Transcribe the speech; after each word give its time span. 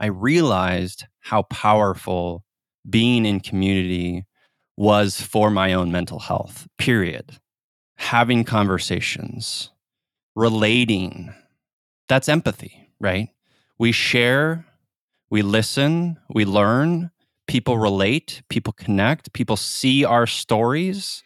I 0.00 0.06
realized 0.06 1.06
how 1.20 1.42
powerful 1.42 2.44
being 2.88 3.26
in 3.26 3.40
community 3.40 4.24
was 4.76 5.20
for 5.20 5.50
my 5.50 5.72
own 5.72 5.90
mental 5.90 6.20
health, 6.20 6.68
period. 6.78 7.38
Having 7.96 8.44
conversations, 8.44 9.70
relating, 10.36 11.34
that's 12.08 12.28
empathy, 12.28 12.90
right? 13.00 13.28
We 13.78 13.90
share, 13.90 14.64
we 15.30 15.42
listen, 15.42 16.18
we 16.32 16.44
learn, 16.44 17.10
people 17.48 17.76
relate, 17.78 18.42
people 18.48 18.72
connect, 18.72 19.32
people 19.32 19.56
see 19.56 20.04
our 20.04 20.26
stories 20.26 21.24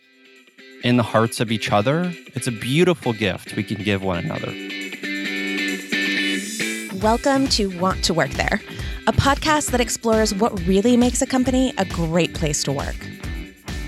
in 0.82 0.96
the 0.96 1.02
hearts 1.02 1.41
of 1.41 1.52
each 1.52 1.70
other. 1.70 2.12
It's 2.34 2.46
a 2.46 2.52
beautiful 2.52 3.12
gift 3.12 3.54
we 3.54 3.62
can 3.62 3.82
give 3.82 4.02
one 4.02 4.25
another. 4.25 4.82
Welcome 7.03 7.48
to 7.48 7.66
Want 7.80 8.05
to 8.05 8.14
Work 8.14 8.30
There, 8.30 8.61
a 9.09 9.12
podcast 9.12 9.73
that 9.73 9.80
explores 9.80 10.32
what 10.32 10.57
really 10.68 10.96
makes 10.96 11.21
a 11.21 11.26
company 11.26 11.75
a 11.76 11.85
great 11.85 12.32
place 12.32 12.63
to 12.63 12.71
work. 12.71 12.95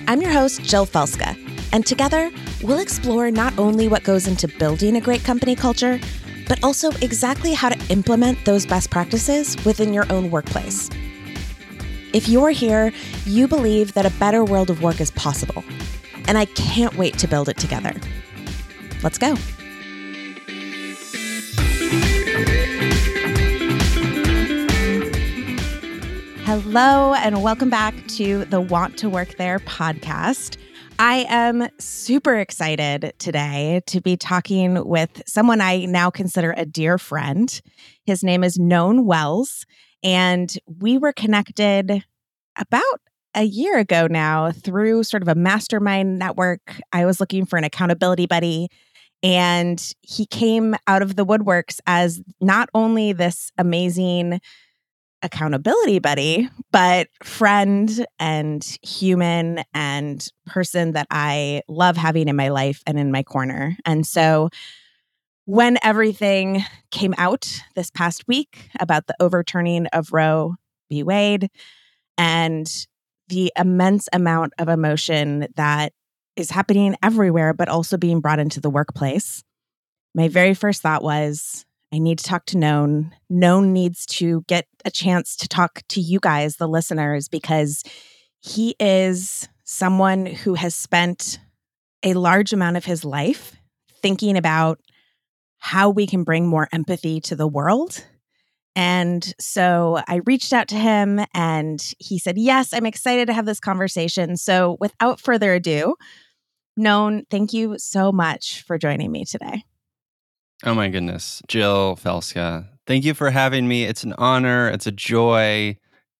I'm 0.09 0.21
your 0.21 0.33
host, 0.33 0.62
Jill 0.62 0.84
Felska, 0.84 1.38
and 1.73 1.87
together 1.87 2.33
we'll 2.61 2.80
explore 2.80 3.30
not 3.30 3.57
only 3.57 3.87
what 3.87 4.02
goes 4.02 4.27
into 4.27 4.48
building 4.48 4.97
a 4.97 5.01
great 5.01 5.23
company 5.23 5.55
culture, 5.55 6.01
but 6.48 6.65
also 6.65 6.91
exactly 7.02 7.52
how 7.52 7.69
to 7.69 7.79
implement 7.88 8.45
those 8.45 8.66
best 8.66 8.91
practices 8.91 9.57
within 9.65 9.95
your 9.95 10.12
own 10.12 10.33
workplace. 10.33 10.91
If 12.12 12.29
you're 12.29 12.51
here, 12.51 12.93
you 13.27 13.46
believe 13.46 13.95
that 13.95 14.07
a 14.07 14.19
better 14.19 14.45
world 14.45 14.71
of 14.71 14.83
work 14.83 15.01
is 15.01 15.12
possible, 15.12 15.62
and 16.27 16.37
I 16.37 16.46
can't 16.46 16.96
wait 16.96 17.16
to 17.19 17.29
build 17.29 17.49
it 17.49 17.59
together. 17.59 17.95
Let's 19.05 19.19
go. 19.19 19.37
Hello, 26.47 27.15
and 27.15 27.43
welcome 27.43 27.71
back 27.71 27.95
to 28.07 28.45
the 28.45 28.60
Want 28.60 28.99
to 28.99 29.09
Work 29.09 29.38
There 29.38 29.60
podcast. 29.60 30.59
I 30.99 31.24
am 31.30 31.71
super 31.79 32.37
excited 32.37 33.15
today 33.18 33.80
to 33.87 34.02
be 34.02 34.18
talking 34.18 34.87
with 34.87 35.23
someone 35.27 35.63
I 35.63 35.87
now 35.87 36.10
consider 36.10 36.52
a 36.55 36.66
dear 36.66 36.99
friend. 36.99 37.63
His 38.05 38.23
name 38.23 38.45
is 38.45 38.59
Nōn 38.59 39.05
Wels, 39.05 39.65
and 40.02 40.55
we 40.66 40.99
were 40.99 41.15
connected 41.15 42.05
about 42.57 43.01
a 43.35 43.45
year 43.45 43.79
ago 43.79 44.07
now 44.07 44.52
through 44.52 45.05
sort 45.05 45.23
of 45.23 45.29
a 45.29 45.35
mastermind 45.35 46.18
network. 46.18 46.79
I 46.93 47.07
was 47.07 47.21
looking 47.21 47.46
for 47.46 47.57
an 47.57 47.65
accountability 47.65 48.27
buddy. 48.27 48.68
And 49.23 49.83
he 50.02 50.27
came 50.27 50.77
out 50.87 51.01
of 51.01 51.16
the 51.16 51.24
woodworks 51.24 51.80
as 51.87 52.21
not 52.43 52.68
only 52.74 53.15
this 53.15 53.51
amazing 53.57 54.40
accountability 55.25 55.99
buddy, 55.99 56.49
but 56.71 57.09
friend 57.23 58.07
and 58.21 58.79
human 58.83 59.65
and 59.73 60.29
person 60.47 60.93
that 60.93 61.07
I 61.11 61.63
love 61.67 61.97
having 61.97 62.29
in 62.29 62.37
my 62.37 62.51
life 62.51 62.83
and 62.87 62.99
in 62.99 63.11
my 63.11 63.23
corner. 63.23 63.77
And 63.85 64.06
so 64.06 64.50
when 65.47 65.78
everything 65.83 66.65
came 66.91 67.15
out 67.19 67.61
this 67.75 67.91
past 67.91 68.28
week 68.28 68.71
about 68.78 69.06
the 69.06 69.17
overturning 69.19 69.87
of 69.89 70.12
Roe 70.12 70.55
v. 70.91 71.03
Wade 71.03 71.49
and 72.17 72.71
the 73.28 73.53
immense 73.59 74.09
amount 74.12 74.53
of 74.59 74.69
emotion 74.69 75.49
that 75.56 75.93
is 76.37 76.50
happening 76.50 76.97
everywhere, 77.03 77.55
but 77.55 77.69
also 77.69 77.97
being 77.97 78.21
brought 78.21 78.39
into 78.39 78.61
the 78.61 78.71
workplace, 78.71 79.43
my 80.15 80.28
very 80.28 80.55
first 80.55 80.83
thought 80.83 81.03
was 81.03 81.65
I 81.94 81.98
need 81.98 82.19
to 82.19 82.25
talk 82.25 82.44
to 82.47 82.56
Nōn. 82.56 83.12
Nōn 83.31 83.69
needs 83.69 84.04
to 84.06 84.42
get 84.48 84.66
a 84.84 84.91
chance 84.91 85.37
to 85.37 85.47
talk 85.47 85.82
to 85.91 86.00
you 86.00 86.19
guys, 86.19 86.56
the 86.56 86.66
listeners, 86.66 87.28
because 87.28 87.84
he 88.41 88.75
is 88.81 89.48
someone 89.62 90.26
who 90.26 90.54
has 90.54 90.75
spent 90.75 91.38
a 92.03 92.15
large 92.15 92.53
amount 92.53 92.77
of 92.77 92.84
his 92.84 93.04
life 93.04 93.54
thinking 94.03 94.37
about 94.37 94.81
how 95.59 95.88
we 95.88 96.04
can 96.04 96.25
bring 96.25 96.49
more 96.49 96.69
empathy 96.72 97.21
to 97.21 97.37
the 97.37 97.47
world. 97.47 98.04
And 98.75 99.33
so 99.38 100.03
I 100.09 100.21
reached 100.27 100.53
out 100.53 100.66
to 100.69 100.77
him 100.77 101.21
and 101.33 101.81
he 102.00 102.19
said, 102.19 102.37
Yes, 102.37 102.72
I'm 102.72 102.87
excited 102.87 103.27
to 103.27 103.33
have 103.33 103.47
this 103.47 103.60
conversation. 103.60 104.37
So 104.37 104.78
without 104.81 105.21
further 105.21 105.54
ado, 105.54 105.94
Nōn, 106.77 107.22
thank 107.31 107.53
you 107.53 107.77
so 107.78 108.10
much 108.10 108.62
for 108.62 108.78
joining 108.78 109.12
me 109.12 109.25
today. 109.25 109.62
Oh 110.62 110.75
my 110.75 110.88
goodness. 110.88 111.42
Jill 111.48 111.97
Felska, 111.97 112.69
thank 112.87 113.04
you 113.04 113.15
for 113.15 113.31
having 113.31 113.66
me. 113.66 113.84
It's 113.84 114.04
an 114.04 114.15
honor, 114.19 114.69
it's 114.69 114.87
a 114.87 114.92
joy. 114.92 115.76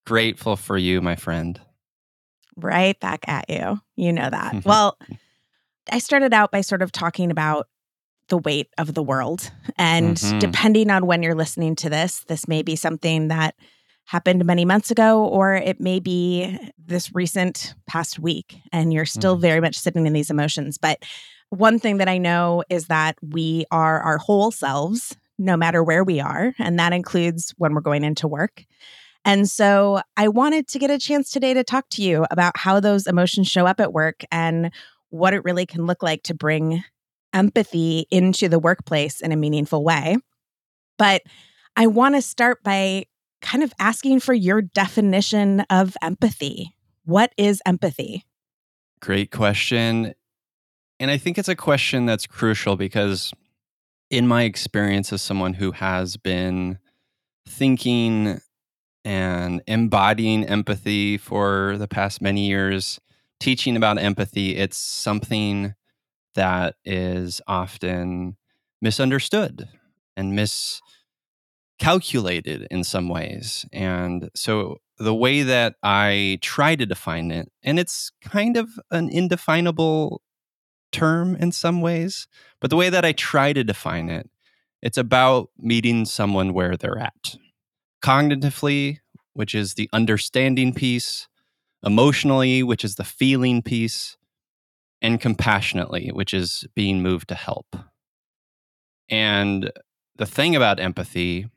Grateful 0.07 0.57
for 0.57 0.77
you, 0.77 1.01
my 1.01 1.17
friend. 1.17 1.61
Right 2.57 2.99
back 3.01 3.27
at 3.27 3.49
you. 3.49 3.81
You 3.97 4.13
know 4.13 4.29
that. 4.29 4.65
well, 4.65 4.99
I 5.91 5.99
started 5.99 6.35
out 6.35 6.51
by 6.51 6.61
sort 6.61 6.83
of 6.83 6.93
talking 6.93 7.31
about 7.31 7.69
the 8.29 8.39
weight 8.39 8.69
of 8.79 8.95
the 8.95 9.03
world. 9.03 9.51
And 9.77 10.17
mm-hmm. 10.17 10.39
depending 10.39 10.91
on 10.91 11.07
when 11.07 11.23
you're 11.23 11.35
listening 11.35 11.77
to 11.77 11.91
this, 11.91 12.25
this 12.29 12.49
may 12.49 12.63
be 12.63 12.77
something 12.77 13.29
that 13.29 13.55
happened 14.07 14.45
many 14.45 14.65
months 14.65 14.91
ago, 14.91 15.25
or 15.25 15.55
it 15.55 15.81
may 15.81 15.99
be 15.99 16.59
this 16.79 17.15
recent 17.15 17.75
past 17.87 18.19
week, 18.19 18.57
and 18.73 18.93
you're 18.93 19.07
still 19.07 19.35
mm-hmm. 19.35 19.43
very 19.43 19.61
much 19.61 19.77
sitting 19.79 20.07
in 20.07 20.13
these 20.13 20.31
emotions. 20.31 20.79
But 20.79 21.03
one 21.51 21.79
thing 21.79 21.99
that 21.99 22.09
I 22.09 22.19
know 22.19 22.63
is 22.69 22.87
that 22.87 23.17
we 23.23 23.65
are 23.71 24.01
our 24.01 24.19
whole 24.19 24.51
selves, 24.51 25.17
no 25.39 25.57
matter 25.57 25.83
where 25.83 26.05
we 26.05 26.21
are. 26.21 26.55
And 26.59 26.79
that 26.79 26.93
includes 26.93 27.55
when 27.59 27.75
we're 27.75 27.81
going 27.81 28.05
into 28.05 28.29
work. 28.29 28.65
And 29.25 29.49
so 29.49 30.03
I 30.17 30.29
wanted 30.29 30.69
to 30.69 30.79
get 30.79 30.91
a 30.91 30.99
chance 30.99 31.31
today 31.31 31.55
to 31.55 31.65
talk 31.65 31.89
to 31.91 32.03
you 32.03 32.27
about 32.31 32.57
how 32.57 32.79
those 32.79 33.07
emotions 33.07 33.49
show 33.49 33.67
up 33.67 33.81
at 33.81 33.93
work 33.93 34.23
and 34.31 34.71
what 35.09 35.33
it 35.33 35.45
really 35.45 35.65
can 35.65 35.87
look 35.87 36.03
like 36.03 36.23
to 36.25 36.35
bring 36.35 36.85
empathy 37.33 38.07
into 38.11 38.49
the 38.49 38.59
workplace 38.59 39.21
in 39.21 39.33
a 39.33 39.37
meaningful 39.37 39.83
way. 39.83 40.17
But 40.99 41.23
I 41.77 41.87
want 41.87 42.15
to 42.15 42.23
start 42.23 42.63
by 42.63 43.07
kind 43.41 43.65
of 43.65 43.73
asking 43.79 44.21
for 44.21 44.35
your 44.35 44.63
definition 44.63 45.61
of 45.71 45.97
empathy. 46.03 46.75
What 47.05 47.33
is 47.37 47.61
empathy? 47.67 48.25
Great 49.01 49.31
question. 49.31 50.15
And 51.01 51.11
I 51.11 51.17
think 51.17 51.39
it's 51.39 51.49
a 51.49 51.57
question 51.57 52.07
that's 52.07 52.27
crucial 52.27 52.77
because, 52.77 53.33
in 54.11 54.29
my 54.29 54.45
experience 54.45 55.13
as 55.13 55.23
someone 55.23 55.55
who 55.55 55.73
has 55.73 56.17
been 56.17 56.79
thinking 57.47 58.41
and 59.05 59.63
embodying 59.67 60.45
empathy 60.45 61.19
for 61.19 61.77
the 61.79 61.89
past 61.89 62.23
many 62.23 62.47
years, 62.47 63.01
teaching 63.41 63.77
about 63.77 63.99
empathy, 63.99 64.57
it's 64.57 64.77
something 64.77 65.75
that 66.35 66.77
is 66.85 67.41
often 67.47 68.37
misunderstood 68.81 69.69
and 70.17 70.37
miscalculated 71.81 72.67
in 72.71 72.85
some 72.85 73.09
ways. 73.09 73.67
And 73.73 74.31
so 74.35 74.79
the 74.99 75.15
way 75.15 75.43
that 75.43 75.75
I 75.83 76.39
try 76.41 76.77
to 76.77 76.87
define 76.87 77.31
it, 77.31 77.51
and 77.63 77.79
it's 77.79 78.13
kind 78.23 78.57
of 78.57 78.69
an 78.91 79.09
indefinable 79.11 80.23
term 80.95 81.37
in 81.37 81.53
some 81.53 81.81
ways, 81.81 82.29
but 82.61 82.71
the 82.71 82.77
way 82.77 82.89
that 82.89 83.05
I 83.05 83.13
try 83.13 83.53
to 83.53 83.65
define 83.65 84.09
it, 84.09 84.31
it's 84.81 84.97
about 84.97 85.51
meeting 85.59 86.05
someone 86.05 86.55
where 86.55 86.77
they're 86.77 86.99
at. 86.99 87.37
Cognitively, 88.03 88.99
which 89.33 89.55
is 89.55 89.75
the 89.75 89.91
understanding 89.93 90.73
piece, 90.73 91.27
emotionally, 91.85 92.63
which 92.63 92.85
is 92.85 92.95
the 92.95 93.05
feeling 93.05 93.61
piece, 93.61 94.17
and 95.03 95.21
compassionately, 95.21 96.11
which 96.13 96.33
is 96.33 96.65
being 96.75 97.03
moved 97.03 97.29
to 97.29 97.35
help. 97.35 97.77
And 99.11 99.73
the 100.17 100.27
thing 100.27 100.55
about 100.55 100.81
empathy, 100.81 101.51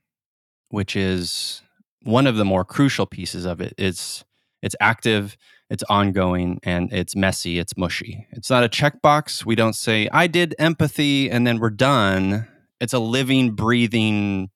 which 0.70 0.96
is 0.96 1.62
one 2.04 2.28
of 2.28 2.38
the 2.38 2.46
more 2.46 2.66
crucial 2.66 3.06
pieces 3.06 3.46
of 3.46 3.62
it, 3.62 3.74
is 3.78 4.26
it's 4.68 4.76
active 4.80 5.36
it's 5.70 5.84
ongoing 5.90 6.60
and 6.64 6.92
it's 6.94 7.16
messy, 7.16 7.60
it's 7.60 7.76
mushy. 7.78 8.26
It's 8.32 8.50
not 8.50 8.64
a 8.64 8.70
checkbox. 8.70 9.46
We 9.46 9.56
don't 9.56 9.76
say, 9.76 10.08
I 10.12 10.28
did 10.28 10.56
empathy 10.58 11.30
and 11.30 11.46
then 11.46 11.60
we're 11.60 11.72
done. 11.72 12.48
It's 12.80 12.94
a 12.94 13.00
living, 13.00 13.52
breathing 13.52 14.50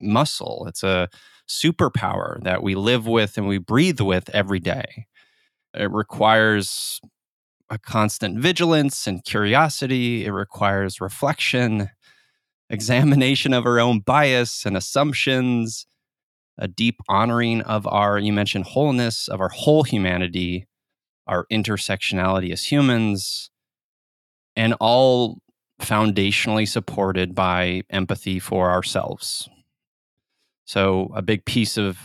muscle. 0.00 0.66
It's 0.68 0.82
a 0.82 1.08
superpower 1.48 2.42
that 2.42 2.62
we 2.62 2.74
live 2.74 3.06
with 3.06 3.38
and 3.38 3.46
we 3.46 3.58
breathe 3.58 4.00
with 4.00 4.28
every 4.30 4.58
day. 4.58 5.06
It 5.74 5.90
requires 5.92 7.00
a 7.70 7.78
constant 7.78 8.38
vigilance 8.38 9.06
and 9.06 9.22
curiosity, 9.24 10.24
it 10.24 10.30
requires 10.30 11.00
reflection, 11.00 11.90
examination 12.70 13.52
of 13.52 13.64
our 13.66 13.78
own 13.78 14.00
bias 14.00 14.64
and 14.66 14.76
assumptions 14.76 15.86
a 16.58 16.68
deep 16.68 17.00
honoring 17.08 17.62
of 17.62 17.86
our, 17.86 18.18
you 18.18 18.32
mentioned 18.32 18.64
wholeness, 18.64 19.28
of 19.28 19.40
our 19.40 19.48
whole 19.48 19.84
humanity, 19.84 20.66
our 21.26 21.46
intersectionality 21.52 22.52
as 22.52 22.64
humans, 22.64 23.50
and 24.56 24.74
all 24.80 25.38
foundationally 25.80 26.66
supported 26.66 27.34
by 27.34 27.82
empathy 27.90 28.40
for 28.40 28.70
ourselves. 28.70 29.48
So, 30.64 31.10
a 31.14 31.22
big 31.22 31.44
piece 31.44 31.78
of 31.78 31.98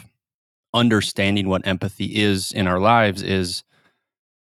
understanding 0.73 1.49
what 1.49 1.65
empathy 1.67 2.15
is 2.15 2.51
in 2.51 2.67
our 2.67 2.79
lives 2.79 3.21
is 3.23 3.63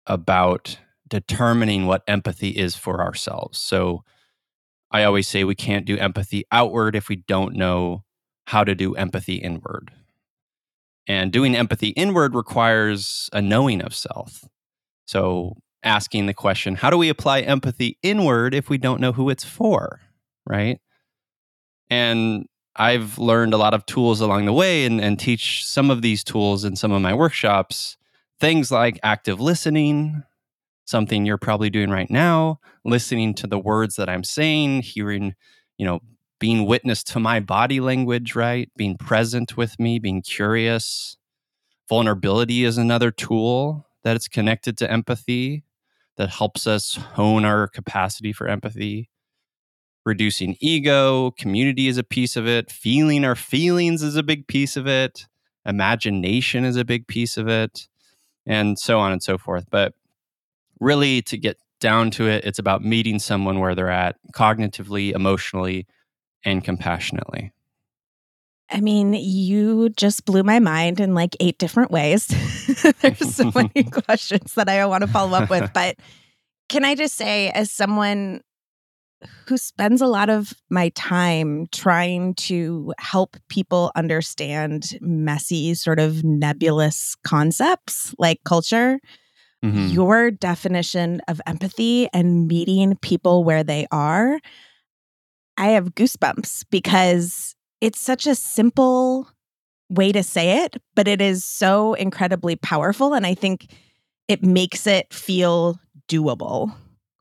about 0.07 0.79
determining 1.07 1.87
what 1.87 2.03
empathy 2.09 2.51
is 2.51 2.75
for 2.75 3.01
ourselves. 3.03 3.59
So, 3.59 4.03
I 4.91 5.05
always 5.05 5.29
say 5.29 5.45
we 5.45 5.55
can't 5.55 5.85
do 5.85 5.99
empathy 5.99 6.45
outward 6.51 6.97
if 6.97 7.11
we 7.11 7.17
don't 7.17 7.55
know 7.55 8.05
how 8.49 8.65
to 8.65 8.75
do 8.75 8.95
empathy 8.95 9.35
inward. 9.35 9.91
And 11.07 11.31
doing 11.31 11.55
empathy 11.55 11.89
inward 11.89 12.35
requires 12.35 13.29
a 13.35 13.43
knowing 13.43 13.83
of 13.83 13.95
self. 13.95 14.49
So, 15.07 15.59
asking 15.83 16.25
the 16.25 16.33
question, 16.35 16.75
how 16.75 16.89
do 16.89 16.97
we 16.97 17.11
apply 17.11 17.41
empathy 17.41 17.99
inward 18.03 18.55
if 18.55 18.71
we 18.71 18.79
don't 18.79 19.03
know 19.03 19.13
who 19.13 19.29
it's 19.29 19.45
for? 19.45 20.01
Right. 20.47 20.81
And 21.91 22.47
I've 22.75 23.19
learned 23.19 23.53
a 23.53 23.59
lot 23.59 23.75
of 23.75 23.85
tools 23.85 24.23
along 24.23 24.47
the 24.47 24.55
way 24.55 24.87
and, 24.87 24.99
and 24.99 25.21
teach 25.21 25.67
some 25.67 25.91
of 25.91 26.01
these 26.01 26.25
tools 26.25 26.65
in 26.65 26.75
some 26.75 26.91
of 26.91 27.03
my 27.03 27.13
workshops. 27.13 27.99
Things 28.41 28.71
like 28.71 28.99
active 29.03 29.41
listening, 29.43 30.23
something 30.87 31.27
you're 31.27 31.37
probably 31.37 31.69
doing 31.69 31.91
right 31.91 32.11
now, 32.11 32.61
listening 32.83 33.35
to 33.35 33.47
the 33.47 33.59
words 33.59 33.97
that 33.97 34.09
I'm 34.09 34.25
saying, 34.25 34.83
hearing, 34.83 35.35
you 35.77 35.85
know, 35.85 36.01
being 36.39 36.67
witness 36.67 37.03
to 37.05 37.21
my 37.21 37.41
body 37.41 37.81
language, 37.81 38.35
right? 38.35 38.71
Being 38.77 38.97
present 38.97 39.57
with 39.57 39.79
me, 39.79 39.99
being 39.99 40.23
curious. 40.23 41.17
Vulnerability 41.89 42.65
is 42.65 42.79
another 42.79 43.11
tool 43.11 43.87
that 44.05 44.17
it's 44.17 44.29
connected 44.29 44.77
to 44.79 44.91
empathy 44.91 45.65
that 46.17 46.31
helps 46.31 46.67
us 46.67 46.95
hone 46.95 47.45
our 47.45 47.67
capacity 47.67 48.33
for 48.33 48.49
empathy. 48.49 49.09
Reducing 50.05 50.57
ego, 50.61 51.33
community 51.33 51.89
is 51.89 51.99
a 51.99 52.05
piece 52.05 52.37
of 52.37 52.47
it. 52.47 52.71
Feeling 52.71 53.25
our 53.25 53.35
feelings 53.35 54.03
is 54.03 54.17
a 54.17 54.23
big 54.23 54.47
piece 54.47 54.77
of 54.77 54.87
it. 54.87 55.27
Imagination 55.67 56.65
is 56.65 56.77
a 56.77 56.85
big 56.85 57.07
piece 57.07 57.37
of 57.37 57.47
it, 57.49 57.89
and 58.47 58.79
so 58.79 58.99
on 58.99 59.13
and 59.13 59.23
so 59.23 59.37
forth. 59.37 59.67
But 59.71 59.93
really, 60.81 61.21
to 61.23 61.37
get 61.37 61.59
down 61.81 62.11
to 62.13 62.27
it, 62.27 62.45
it's 62.45 62.59
about 62.59 62.83
meeting 62.83 63.19
someone 63.19 63.61
where 63.61 63.75
they're 63.75 63.91
at 63.91 64.17
cognitively, 64.35 65.13
emotionally, 65.13 65.87
and 66.45 66.63
compassionately? 66.63 67.53
I 68.71 68.81
mean, 68.81 69.15
you 69.15 69.89
just 69.91 70.25
blew 70.25 70.43
my 70.43 70.59
mind 70.59 71.01
in 71.01 71.15
like 71.15 71.37
eight 71.41 71.59
different 71.59 71.91
ways. 71.91 72.27
There's 73.01 73.35
so 73.35 73.51
many 73.55 73.89
questions 73.91 74.55
that 74.55 74.69
I 74.69 74.85
want 74.87 75.03
to 75.03 75.09
follow 75.09 75.39
up 75.39 75.51
with. 75.51 75.73
But 75.75 75.97
can 76.69 76.85
I 76.85 76.95
just 76.95 77.15
say, 77.15 77.51
as 77.51 77.73
someone 77.73 78.43
who 79.47 79.57
spends 79.57 80.01
a 80.01 80.07
lot 80.07 80.29
of 80.29 80.53
my 80.71 80.91
time 80.91 81.67
trying 81.73 82.35
to 82.35 82.93
help 82.99 83.37
people 83.49 83.91
understand 83.97 84.97
messy, 85.01 85.75
sort 85.75 85.99
of 85.99 86.23
nebulous 86.23 87.17
concepts 87.25 88.15
like 88.19 88.41
culture, 88.45 89.01
mm-hmm. 89.65 89.89
your 89.89 90.31
definition 90.31 91.21
of 91.27 91.41
empathy 91.47 92.09
and 92.13 92.47
meeting 92.47 92.97
people 92.97 93.45
where 93.45 93.65
they 93.65 93.87
are 93.91 94.39
I 95.59 95.71
have 95.71 95.97
goosebumps 95.97 96.67
because 96.71 97.57
it's 97.81 98.01
such 98.01 98.29
a 98.29 98.37
simple 98.37 99.29
way 99.91 100.13
to 100.13 100.23
say 100.23 100.65
it, 100.65 100.81
but 100.95 101.09
it 101.09 101.21
is 101.21 101.45
so 101.45 101.95
incredibly 101.95 102.55
powerful. 102.55 103.13
And 103.13 103.27
I 103.27 103.35
think 103.35 103.67
it 104.29 104.45
makes 104.45 104.87
it 104.87 105.13
feel 105.13 105.77
doable 106.09 106.73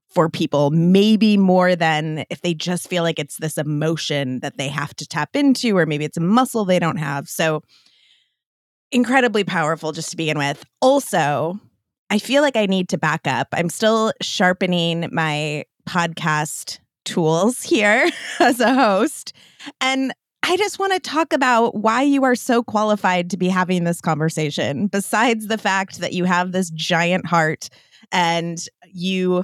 for 0.09 0.29
people, 0.29 0.69
maybe 0.69 1.35
more 1.35 1.75
than 1.75 2.25
if 2.29 2.41
they 2.41 2.53
just 2.53 2.87
feel 2.87 3.01
like 3.01 3.17
it's 3.17 3.37
this 3.37 3.57
emotion 3.57 4.39
that 4.41 4.57
they 4.57 4.67
have 4.67 4.95
to 4.97 5.07
tap 5.07 5.35
into, 5.35 5.75
or 5.75 5.87
maybe 5.87 6.05
it's 6.05 6.17
a 6.17 6.21
muscle 6.21 6.63
they 6.63 6.79
don't 6.79 6.97
have. 6.97 7.27
So, 7.27 7.63
incredibly 8.91 9.43
powerful 9.43 9.91
just 9.91 10.11
to 10.11 10.17
begin 10.17 10.37
with. 10.37 10.63
Also, 10.79 11.59
I 12.09 12.19
feel 12.19 12.41
like 12.43 12.55
I 12.55 12.67
need 12.67 12.87
to 12.89 12.97
back 12.97 13.25
up. 13.25 13.47
I'm 13.51 13.69
still 13.69 14.13
sharpening 14.21 15.09
my 15.11 15.65
podcast 15.89 16.79
tools 17.07 17.63
here 17.63 18.09
as 18.39 18.59
a 18.59 18.73
host. 18.73 19.33
And 19.81 20.13
I 20.43 20.55
just 20.57 20.77
want 20.77 20.93
to 20.93 20.99
talk 20.99 21.33
about 21.33 21.75
why 21.75 22.03
you 22.03 22.23
are 22.23 22.35
so 22.35 22.63
qualified 22.63 23.29
to 23.31 23.37
be 23.37 23.47
having 23.47 23.83
this 23.83 24.01
conversation, 24.01 24.87
besides 24.87 25.47
the 25.47 25.57
fact 25.57 25.99
that 25.99 26.13
you 26.13 26.25
have 26.25 26.51
this 26.51 26.69
giant 26.69 27.25
heart 27.25 27.69
and 28.11 28.63
you 28.93 29.43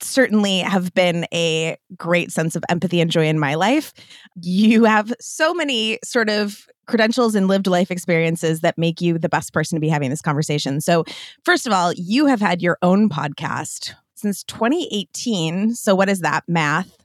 certainly 0.00 0.60
have 0.60 0.94
been 0.94 1.26
a 1.34 1.76
great 1.96 2.30
sense 2.30 2.54
of 2.54 2.64
empathy 2.68 3.00
and 3.00 3.10
joy 3.10 3.26
in 3.26 3.38
my 3.38 3.56
life. 3.56 3.92
You 4.40 4.84
have 4.84 5.12
so 5.20 5.52
many 5.52 5.98
sort 6.04 6.30
of 6.30 6.66
credentials 6.86 7.34
and 7.34 7.48
lived 7.48 7.66
life 7.66 7.90
experiences 7.90 8.60
that 8.60 8.78
make 8.78 9.00
you 9.00 9.18
the 9.18 9.28
best 9.28 9.52
person 9.52 9.76
to 9.76 9.80
be 9.80 9.88
having 9.88 10.08
this 10.08 10.22
conversation. 10.22 10.80
So, 10.80 11.04
first 11.44 11.66
of 11.66 11.72
all, 11.72 11.92
you 11.94 12.26
have 12.26 12.40
had 12.40 12.62
your 12.62 12.78
own 12.80 13.08
podcast 13.08 13.94
since 14.18 14.42
2018. 14.44 15.74
So, 15.74 15.94
what 15.94 16.08
is 16.08 16.20
that 16.20 16.44
math? 16.48 16.96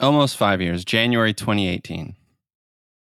Almost 0.00 0.36
five 0.36 0.60
years, 0.60 0.84
January 0.84 1.32
2018. 1.32 2.16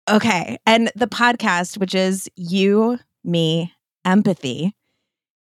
Okay. 0.09 0.57
And 0.65 0.91
the 0.95 1.07
podcast, 1.07 1.77
which 1.77 1.93
is 1.93 2.29
You, 2.35 2.99
Me, 3.23 3.73
Empathy, 4.03 4.75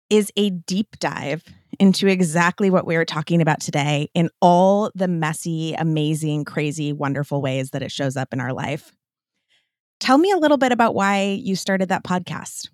is 0.10 0.32
a 0.36 0.50
deep 0.50 0.98
dive 1.00 1.44
into 1.80 2.08
exactly 2.08 2.70
what 2.70 2.86
we 2.86 2.96
are 2.96 3.06
talking 3.06 3.42
about 3.42 3.62
today 3.62 4.10
in 4.14 4.30
all 4.42 4.92
the 4.96 5.08
messy, 5.08 5.74
amazing, 5.74 6.46
crazy, 6.46 6.92
wonderful 6.92 7.42
ways 7.42 7.70
that 7.72 7.84
it 7.84 7.92
shows 7.92 8.18
up 8.18 8.34
in 8.34 8.40
our 8.40 8.54
life. 8.54 8.92
Tell 10.00 10.18
me 10.18 10.32
a 10.32 10.38
little 10.38 10.58
bit 10.58 10.72
about 10.72 10.96
why 10.96 11.40
you 11.42 11.56
started 11.56 11.90
that 11.90 12.04
podcast. 12.04 12.70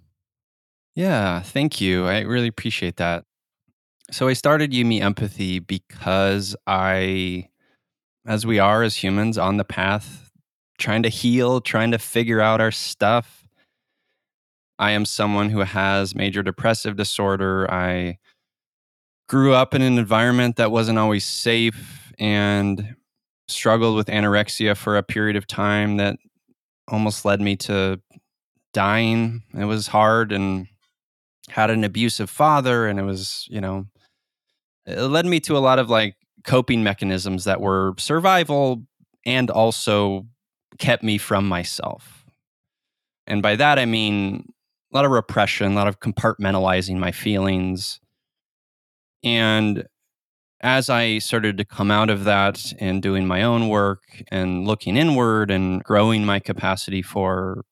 Yeah, 0.95 1.41
thank 1.41 1.81
you. 1.81 2.06
I 2.07 2.21
really 2.21 2.47
appreciate 2.47 2.95
that. 2.97 3.25
So 4.12 4.28
I 4.28 4.34
started 4.34 4.74
You 4.74 4.86
Me 4.86 5.02
Empathy 5.02 5.60
because 5.60 6.56
I 6.68 7.50
as 8.28 8.46
we 8.46 8.60
are 8.60 8.84
as 8.84 8.96
humans 8.96 9.38
on 9.38 9.57
the 9.57 9.63
path, 9.63 10.31
trying 10.78 11.04
to 11.04 11.10
heal, 11.10 11.62
trying 11.62 11.92
to 11.92 12.00
figure 12.00 12.42
out 12.42 12.62
our 12.62 12.72
stuff. 12.72 13.46
I 14.78 14.92
am 14.92 15.06
someone 15.06 15.50
who 15.50 15.60
has 15.60 16.16
major 16.16 16.44
depressive 16.44 16.96
disorder. 16.96 17.69
I 17.72 18.18
grew 19.28 19.54
up 19.54 19.74
in 19.74 19.81
an 19.81 19.98
environment 19.98 20.58
that 20.58 20.72
wasn't 20.72 21.00
always 21.00 21.25
safe 21.25 22.13
and 22.19 22.96
struggled 23.48 23.96
with 23.96 24.08
anorexia 24.08 24.75
for 24.75 24.98
a 24.98 25.04
period 25.04 25.36
of 25.36 25.48
time 25.48 25.98
that 25.98 26.18
almost 26.88 27.25
led 27.25 27.42
me 27.42 27.56
to 27.56 28.01
dying. 28.74 29.44
It 29.58 29.66
was 29.66 29.88
hard 29.88 30.31
and 30.31 30.68
had 31.50 31.70
an 31.70 31.84
abusive 31.84 32.29
father 32.29 32.88
and 32.88 33.00
it 33.00 33.03
was, 33.03 33.48
you 33.50 33.62
know, 33.62 33.86
it 34.86 35.01
led 35.01 35.25
me 35.25 35.39
to 35.42 35.58
a 35.58 35.60
lot 35.60 35.80
of 35.80 35.89
like 35.89 36.15
coping 36.44 36.84
mechanisms 36.84 37.44
that 37.46 37.62
were 37.62 37.94
survival 37.98 38.84
and 39.25 39.50
also 39.50 40.25
kept 40.77 41.04
me 41.04 41.18
from 41.18 41.48
myself. 41.48 42.25
And 43.27 43.42
by 43.42 43.56
that, 43.56 43.80
I 43.80 43.86
mean 43.86 44.54
a 44.94 44.96
lot 44.96 45.06
of 45.06 45.12
repression, 45.12 45.72
a 45.72 45.75
lot 45.75 45.88
of 45.88 46.00
compartmentalizing 46.00 46.98
my 46.98 47.12
feelings. 47.12 48.00
And 49.24 49.86
as 50.62 50.89
I 50.89 51.18
started 51.18 51.58
to 51.58 51.65
come 51.65 51.92
out 51.92 52.10
of 52.10 52.24
that 52.25 52.74
and 52.80 53.01
doing 53.01 53.25
my 53.25 53.44
own 53.44 53.68
work 53.68 54.04
and 54.32 54.65
looking 54.65 54.98
inward 54.98 55.51
and 55.51 55.84
growing 55.84 56.25
my 56.25 56.39
capacity 56.39 57.01
for 57.01 57.63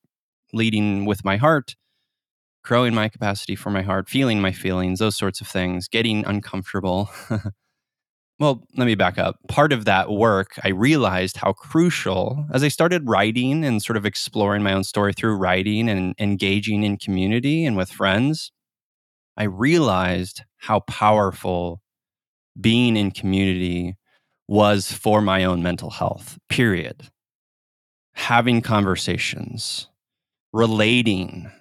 leading 0.51 1.05
with 1.05 1.23
my 1.23 1.37
heart, 1.37 1.75
growing 2.63 2.93
my 2.93 3.09
capacity 3.09 3.55
for 3.55 3.69
my 3.69 3.81
heart, 3.81 4.09
feeling 4.09 4.41
my 4.41 4.51
feelings, 4.51 4.99
those 4.99 5.17
sorts 5.17 5.41
of 5.41 5.47
things, 5.47 5.87
getting 5.87 6.25
uncomfortable, 6.25 7.09
Well, 8.39 8.67
let 8.75 8.85
me 8.85 8.95
back 8.95 9.17
up. 9.17 9.37
Part 9.47 9.71
of 9.71 9.85
that 9.85 10.09
work, 10.09 10.59
I 10.63 10.69
realized 10.69 11.37
how 11.37 11.53
crucial, 11.53 12.45
as 12.51 12.63
I 12.63 12.67
started 12.67 13.07
writing 13.07 13.63
and 13.63 13.81
sort 13.81 13.95
of 13.95 14.05
exploring 14.05 14.63
my 14.63 14.73
own 14.73 14.83
story 14.83 15.13
through 15.13 15.37
writing 15.37 15.87
and 15.87 16.15
engaging 16.19 16.83
in 16.83 16.97
community 16.97 17.63
and 17.63 17.77
with 17.77 17.91
friends, 17.91 18.51
I 19.37 19.43
realized 19.43 20.43
how 20.57 20.81
powerful 20.81 21.81
being 22.59 22.97
in 22.97 23.11
community 23.11 23.97
was 24.47 24.91
for 24.91 25.21
my 25.21 25.43
own 25.43 25.63
mental 25.63 25.91
health, 25.91 26.37
period. 26.49 27.09
Having 28.15 28.61
conversations, 28.61 29.87
relating, 30.51 31.51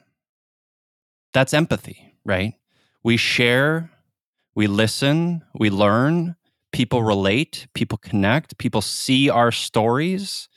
that's 1.33 1.55
empathy, 1.55 2.15
right? 2.25 2.55
We 3.03 3.17
share, 3.17 3.91
we 4.55 4.67
listen, 4.67 5.43
we 5.55 5.71
learn, 5.71 6.37
people 6.73 7.03
relate, 7.03 7.67
people 7.75 7.99
connect, 7.99 8.59
people 8.59 8.81
see 8.83 9.29
our 9.31 9.53
stories 9.53 10.49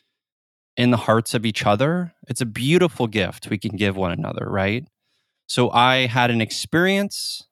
in 0.77 0.91
the 0.91 0.97
hearts 0.97 1.33
of 1.33 1.45
each 1.45 1.65
other. 1.65 2.13
It's 2.27 2.41
a 2.41 2.45
beautiful 2.45 3.07
gift 3.07 3.49
we 3.49 3.57
can 3.57 3.75
give 3.77 3.95
one 3.95 4.11
another, 4.11 4.47
right? 4.49 4.85
So 5.47 5.71
I 5.71 6.07
had 6.07 6.31
an 6.31 6.41
experience. 6.41 7.47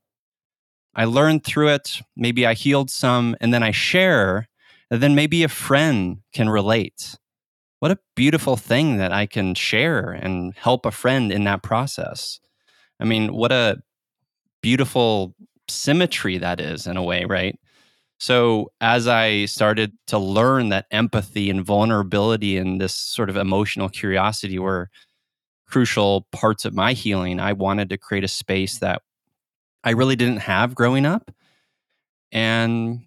I 0.95 1.05
learned 1.05 1.43
through 1.43 1.69
it. 1.69 2.01
Maybe 2.15 2.45
I 2.45 2.53
healed 2.53 2.89
some, 2.89 3.35
and 3.41 3.53
then 3.53 3.63
I 3.63 3.71
share, 3.71 4.47
and 4.91 5.01
then 5.01 5.15
maybe 5.15 5.43
a 5.43 5.49
friend 5.49 6.19
can 6.33 6.49
relate. 6.49 7.17
what 7.83 7.91
a 7.91 7.99
beautiful 8.15 8.55
thing 8.55 8.95
that 8.95 9.11
I 9.11 9.25
can 9.25 9.53
share 9.53 10.09
and 10.11 10.53
help 10.55 10.85
a 10.85 10.91
friend 10.91 11.33
in 11.33 11.43
that 11.43 11.61
process. 11.61 12.39
I 13.03 13.05
mean, 13.05 13.33
what 13.33 13.51
a 13.51 13.83
beautiful 14.61 15.35
symmetry 15.67 16.37
that 16.39 16.61
is 16.61 16.87
in 16.87 16.97
a 16.97 17.03
way, 17.03 17.25
right? 17.25 17.59
So, 18.19 18.71
as 18.79 19.07
I 19.07 19.45
started 19.45 19.91
to 20.07 20.17
learn 20.17 20.69
that 20.69 20.85
empathy 20.91 21.49
and 21.49 21.65
vulnerability 21.65 22.57
and 22.57 22.79
this 22.79 22.95
sort 22.95 23.29
of 23.29 23.35
emotional 23.35 23.89
curiosity 23.89 24.57
were 24.59 24.89
crucial 25.67 26.27
parts 26.31 26.63
of 26.65 26.73
my 26.73 26.93
healing, 26.93 27.41
I 27.41 27.53
wanted 27.53 27.89
to 27.89 27.97
create 27.97 28.23
a 28.23 28.29
space 28.29 28.79
that 28.79 29.01
I 29.83 29.91
really 29.91 30.15
didn't 30.15 30.37
have 30.37 30.75
growing 30.75 31.05
up. 31.05 31.31
And 32.31 33.01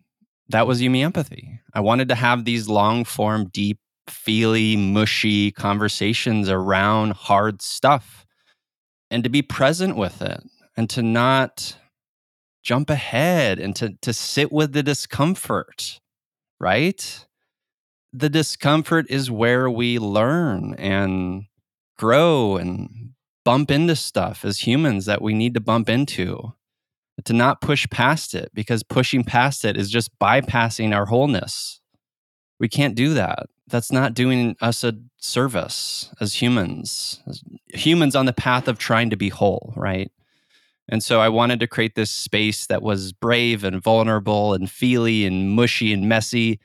that 0.50 0.67
was 0.67 0.83
You 0.83 0.91
Me 0.91 1.03
Empathy. 1.03 1.61
I 1.73 1.81
wanted 1.81 2.09
to 2.11 2.15
have 2.15 2.45
these 2.45 2.69
long 2.69 3.05
form, 3.05 3.49
deep, 3.49 3.79
feely, 4.09 4.76
mushy 4.76 5.53
conversations 5.53 6.50
around 6.50 7.15
hard 7.15 7.62
stuff 7.62 8.25
and 9.16 9.25
to 9.25 9.30
be 9.30 9.40
present 9.40 9.96
with 9.96 10.20
it 10.20 10.44
and 10.76 10.90
to 10.90 11.00
not 11.00 11.78
jump 12.62 12.90
ahead 12.90 13.58
and 13.58 13.75
to, 13.75 13.96
to 14.02 14.12
sit 14.12 14.52
with 14.52 14.75
the 14.75 14.82
discomfort, 14.82 16.00
right? 16.61 17.25
The 18.12 18.28
discomfort 18.28 19.06
is 19.08 19.30
where 19.30 19.70
we 19.70 19.99
learn 19.99 20.75
and 20.75 21.46
grow 21.96 22.58
and 22.58 23.14
bump 23.42 23.70
into 23.70 23.96
stuff 23.96 24.44
as 24.44 24.66
humans 24.66 25.06
that 25.06 25.23
we 25.23 25.32
need 25.32 25.54
to 25.54 25.61
bump 25.61 25.88
into 25.88 26.52
to 27.25 27.32
not 27.32 27.62
push 27.62 27.88
past 27.88 28.35
it 28.35 28.50
because 28.52 28.82
pushing 28.82 29.25
past 29.25 29.64
it 29.64 29.78
is 29.78 29.90
just 29.90 30.11
bypassing 30.18 30.94
our 30.94 31.06
wholeness. 31.06 31.80
We 32.61 32.68
can't 32.68 32.94
do 32.94 33.14
that. 33.14 33.46
That's 33.66 33.90
not 33.90 34.12
doing 34.12 34.56
us 34.61 34.85
a 34.85 34.92
service 35.26 36.11
as 36.21 36.35
humans, 36.35 37.21
as 37.26 37.42
humans 37.68 38.14
on 38.14 38.26
the 38.26 38.33
path 38.33 38.68
of 38.68 38.78
trying 38.78 39.11
to 39.11 39.16
be 39.16 39.28
whole, 39.28 39.73
right? 39.76 40.11
And 40.88 41.02
so 41.02 41.21
I 41.21 41.28
wanted 41.28 41.61
to 41.61 41.66
create 41.66 41.97
this 41.97 42.11
space 42.11 42.66
that 42.66 42.83
was 42.83 43.12
brave 43.12 43.64
and 43.64 43.83
vulnerable 43.83 44.54
and 44.54 44.71
feely 44.71 45.26
and 45.26 45.50
mushy 45.50 45.92
and 45.92 46.09
messy 46.09 46.61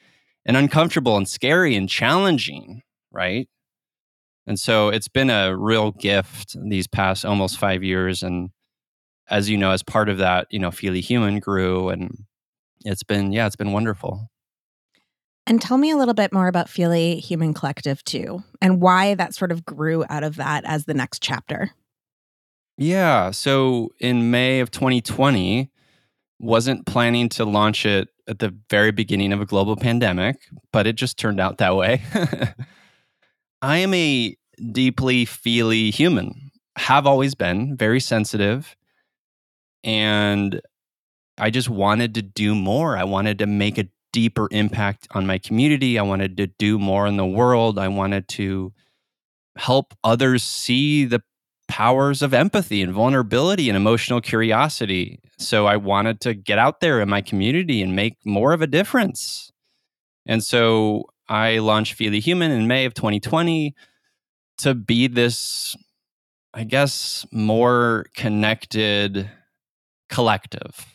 and 0.46 0.56
uncomfortable 0.56 1.18
and 1.18 1.28
scary 1.28 1.76
and 1.76 1.90
challenging, 1.90 2.84
right? 3.12 3.48
And 4.46 4.60
so 4.60 4.90
it's 4.90 5.08
been 5.08 5.30
a 5.30 5.56
real 5.56 5.92
gift 5.92 6.56
these 6.70 6.88
past 6.88 7.26
almost 7.26 7.58
five 7.58 7.84
years. 7.84 8.22
And 8.24 8.50
as 9.30 9.50
you 9.50 9.58
know, 9.58 9.72
as 9.72 9.84
part 9.84 10.10
of 10.10 10.18
that, 10.20 10.48
you 10.50 10.60
know, 10.60 10.72
Feely 10.72 11.02
Human 11.02 11.40
grew 11.40 11.90
and 11.90 12.26
it's 12.84 13.04
been, 13.04 13.32
yeah, 13.32 13.46
it's 13.48 13.56
been 13.56 13.72
wonderful. 13.72 14.30
And 15.48 15.62
tell 15.62 15.78
me 15.78 15.92
a 15.92 15.98
little 15.98 16.14
bit 16.14 16.32
more 16.32 16.48
about 16.48 16.70
Feely 16.70 17.16
Human 17.18 17.54
Collective 17.54 18.04
too, 18.04 18.44
and 18.62 18.80
why 18.80 19.16
that 19.16 19.34
sort 19.34 19.52
of 19.52 19.66
grew 19.66 20.06
out 20.10 20.24
of 20.24 20.36
that 20.36 20.64
as 20.66 20.86
the 20.86 20.94
next 20.94 21.22
chapter. 21.22 21.72
Yeah. 22.78 23.32
So 23.32 23.90
in 24.00 24.32
May 24.32 24.60
of 24.60 24.72
2020, 24.72 25.70
wasn't 26.40 26.86
planning 26.86 27.30
to 27.30 27.46
launch 27.46 27.86
it 27.86 28.10
at 28.28 28.40
the 28.40 28.56
very 28.70 28.92
beginning 28.92 29.34
of 29.34 29.42
a 29.42 29.46
global 29.46 29.76
pandemic, 29.76 30.38
but 30.72 30.88
it 30.88 30.94
just 30.94 31.18
turned 31.18 31.40
out 31.40 31.60
that 31.60 31.76
way. 31.76 32.02
I 33.62 33.78
am 33.78 33.94
a 33.94 34.36
deeply 34.72 35.26
feely 35.26 35.92
human, 35.92 36.52
have 36.78 37.06
always 37.06 37.36
been 37.36 37.78
very 37.78 38.00
sensitive. 38.00 38.76
And 39.84 40.62
I 41.38 41.50
just 41.50 41.70
wanted 41.70 42.16
to 42.16 42.22
do 42.22 42.56
more. 42.56 42.98
I 42.98 43.04
wanted 43.04 43.40
to 43.40 43.48
make 43.48 43.78
a 43.78 43.88
deeper 44.12 44.48
impact 44.52 45.08
on 45.12 45.26
my 45.26 45.38
community. 45.38 45.98
I 45.98 46.04
wanted 46.04 46.38
to 46.38 46.48
do 46.48 46.78
more 46.78 47.08
in 47.08 47.18
the 47.18 47.26
world. 47.26 47.80
I 47.80 47.88
wanted 47.88 48.28
to 48.30 48.74
help 49.58 49.94
others 50.04 50.44
see 50.44 51.06
the 51.06 51.22
powers 51.68 52.22
of 52.22 52.34
empathy 52.34 52.82
and 52.82 52.94
vulnerability 52.94 53.70
and 53.70 53.78
emotional 53.78 54.20
curiosity. 54.22 55.20
So 55.38 55.68
I 55.68 55.78
wanted 55.78 56.20
to 56.22 56.34
get 56.34 56.60
out 56.60 56.82
there 56.82 57.00
in 57.00 57.10
my 57.10 57.22
community 57.22 57.82
and 57.82 57.96
make 57.96 58.18
more 58.26 58.54
of 58.54 58.62
a 58.62 58.68
difference. 58.68 59.52
And 60.26 60.44
so 60.44 61.06
I 61.30 61.60
launched 61.60 61.94
Feely 61.94 62.20
Human 62.20 62.52
in 62.52 62.68
May 62.68 62.86
of 62.86 62.94
2020 62.94 63.74
to 64.60 64.76
be 64.76 65.08
this, 65.08 65.76
I 66.54 66.66
guess, 66.66 67.26
more 67.32 68.06
connected 68.16 69.30
collective 70.10 70.86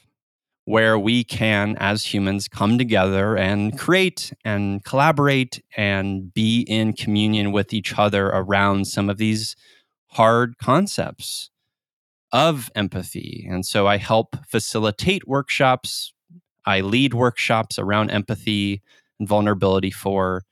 where 0.66 0.98
we 0.98 1.22
can, 1.22 1.76
as 1.78 2.04
humans, 2.04 2.48
come 2.48 2.76
together 2.76 3.36
and 3.36 3.78
create 3.78 4.32
and 4.44 4.84
collaborate 4.84 5.62
and 5.76 6.34
be 6.34 6.62
in 6.62 6.92
communion 6.92 7.52
with 7.52 7.72
each 7.72 7.96
other 7.96 8.26
around 8.26 8.86
some 8.86 9.08
of 9.08 9.16
these 9.16 9.54
hard 10.08 10.58
concepts 10.58 11.50
of 12.32 12.68
empathy. 12.74 13.46
And 13.48 13.64
so 13.64 13.86
I 13.86 13.96
help 13.96 14.36
facilitate 14.44 15.28
workshops. 15.28 16.12
I 16.66 16.80
lead 16.80 17.14
workshops 17.14 17.78
around 17.78 18.10
empathy 18.10 18.82
and 19.20 19.28
vulnerability 19.28 19.92
for 19.92 20.42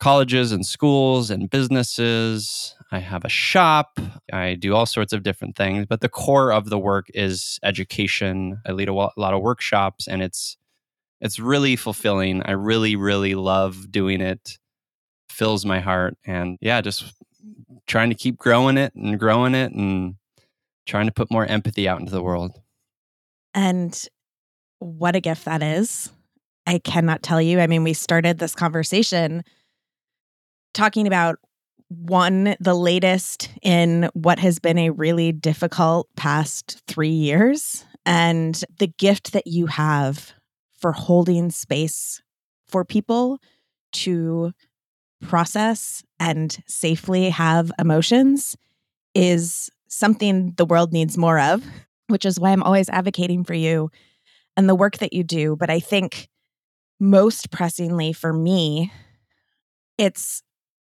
colleges 0.00 0.52
and 0.52 0.64
schools 0.64 1.30
and 1.30 1.50
businesses. 1.50 2.74
I 2.92 2.98
have 2.98 3.24
a 3.24 3.30
shop. 3.30 3.98
I 4.30 4.54
do 4.54 4.74
all 4.74 4.84
sorts 4.84 5.14
of 5.14 5.22
different 5.22 5.56
things, 5.56 5.86
but 5.88 6.02
the 6.02 6.10
core 6.10 6.52
of 6.52 6.68
the 6.68 6.78
work 6.78 7.06
is 7.14 7.58
education. 7.62 8.60
I 8.66 8.72
lead 8.72 8.90
a, 8.90 8.92
lot 8.92 9.12
of 9.16 9.40
workshops 9.40 10.06
and 10.06 10.22
it's 10.22 10.58
it's 11.18 11.38
really 11.38 11.74
fulfilling. 11.76 12.42
I 12.42 12.52
really 12.52 12.94
really 12.94 13.34
love 13.34 13.90
doing 13.90 14.20
it. 14.20 14.58
Fills 15.30 15.64
my 15.64 15.80
heart 15.80 16.18
and 16.26 16.58
yeah, 16.60 16.82
just 16.82 17.14
trying 17.86 18.10
to 18.10 18.14
keep 18.14 18.36
growing 18.36 18.76
it 18.76 18.94
and 18.94 19.18
growing 19.18 19.54
it 19.54 19.72
and 19.72 20.16
trying 20.86 21.06
to 21.06 21.12
put 21.12 21.30
more 21.30 21.46
empathy 21.46 21.88
out 21.88 21.98
into 21.98 22.12
the 22.12 22.22
world. 22.22 22.60
And 23.54 23.98
what 24.80 25.16
a 25.16 25.20
gift 25.20 25.46
that 25.46 25.62
is. 25.62 26.10
I 26.66 26.78
cannot 26.78 27.22
tell 27.22 27.40
you. 27.40 27.58
I 27.58 27.66
mean, 27.66 27.84
we 27.84 27.94
started 27.94 28.38
this 28.38 28.54
conversation 28.54 29.44
talking 30.74 31.06
about 31.06 31.38
one, 31.98 32.56
the 32.60 32.74
latest 32.74 33.50
in 33.62 34.08
what 34.14 34.38
has 34.38 34.58
been 34.58 34.78
a 34.78 34.90
really 34.90 35.32
difficult 35.32 36.08
past 36.16 36.82
three 36.86 37.08
years, 37.08 37.84
and 38.04 38.64
the 38.78 38.88
gift 38.88 39.32
that 39.32 39.46
you 39.46 39.66
have 39.66 40.32
for 40.78 40.92
holding 40.92 41.50
space 41.50 42.22
for 42.66 42.84
people 42.84 43.38
to 43.92 44.52
process 45.22 46.02
and 46.18 46.58
safely 46.66 47.30
have 47.30 47.70
emotions 47.78 48.56
is 49.14 49.70
something 49.88 50.54
the 50.56 50.64
world 50.64 50.92
needs 50.92 51.16
more 51.16 51.38
of, 51.38 51.62
which 52.08 52.24
is 52.24 52.40
why 52.40 52.50
I'm 52.50 52.62
always 52.62 52.88
advocating 52.88 53.44
for 53.44 53.54
you 53.54 53.90
and 54.56 54.68
the 54.68 54.74
work 54.74 54.98
that 54.98 55.12
you 55.12 55.22
do. 55.22 55.54
But 55.56 55.70
I 55.70 55.80
think 55.80 56.28
most 56.98 57.50
pressingly 57.50 58.12
for 58.12 58.32
me, 58.32 58.92
it's 59.98 60.42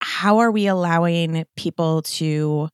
how 0.01 0.39
are 0.39 0.51
we 0.51 0.67
allowing 0.67 1.45
people 1.55 2.01
to 2.01 2.69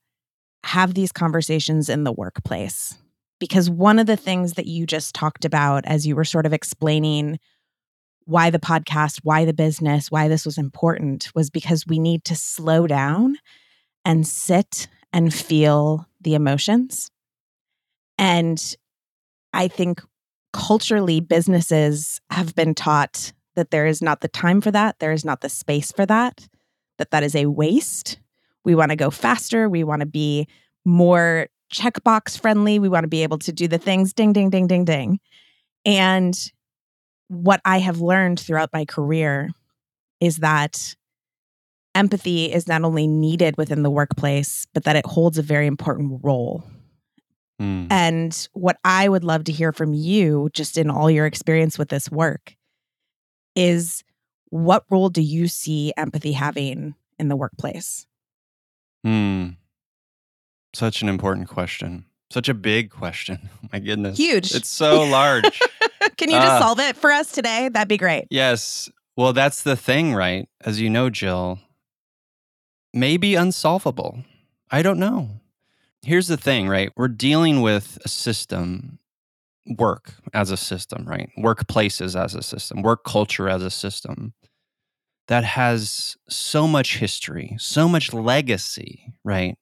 have 0.63 0.93
these 0.93 1.11
conversations 1.11 1.89
in 1.89 2.03
the 2.03 2.11
workplace? 2.11 2.97
Because 3.39 3.69
one 3.69 3.99
of 3.99 4.07
the 4.07 4.17
things 4.17 4.53
that 4.53 4.65
you 4.65 4.85
just 4.85 5.13
talked 5.13 5.45
about 5.45 5.85
as 5.85 6.07
you 6.07 6.15
were 6.15 6.25
sort 6.25 6.45
of 6.45 6.53
explaining 6.53 7.37
why 8.25 8.49
the 8.49 8.59
podcast, 8.59 9.19
why 9.23 9.45
the 9.45 9.53
business, 9.53 10.09
why 10.09 10.27
this 10.27 10.45
was 10.45 10.57
important 10.57 11.29
was 11.35 11.49
because 11.49 11.85
we 11.85 11.99
need 11.99 12.25
to 12.25 12.35
slow 12.35 12.87
down 12.87 13.37
and 14.03 14.25
sit 14.25 14.87
and 15.13 15.33
feel 15.33 16.05
the 16.21 16.33
emotions. 16.33 17.11
And 18.17 18.75
I 19.53 19.67
think 19.67 20.01
culturally, 20.51 21.19
businesses 21.19 22.19
have 22.31 22.55
been 22.55 22.73
taught 22.73 23.31
that 23.55 23.71
there 23.71 23.85
is 23.85 24.01
not 24.01 24.21
the 24.21 24.27
time 24.27 24.59
for 24.59 24.71
that, 24.71 24.99
there 24.99 25.11
is 25.11 25.23
not 25.23 25.41
the 25.41 25.49
space 25.49 25.91
for 25.91 26.05
that 26.05 26.47
that 26.97 27.11
that 27.11 27.23
is 27.23 27.35
a 27.35 27.45
waste. 27.45 28.19
We 28.63 28.75
want 28.75 28.91
to 28.91 28.95
go 28.95 29.09
faster. 29.09 29.69
We 29.69 29.83
want 29.83 30.01
to 30.01 30.05
be 30.05 30.47
more 30.85 31.47
checkbox 31.73 32.39
friendly. 32.39 32.79
We 32.79 32.89
want 32.89 33.03
to 33.03 33.09
be 33.09 33.23
able 33.23 33.39
to 33.39 33.51
do 33.51 33.67
the 33.67 33.77
things 33.77 34.13
ding, 34.13 34.33
ding, 34.33 34.49
ding, 34.49 34.67
ding, 34.67 34.85
ding. 34.85 35.19
And 35.85 36.35
what 37.27 37.61
I 37.65 37.79
have 37.79 37.99
learned 37.99 38.39
throughout 38.39 38.69
my 38.73 38.85
career 38.85 39.49
is 40.19 40.37
that 40.37 40.95
empathy 41.95 42.51
is 42.51 42.67
not 42.67 42.83
only 42.83 43.07
needed 43.07 43.57
within 43.57 43.83
the 43.83 43.89
workplace, 43.89 44.67
but 44.73 44.83
that 44.83 44.95
it 44.95 45.05
holds 45.05 45.37
a 45.37 45.43
very 45.43 45.67
important 45.67 46.21
role. 46.23 46.63
Mm. 47.61 47.87
And 47.89 48.47
what 48.53 48.77
I 48.83 49.09
would 49.09 49.23
love 49.23 49.45
to 49.45 49.51
hear 49.51 49.71
from 49.71 49.93
you, 49.93 50.49
just 50.53 50.77
in 50.77 50.89
all 50.89 51.09
your 51.09 51.25
experience 51.25 51.77
with 51.77 51.89
this 51.89 52.09
work, 52.11 52.55
is 53.55 54.03
what 54.49 54.85
role 54.89 55.09
do 55.09 55.21
you 55.21 55.47
see 55.47 55.93
empathy 55.97 56.33
having 56.33 56.95
in 57.19 57.27
the 57.27 57.35
workplace? 57.35 58.05
Hmm. 59.03 59.49
Such 60.73 61.01
an 61.01 61.09
important 61.09 61.47
question. 61.49 62.05
Such 62.29 62.49
a 62.49 62.53
big 62.53 62.89
question. 62.89 63.49
My 63.73 63.79
goodness. 63.79 64.17
Huge. 64.17 64.53
It's 64.53 64.69
so 64.69 65.03
large. 65.03 65.59
Can 66.17 66.29
you 66.29 66.35
just 66.35 66.47
uh, 66.47 66.59
solve 66.59 66.79
it 66.79 66.95
for 66.95 67.11
us 67.11 67.31
today? 67.31 67.69
That'd 67.69 67.87
be 67.87 67.97
great. 67.97 68.25
Yes. 68.29 68.89
Well, 69.15 69.33
that's 69.33 69.63
the 69.63 69.75
thing, 69.75 70.13
right? 70.13 70.47
As 70.61 70.79
you 70.79 70.89
know, 70.89 71.09
Jill, 71.09 71.59
maybe 72.93 73.35
unsolvable. 73.35 74.23
I 74.69 74.81
don't 74.81 74.99
know. 74.99 75.29
Here's 76.03 76.27
the 76.27 76.37
thing, 76.37 76.67
right? 76.67 76.91
We're 76.95 77.07
dealing 77.07 77.61
with 77.61 77.97
a 78.05 78.09
system, 78.09 78.99
work 79.67 80.13
as 80.33 80.51
a 80.51 80.57
system, 80.57 81.05
right? 81.05 81.29
Workplaces 81.37 82.19
as 82.19 82.35
a 82.35 82.41
system, 82.41 82.81
work 82.81 83.03
culture 83.03 83.49
as 83.49 83.63
a 83.63 83.69
system 83.69 84.33
that 85.27 85.43
has 85.43 86.15
so 86.29 86.67
much 86.67 86.97
history, 86.97 87.55
so 87.59 87.87
much 87.89 88.13
legacy, 88.13 89.13
right? 89.23 89.57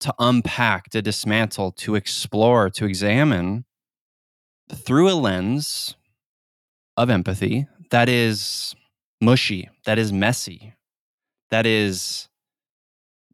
To 0.00 0.14
unpack, 0.18 0.90
to 0.90 1.02
dismantle, 1.02 1.72
to 1.72 1.94
explore, 1.94 2.70
to 2.70 2.84
examine 2.84 3.64
through 4.72 5.10
a 5.10 5.14
lens 5.14 5.96
of 6.96 7.10
empathy 7.10 7.66
that 7.90 8.08
is 8.08 8.74
mushy, 9.20 9.68
that 9.84 9.98
is 9.98 10.12
messy, 10.12 10.74
that 11.50 11.66
is 11.66 12.28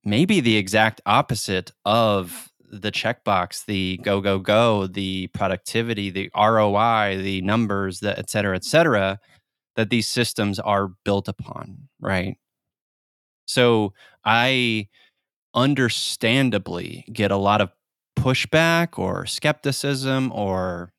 maybe 0.05 0.41
the 0.41 0.57
exact 0.57 1.01
opposite 1.07 1.73
of 1.85 2.52
the 2.73 2.91
checkbox, 2.91 3.67
the 3.67 3.99
go, 4.03 4.21
go, 4.21 4.39
go, 4.39 4.87
the 4.87 5.29
productivity, 5.29 6.11
the 6.11 6.31
ROI, 6.35 7.19
the 7.23 7.43
numbers, 7.43 8.01
the 8.01 8.19
et 8.19 8.31
cetera, 8.31 8.57
et 8.57 8.65
cetera, 8.65 9.21
that 9.77 9.91
these 9.91 10.07
systems 10.07 10.59
are 10.59 10.89
built 11.05 11.29
upon, 11.29 11.89
right? 12.01 12.37
So 13.47 13.93
I 14.25 14.89
understandably 15.55 17.05
get 17.13 17.31
a 17.31 17.37
lot 17.37 17.61
of 17.61 17.71
pushback 18.19 18.99
or 18.99 19.27
skepticism 19.27 20.33
or 20.33 20.93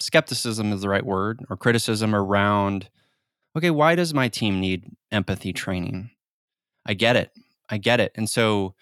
skepticism 0.00 0.72
is 0.72 0.82
the 0.82 0.88
right 0.88 1.04
word 1.04 1.44
or 1.48 1.56
criticism 1.56 2.14
around 2.14 2.88
okay 3.56 3.70
why 3.70 3.94
does 3.94 4.12
my 4.14 4.28
team 4.28 4.60
need 4.60 4.84
empathy 5.12 5.52
training? 5.52 6.10
I 6.86 6.94
get 6.94 7.16
it. 7.16 7.30
I 7.68 7.78
get 7.78 8.00
it. 8.00 8.12
And 8.16 8.28
so 8.28 8.74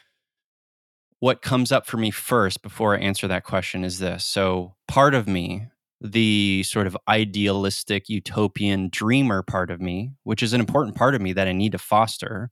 what 1.20 1.42
comes 1.42 1.72
up 1.72 1.86
for 1.86 1.96
me 1.96 2.10
first 2.10 2.62
before 2.62 2.94
i 2.94 2.98
answer 2.98 3.28
that 3.28 3.44
question 3.44 3.84
is 3.84 3.98
this 3.98 4.24
so 4.24 4.74
part 4.86 5.14
of 5.14 5.26
me 5.26 5.66
the 6.00 6.62
sort 6.62 6.86
of 6.86 6.96
idealistic 7.08 8.08
utopian 8.08 8.88
dreamer 8.90 9.42
part 9.42 9.70
of 9.70 9.80
me 9.80 10.12
which 10.22 10.42
is 10.42 10.52
an 10.52 10.60
important 10.60 10.94
part 10.94 11.14
of 11.14 11.20
me 11.20 11.32
that 11.32 11.48
i 11.48 11.52
need 11.52 11.72
to 11.72 11.78
foster 11.78 12.50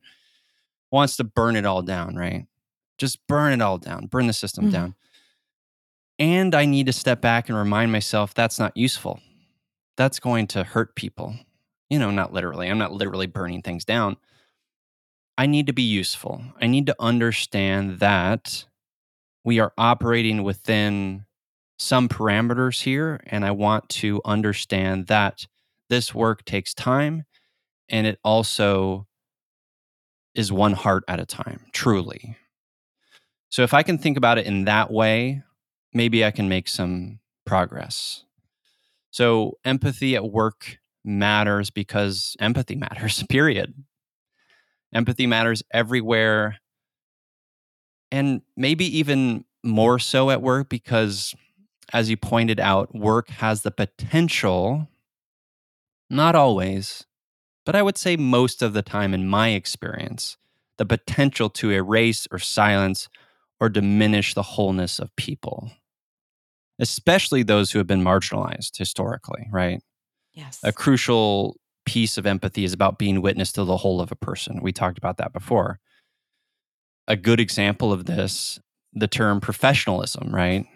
wants 0.91 1.17
to 1.17 1.25
burn 1.25 1.57
it 1.57 1.67
all 1.67 1.83
down 1.83 2.17
right 2.17 2.47
just 2.99 3.25
burn 3.27 3.53
it 3.53 3.63
all 3.63 3.79
down 3.79 4.07
burn 4.07 4.27
the 4.27 4.33
system 4.33 4.65
mm-hmm. 4.65 4.73
down 4.73 4.95
and 6.19 6.55
I 6.55 6.65
need 6.65 6.87
to 6.87 6.93
step 6.93 7.21
back 7.21 7.49
and 7.49 7.59
remind 7.59 7.93
myself 7.93 8.33
that's 8.33 8.59
not 8.59 8.77
useful. 8.77 9.21
That's 9.97 10.19
going 10.19 10.47
to 10.49 10.65
hurt 10.65 10.95
people. 10.95 11.35
You 11.91 11.99
know, 11.99 12.11
not 12.11 12.33
literally. 12.33 12.69
I'm 12.69 12.79
not 12.79 12.93
literally 12.93 13.27
burning 13.27 13.63
things 13.63 13.85
down. 13.85 14.17
I 15.39 15.47
need 15.47 15.67
to 15.67 15.73
be 15.73 15.83
useful. 15.83 16.43
I 16.61 16.67
need 16.67 16.87
to 16.87 16.97
understand 16.99 17.99
that 17.99 18.65
we 19.45 19.61
are 19.61 19.73
operating 19.77 20.43
within 20.43 21.27
some 21.79 22.09
parameters 22.09 22.83
here. 22.83 23.21
And 23.27 23.45
I 23.45 23.51
want 23.51 23.89
to 23.91 24.21
understand 24.25 25.09
that 25.09 25.47
this 25.89 26.15
work 26.15 26.45
takes 26.45 26.75
time 26.75 27.25
and 27.89 28.07
it 28.07 28.19
also 28.25 29.07
is 30.35 30.53
one 30.53 30.73
heart 30.73 31.05
at 31.09 31.21
a 31.21 31.27
time, 31.27 31.61
truly. 31.73 32.37
So 33.49 33.63
if 33.63 33.73
I 33.73 33.83
can 33.83 33.99
think 33.99 34.17
about 34.17 34.39
it 34.39 34.47
in 34.47 34.65
that 34.65 34.91
way, 34.91 35.43
maybe 35.95 36.25
I 36.25 36.31
can 36.31 36.49
make 36.49 36.69
some 36.69 37.21
progress. 37.45 38.25
So, 39.11 39.57
empathy 39.65 40.15
at 40.15 40.31
work 40.31 40.79
matters 41.05 41.71
because 41.71 42.37
empathy 42.39 42.75
matters, 42.77 43.23
period. 43.31 43.73
Empathy 44.95 45.27
matters 45.27 45.63
everywhere. 45.73 46.59
And 48.11 48.43
maybe 48.57 48.99
even 48.99 49.45
more 49.63 49.99
so 49.99 50.31
at 50.31 50.43
work 50.43 50.69
because, 50.69 51.35
as 51.93 52.09
you 52.09 52.17
pointed 52.17 52.61
out, 52.61 52.95
work 52.95 53.29
has 53.31 53.63
the 53.63 53.71
potential, 53.71 54.89
not 56.09 56.35
always, 56.35 57.05
but 57.65 57.75
I 57.75 57.83
would 57.83 57.99
say 57.99 58.17
most 58.17 58.63
of 58.63 58.73
the 58.73 58.83
time 58.83 59.13
in 59.13 59.29
my 59.29 59.51
experience, 59.51 60.37
the 60.79 60.87
potential 60.87 61.51
to 61.51 61.71
erase 61.71 62.29
or 62.31 62.39
silence 62.39 63.09
or 63.59 63.69
diminish 63.69 64.35
the 64.35 64.43
wholeness 64.43 64.99
of 64.99 65.15
people 65.17 65.73
especially 66.79 67.43
those 67.43 67.71
who 67.71 67.79
have 67.79 67.87
been 67.87 68.03
marginalized 68.03 68.77
historically, 68.77 69.49
right? 69.51 69.83
Yes. 70.33 70.61
A 70.63 70.73
crucial 70.73 71.57
piece 71.87 72.19
of 72.19 72.27
empathy 72.27 72.65
is 72.65 72.73
about 72.73 72.99
being 72.99 73.23
witness 73.23 73.53
to 73.53 73.65
the 73.65 73.79
whole 73.79 74.01
of 74.01 74.13
a 74.13 74.17
person. 74.17 74.61
We 74.63 74.73
talked 74.73 74.99
about 74.99 75.17
that 75.17 75.33
before. 75.33 75.79
A 77.09 77.17
good 77.17 77.41
example 77.41 77.93
of 77.93 78.07
this, 78.07 78.59
the 78.93 79.09
term 79.09 79.41
professionalism, 79.41 80.35
right? 80.35 80.67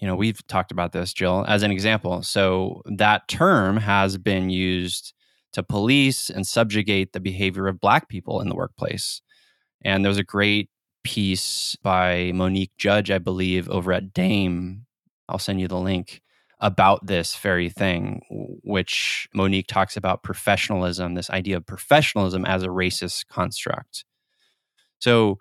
You 0.00 0.08
know, 0.08 0.16
we've 0.16 0.44
talked 0.46 0.72
about 0.72 0.92
this, 0.92 1.12
Jill, 1.12 1.44
as 1.46 1.62
an 1.62 1.70
example. 1.70 2.22
So 2.22 2.82
that 2.86 3.28
term 3.28 3.76
has 3.76 4.16
been 4.16 4.50
used 4.50 5.12
to 5.52 5.62
police 5.62 6.30
and 6.30 6.46
subjugate 6.46 7.12
the 7.12 7.20
behavior 7.20 7.68
of 7.68 7.80
Black 7.80 8.08
people 8.08 8.40
in 8.40 8.48
the 8.48 8.54
workplace. 8.54 9.20
And 9.84 10.04
there 10.04 10.10
was 10.10 10.18
a 10.18 10.24
great 10.24 10.70
piece 11.04 11.76
by 11.82 12.32
Monique 12.34 12.72
Judge, 12.78 13.10
I 13.10 13.18
believe, 13.18 13.68
over 13.68 13.92
at 13.92 14.12
Dame 14.12 14.86
I'll 15.30 15.38
send 15.38 15.60
you 15.60 15.68
the 15.68 15.78
link 15.78 16.20
about 16.60 17.06
this 17.06 17.36
very 17.36 17.70
thing, 17.70 18.22
which 18.62 19.28
Monique 19.34 19.66
talks 19.66 19.96
about 19.96 20.22
professionalism, 20.22 21.14
this 21.14 21.30
idea 21.30 21.56
of 21.56 21.66
professionalism 21.66 22.44
as 22.44 22.62
a 22.62 22.68
racist 22.68 23.26
construct. 23.28 24.04
So 24.98 25.38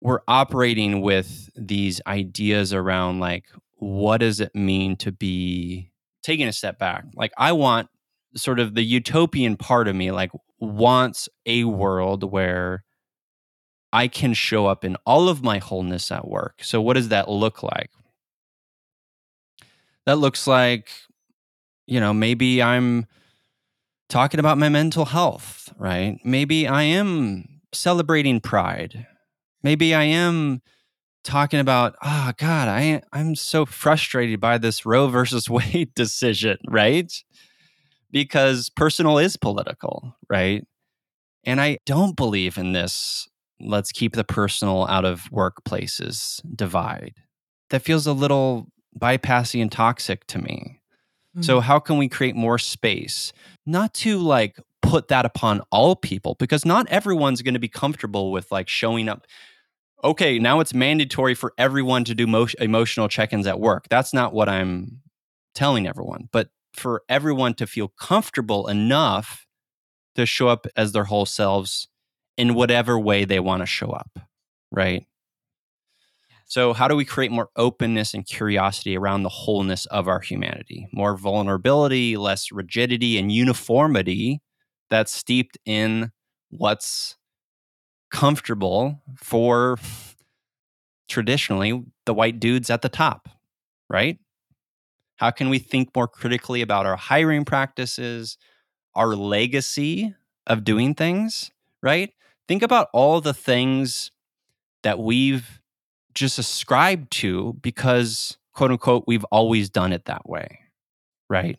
we're 0.00 0.20
operating 0.26 1.02
with 1.02 1.50
these 1.54 2.00
ideas 2.06 2.72
around 2.72 3.20
like, 3.20 3.44
what 3.74 4.18
does 4.18 4.40
it 4.40 4.54
mean 4.54 4.96
to 4.96 5.12
be 5.12 5.90
taking 6.22 6.48
a 6.48 6.52
step 6.52 6.78
back? 6.78 7.04
Like, 7.14 7.32
I 7.36 7.52
want 7.52 7.88
sort 8.34 8.58
of 8.58 8.74
the 8.74 8.82
utopian 8.82 9.56
part 9.56 9.88
of 9.88 9.94
me, 9.94 10.10
like, 10.10 10.32
wants 10.58 11.28
a 11.46 11.64
world 11.64 12.30
where 12.30 12.84
I 13.92 14.08
can 14.08 14.34
show 14.34 14.66
up 14.66 14.84
in 14.84 14.96
all 15.06 15.28
of 15.28 15.42
my 15.42 15.58
wholeness 15.58 16.10
at 16.10 16.28
work. 16.28 16.62
So, 16.62 16.80
what 16.80 16.94
does 16.94 17.08
that 17.08 17.28
look 17.28 17.62
like? 17.62 17.90
That 20.08 20.16
looks 20.16 20.46
like, 20.46 20.88
you 21.86 22.00
know, 22.00 22.14
maybe 22.14 22.62
I'm 22.62 23.04
talking 24.08 24.40
about 24.40 24.56
my 24.56 24.70
mental 24.70 25.04
health, 25.04 25.70
right? 25.76 26.18
Maybe 26.24 26.66
I 26.66 26.84
am 26.84 27.60
celebrating 27.74 28.40
pride. 28.40 29.06
Maybe 29.62 29.94
I 29.94 30.04
am 30.04 30.62
talking 31.24 31.60
about, 31.60 31.94
oh 32.02 32.32
God, 32.38 32.68
I 32.68 33.02
I'm 33.12 33.34
so 33.34 33.66
frustrated 33.66 34.40
by 34.40 34.56
this 34.56 34.86
Roe 34.86 35.08
versus 35.08 35.50
Wade 35.50 35.92
decision, 35.94 36.56
right? 36.66 37.12
Because 38.10 38.70
personal 38.70 39.18
is 39.18 39.36
political, 39.36 40.16
right? 40.30 40.66
And 41.44 41.60
I 41.60 41.80
don't 41.84 42.16
believe 42.16 42.56
in 42.56 42.72
this 42.72 43.28
let's 43.60 43.92
keep 43.92 44.14
the 44.14 44.24
personal 44.24 44.86
out 44.86 45.04
of 45.04 45.28
workplaces 45.30 46.40
divide. 46.56 47.16
That 47.68 47.82
feels 47.82 48.06
a 48.06 48.14
little 48.14 48.68
bypassing 48.98 49.62
and 49.62 49.72
toxic 49.72 50.26
to 50.28 50.38
me. 50.38 50.80
Mm-hmm. 51.36 51.42
So, 51.42 51.60
how 51.60 51.78
can 51.78 51.98
we 51.98 52.08
create 52.08 52.36
more 52.36 52.58
space? 52.58 53.32
Not 53.66 53.94
to 53.94 54.18
like 54.18 54.58
put 54.82 55.08
that 55.08 55.26
upon 55.26 55.60
all 55.70 55.96
people 55.96 56.36
because 56.38 56.64
not 56.64 56.88
everyone's 56.88 57.42
going 57.42 57.54
to 57.54 57.60
be 57.60 57.68
comfortable 57.68 58.32
with 58.32 58.50
like 58.50 58.68
showing 58.68 59.08
up. 59.08 59.26
Okay, 60.04 60.38
now 60.38 60.60
it's 60.60 60.72
mandatory 60.72 61.34
for 61.34 61.52
everyone 61.58 62.04
to 62.04 62.14
do 62.14 62.26
mo- 62.26 62.46
emotional 62.60 63.08
check 63.08 63.32
ins 63.32 63.46
at 63.46 63.60
work. 63.60 63.86
That's 63.90 64.14
not 64.14 64.32
what 64.32 64.48
I'm 64.48 65.00
telling 65.54 65.86
everyone, 65.86 66.28
but 66.32 66.50
for 66.72 67.02
everyone 67.08 67.54
to 67.54 67.66
feel 67.66 67.88
comfortable 67.88 68.68
enough 68.68 69.46
to 70.14 70.24
show 70.24 70.48
up 70.48 70.66
as 70.76 70.92
their 70.92 71.04
whole 71.04 71.26
selves 71.26 71.88
in 72.36 72.54
whatever 72.54 72.98
way 72.98 73.24
they 73.24 73.40
want 73.40 73.60
to 73.62 73.66
show 73.66 73.90
up, 73.90 74.20
right? 74.70 75.04
So, 76.48 76.72
how 76.72 76.88
do 76.88 76.96
we 76.96 77.04
create 77.04 77.30
more 77.30 77.50
openness 77.56 78.14
and 78.14 78.26
curiosity 78.26 78.96
around 78.96 79.22
the 79.22 79.28
wholeness 79.28 79.84
of 79.86 80.08
our 80.08 80.20
humanity? 80.20 80.88
More 80.92 81.16
vulnerability, 81.16 82.16
less 82.16 82.50
rigidity, 82.50 83.18
and 83.18 83.30
uniformity 83.30 84.40
that's 84.88 85.12
steeped 85.12 85.58
in 85.66 86.10
what's 86.50 87.16
comfortable 88.10 89.00
for 89.16 89.78
traditionally 91.08 91.82
the 92.06 92.14
white 92.14 92.40
dudes 92.40 92.70
at 92.70 92.82
the 92.82 92.88
top, 92.88 93.28
right? 93.88 94.18
How 95.16 95.30
can 95.30 95.48
we 95.50 95.58
think 95.58 95.90
more 95.94 96.08
critically 96.08 96.62
about 96.62 96.86
our 96.86 96.96
hiring 96.96 97.44
practices, 97.44 98.38
our 98.94 99.16
legacy 99.16 100.14
of 100.46 100.64
doing 100.64 100.94
things, 100.94 101.50
right? 101.82 102.10
Think 102.48 102.62
about 102.62 102.88
all 102.92 103.20
the 103.20 103.34
things 103.34 104.12
that 104.82 104.98
we've 104.98 105.60
just 106.14 106.38
ascribed 106.38 107.10
to 107.10 107.56
because 107.62 108.38
quote 108.52 108.70
unquote 108.70 109.04
we've 109.06 109.24
always 109.24 109.70
done 109.70 109.92
it 109.92 110.04
that 110.06 110.28
way 110.28 110.60
right 111.28 111.58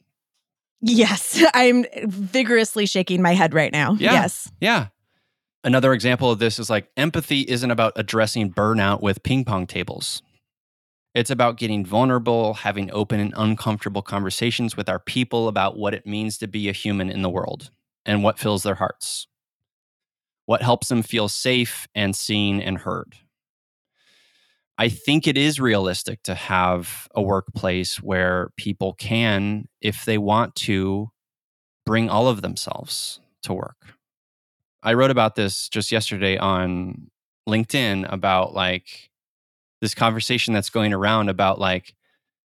yes 0.82 1.44
i'm 1.54 1.86
vigorously 2.06 2.86
shaking 2.86 3.22
my 3.22 3.34
head 3.34 3.54
right 3.54 3.72
now 3.72 3.94
yeah. 4.00 4.14
yes 4.14 4.52
yeah 4.60 4.88
Another 5.64 5.94
example 5.94 6.32
of 6.32 6.40
this 6.40 6.58
is 6.58 6.70
like 6.70 6.90
empathy 6.96 7.42
isn't 7.42 7.70
about 7.70 7.94
addressing 7.98 8.52
burnout 8.52 9.02
with 9.02 9.24
ping 9.24 9.44
pong 9.44 9.68
tables. 9.68 10.22
It's 11.14 11.30
about 11.30 11.58
getting 11.58 11.86
vulnerable, 11.86 12.54
having 12.54 12.90
open 12.92 13.20
and 13.20 13.34
uncomfortable 13.36 14.02
conversations 14.02 14.78
with 14.78 14.88
our 14.88 15.00
people 15.00 15.50
about 15.50 15.78
what 15.78 15.94
it 15.94 16.06
means 16.06 16.38
to 16.38 16.48
be 16.48 16.70
a 16.70 16.74
human 16.74 17.10
in 17.10 17.24
the 17.24 17.30
world 17.30 17.72
and 18.06 18.24
what 18.24 18.40
fills 18.40 18.64
their 18.64 18.76
hearts, 18.76 19.28
what 20.46 20.62
helps 20.62 20.88
them 20.88 21.02
feel 21.02 21.28
safe 21.28 21.88
and 21.94 22.16
seen 22.16 22.62
and 22.62 22.80
heard. 22.80 23.16
I 24.80 24.88
think 24.88 25.28
it 25.28 25.38
is 25.38 25.60
realistic 25.60 26.24
to 26.24 26.34
have 26.34 27.10
a 27.14 27.22
workplace 27.22 28.02
where 28.02 28.50
people 28.56 28.94
can, 28.94 29.68
if 29.82 30.06
they 30.06 30.18
want 30.18 30.56
to, 30.56 31.12
bring 31.86 32.10
all 32.10 32.30
of 32.30 32.42
themselves 32.42 33.20
to 33.44 33.54
work. 33.54 33.76
I 34.82 34.94
wrote 34.94 35.12
about 35.12 35.36
this 35.36 35.68
just 35.68 35.92
yesterday 35.92 36.38
on 36.38 37.12
LinkedIn 37.48 38.10
about 38.10 38.54
like 38.54 39.10
this 39.82 39.94
conversation 39.94 40.54
that's 40.54 40.70
going 40.70 40.94
around 40.94 41.28
about 41.28 41.60
like 41.60 41.94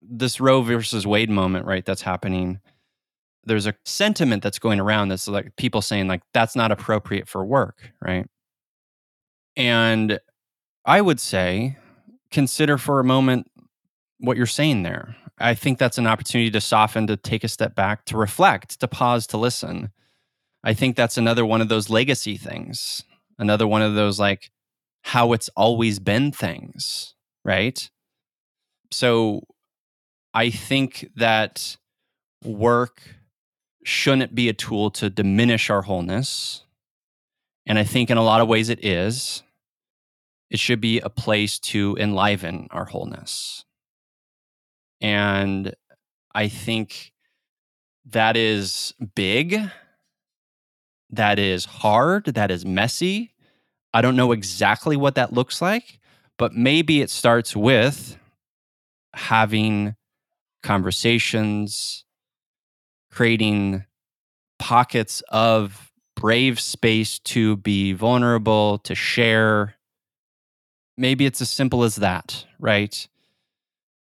this 0.01 0.41
Roe 0.41 0.63
versus 0.63 1.05
Wade 1.05 1.31
moment, 1.31 1.67
right? 1.67 1.85
That's 1.85 2.03
happening. 2.03 2.61
There's 3.43 3.67
a 3.67 3.75
sentiment 3.85 4.45
that's 4.45 4.61
going 4.61 4.79
around 4.79 5.09
that's 5.09 5.27
like 5.27 5.57
people 5.57 5.83
saying 5.83 6.07
like 6.07 6.23
that's 6.33 6.55
not 6.55 6.71
appropriate 6.71 7.29
for 7.29 7.45
work, 7.45 7.91
right? 8.01 8.29
And 9.57 10.21
I 10.85 11.01
would 11.01 11.19
say 11.19 11.77
consider 12.31 12.79
for 12.79 13.01
a 13.01 13.05
moment 13.05 13.51
what 14.19 14.37
you're 14.37 14.47
saying 14.47 14.83
there. 14.83 15.17
I 15.39 15.55
think 15.55 15.79
that's 15.79 15.99
an 15.99 16.07
opportunity 16.07 16.51
to 16.51 16.61
soften, 16.61 17.07
to 17.07 17.17
take 17.17 17.45
a 17.45 17.49
step 17.49 17.75
back, 17.75 18.05
to 18.07 18.17
reflect, 18.17 18.81
to 18.81 18.89
pause, 18.89 19.27
to 19.29 19.39
listen. 19.39 19.91
I 20.63 20.75
think 20.75 20.97
that's 20.97 21.17
another 21.17 21.47
one 21.47 21.63
of 21.63 21.69
those 21.69 21.89
legacy 21.89 22.37
things, 22.37 23.03
another 23.39 23.67
one 23.67 23.83
of 23.83 23.95
those 23.95 24.21
like 24.21 24.51
how 25.03 25.33
it's 25.33 25.49
always 25.57 25.99
been 25.99 26.31
things, 26.31 27.15
right? 27.45 27.91
So 28.93 29.43
I 30.35 30.51
think 30.51 31.09
that 31.17 31.77
work 32.45 33.01
shouldn't 33.85 34.35
be 34.35 34.49
a 34.51 34.53
tool 34.53 34.91
to 34.91 35.09
diminish 35.09 35.71
our 35.71 35.83
wholeness. 35.83 36.65
And 37.67 37.79
I 37.79 37.85
think 37.85 38.11
in 38.11 38.19
a 38.19 38.23
lot 38.23 38.41
of 38.41 38.49
ways 38.49 38.69
it 38.69 38.85
is. 38.85 39.43
It 40.51 40.59
should 40.59 40.81
be 40.81 41.01
a 41.01 41.09
place 41.09 41.59
to 41.61 41.97
enliven 41.99 42.69
our 42.71 42.85
wholeness. 42.85 43.65
And 45.01 45.75
I 46.35 46.49
think 46.49 47.13
that 48.07 48.37
is 48.37 48.93
big. 49.15 49.71
That 51.11 51.39
is 51.39 51.65
hard. 51.65 52.27
That 52.27 52.51
is 52.51 52.65
messy. 52.65 53.33
I 53.93 54.03
don't 54.03 54.17
know 54.17 54.33
exactly 54.33 54.97
what 54.97 55.15
that 55.17 55.33
looks 55.33 55.61
like, 55.63 55.99
but 56.37 56.53
maybe 56.55 57.01
it 57.01 57.11
starts 57.11 57.57
with 57.57 58.17
having 59.15 59.97
conversations, 60.63 62.05
creating 63.11 63.85
pockets 64.59 65.23
of 65.31 65.91
brave 66.15 66.61
space 66.61 67.19
to 67.21 67.57
be 67.57 67.93
vulnerable, 67.93 68.79
to 68.79 68.95
share, 68.95 69.75
maybe 71.01 71.25
it's 71.27 71.41
as 71.41 71.51
simple 71.51 71.83
as 71.83 71.97
that, 71.97 72.45
right? 72.61 73.09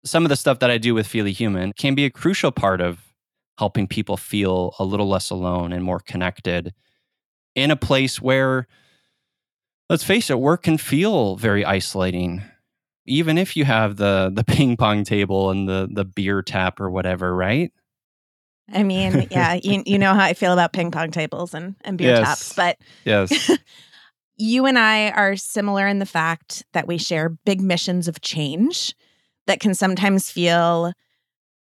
Some 0.04 0.24
of 0.24 0.28
the 0.28 0.36
stuff 0.36 0.60
that 0.60 0.70
I 0.70 0.78
do 0.78 0.94
with 0.94 1.06
Feely 1.06 1.32
Human 1.32 1.72
can 1.72 1.94
be 1.94 2.04
a 2.04 2.10
crucial 2.10 2.52
part 2.52 2.80
of 2.80 3.14
helping 3.58 3.86
people 3.88 4.16
feel 4.16 4.74
a 4.78 4.84
little 4.84 5.08
less 5.08 5.30
alone 5.30 5.72
and 5.72 5.82
more 5.82 6.00
connected 6.00 6.72
in 7.54 7.70
a 7.70 7.76
place 7.76 8.20
where, 8.20 8.66
let's 9.88 10.04
face 10.04 10.30
it, 10.30 10.38
work 10.38 10.62
can 10.62 10.78
feel 10.78 11.36
very 11.36 11.64
isolating. 11.64 12.42
Even 13.06 13.38
if 13.38 13.56
you 13.56 13.64
have 13.64 13.96
the 13.96 14.30
the 14.32 14.44
ping 14.54 14.76
pong 14.76 15.04
table 15.04 15.50
and 15.50 15.68
the 15.68 15.88
the 15.90 16.04
beer 16.04 16.42
tap 16.42 16.80
or 16.80 16.90
whatever, 16.90 17.34
right? 17.34 17.72
I 18.72 18.84
mean, 18.84 19.26
yeah, 19.30 19.58
you, 19.60 19.82
you 19.84 19.98
know 19.98 20.14
how 20.14 20.22
I 20.24 20.34
feel 20.34 20.52
about 20.52 20.72
ping 20.72 20.92
pong 20.92 21.10
tables 21.10 21.54
and, 21.54 21.74
and 21.80 21.98
beer 21.98 22.12
Yes. 22.12 22.20
taps, 22.20 22.52
but 22.52 22.78
Yes. 23.04 23.50
you 24.40 24.66
and 24.66 24.78
I 24.78 25.10
are 25.10 25.36
similar 25.36 25.86
in 25.86 25.98
the 25.98 26.06
fact 26.06 26.64
that 26.72 26.86
we 26.86 26.96
share 26.96 27.28
big 27.44 27.60
missions 27.60 28.08
of 28.08 28.20
change 28.22 28.94
that 29.46 29.60
can 29.60 29.74
sometimes 29.74 30.30
feel 30.30 30.92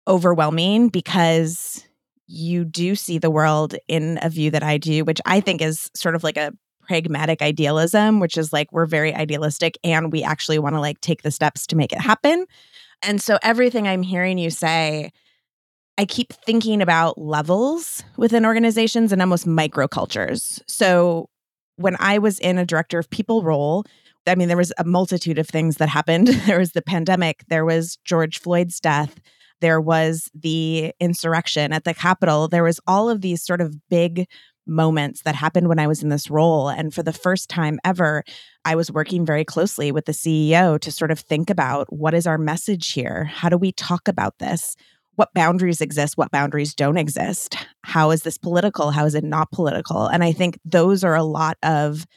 overwhelming 0.08 0.89
because 0.89 1.86
you 2.28 2.63
do 2.63 2.95
see 2.95 3.17
the 3.17 3.32
world 3.32 3.76
in 3.88 4.19
a 4.21 4.30
view 4.30 4.52
that 4.52 4.63
I 4.63 4.78
do, 4.78 5.04
which 5.04 5.19
I 5.26 5.39
think 5.39 5.62
is 5.62 5.89
sort 5.95 6.15
of 6.15 6.24
like 6.24 6.38
a 6.38 6.54
pragmatic 6.88 7.41
idealism, 7.41 8.19
which 8.19 8.38
is 8.38 8.54
like 8.54 8.71
we're 8.71 8.86
very 8.86 9.13
idealistic 9.13 9.78
and 9.84 10.12
we 10.12 10.24
actually 10.24 10.60
want 10.60 10.76
to 10.76 10.80
like 10.80 11.02
take 11.02 11.24
the 11.24 11.32
steps 11.32 11.65
to 11.67 11.76
make 11.76 11.91
it 11.91 12.00
happen. 12.00 12.45
And 13.02 13.21
so 13.21 13.39
everything 13.41 13.88
I'm 13.88 14.04
hearing 14.04 14.38
you 14.38 14.50
say, 14.52 15.12
I 15.97 16.06
keep 16.06 16.32
thinking 16.34 16.82
about 16.82 17.17
levels 17.17 18.04
within 18.17 18.45
organizations 18.45 19.12
and 19.12 19.21
almost 19.21 19.47
microcultures. 19.47 20.62
So 20.67 21.30
when 21.82 21.96
I 22.00 22.17
was 22.17 22.39
in 22.39 22.58
a 22.58 22.65
director 22.65 23.00
of 23.00 23.10
people 23.10 23.44
role, 23.44 23.86
I 24.28 24.36
mean, 24.36 24.48
there 24.48 24.58
was 24.58 24.72
a 24.78 24.84
multitude 24.84 25.39
of 25.39 25.48
things 25.48 25.78
that 25.78 25.89
happened. 25.89 26.28
There 26.46 26.60
was 26.60 26.72
the 26.72 26.82
pandemic, 26.82 27.44
there 27.50 27.65
was 27.65 27.98
George 28.06 28.39
Floyd's 28.39 28.80
death, 28.80 29.20
there 29.62 29.80
was 29.80 30.30
the 30.34 30.91
insurrection 31.00 31.72
at 31.72 31.84
the 31.84 31.94
Capitol. 31.94 32.48
There 32.48 32.63
was 32.63 32.80
all 32.88 33.10
of 33.10 33.22
these 33.22 33.44
sort 33.44 33.62
of 33.62 33.76
big 33.89 34.28
moments 34.67 35.22
that 35.24 35.36
happened 35.36 35.70
when 35.70 35.80
I 35.80 35.88
was 35.88 36.04
in 36.04 36.10
this 36.10 36.30
role. 36.30 36.70
And 36.70 36.94
for 36.94 37.04
the 37.04 37.13
first 37.13 37.50
time 37.50 37.80
ever, 37.84 38.24
I 38.65 38.76
was 38.76 38.91
working 38.91 39.26
very 39.26 39.46
closely 39.46 39.91
with 39.91 40.06
the 40.06 40.12
CEO 40.12 40.80
to 40.80 40.91
sort 40.91 41.12
of 41.12 41.20
think 41.20 41.50
about 41.50 41.91
what 41.91 42.13
is 42.13 42.28
our 42.28 42.38
message 42.38 42.91
here? 42.91 43.26
How 43.26 43.50
do 43.50 43.58
we 43.58 43.72
talk 43.72 44.08
about 44.08 44.39
this? 44.39 44.76
What 45.22 45.36
boundaries 45.36 45.82
exist? 45.82 46.18
What 46.18 46.32
boundaries 46.32 46.74
don't 46.74 46.98
exist? 46.98 47.56
How 47.84 48.10
is 48.10 48.24
this 48.24 48.40
political? 48.40 48.90
How 48.90 49.06
is 49.06 49.14
it 49.14 49.24
not 49.24 49.52
political? 49.52 50.08
And 50.08 50.24
I 50.24 50.32
think 50.32 50.58
those 50.66 51.04
are 51.04 51.14
a 51.14 51.22
lot 51.22 51.60
of 51.62 52.08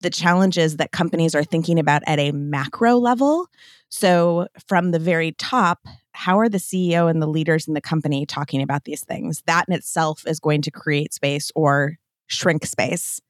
the 0.00 0.08
challenges 0.08 0.78
that 0.78 0.90
companies 0.90 1.34
are 1.34 1.44
thinking 1.44 1.78
about 1.78 2.00
at 2.06 2.18
a 2.18 2.32
macro 2.32 2.96
level. 2.96 3.46
So, 3.90 4.46
from 4.66 4.90
the 4.90 4.98
very 4.98 5.32
top, 5.32 5.80
how 6.12 6.38
are 6.38 6.48
the 6.48 6.56
CEO 6.56 7.10
and 7.10 7.20
the 7.20 7.26
leaders 7.26 7.68
in 7.68 7.74
the 7.74 7.80
company 7.82 8.24
talking 8.24 8.62
about 8.62 8.84
these 8.84 9.04
things? 9.04 9.42
That 9.44 9.66
in 9.68 9.74
itself 9.74 10.26
is 10.26 10.40
going 10.40 10.62
to 10.62 10.70
create 10.70 11.12
space 11.12 11.52
or 11.54 11.98
shrink 12.28 12.64
space. 12.64 13.20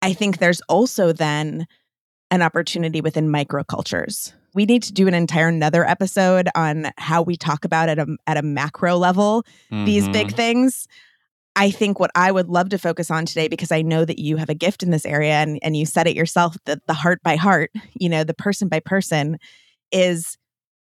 I 0.00 0.12
think 0.12 0.38
there's 0.38 0.60
also 0.68 1.12
then 1.12 1.66
an 2.32 2.42
opportunity 2.42 3.00
within 3.00 3.28
microcultures. 3.28 4.32
We 4.54 4.64
need 4.64 4.82
to 4.84 4.92
do 4.92 5.06
an 5.06 5.14
entire 5.14 5.48
another 5.48 5.88
episode 5.88 6.48
on 6.54 6.90
how 6.96 7.22
we 7.22 7.36
talk 7.36 7.64
about 7.64 7.88
at 7.88 7.98
a 7.98 8.06
at 8.26 8.36
a 8.36 8.42
macro 8.42 8.96
level 8.96 9.44
these 9.70 10.08
Mhm. 10.08 10.12
big 10.12 10.34
things. 10.34 10.88
I 11.54 11.70
think 11.70 12.00
what 12.00 12.10
I 12.14 12.32
would 12.32 12.48
love 12.48 12.70
to 12.70 12.78
focus 12.78 13.10
on 13.10 13.26
today, 13.26 13.48
because 13.48 13.70
I 13.70 13.82
know 13.82 14.06
that 14.06 14.18
you 14.18 14.38
have 14.38 14.48
a 14.48 14.54
gift 14.54 14.82
in 14.82 14.90
this 14.90 15.04
area 15.04 15.34
and, 15.34 15.58
and 15.62 15.76
you 15.76 15.84
said 15.84 16.06
it 16.06 16.16
yourself, 16.16 16.56
that 16.64 16.86
the 16.86 16.94
heart 16.94 17.22
by 17.22 17.36
heart, 17.36 17.70
you 17.94 18.08
know, 18.08 18.24
the 18.24 18.32
person 18.32 18.68
by 18.68 18.80
person 18.80 19.38
is 19.92 20.38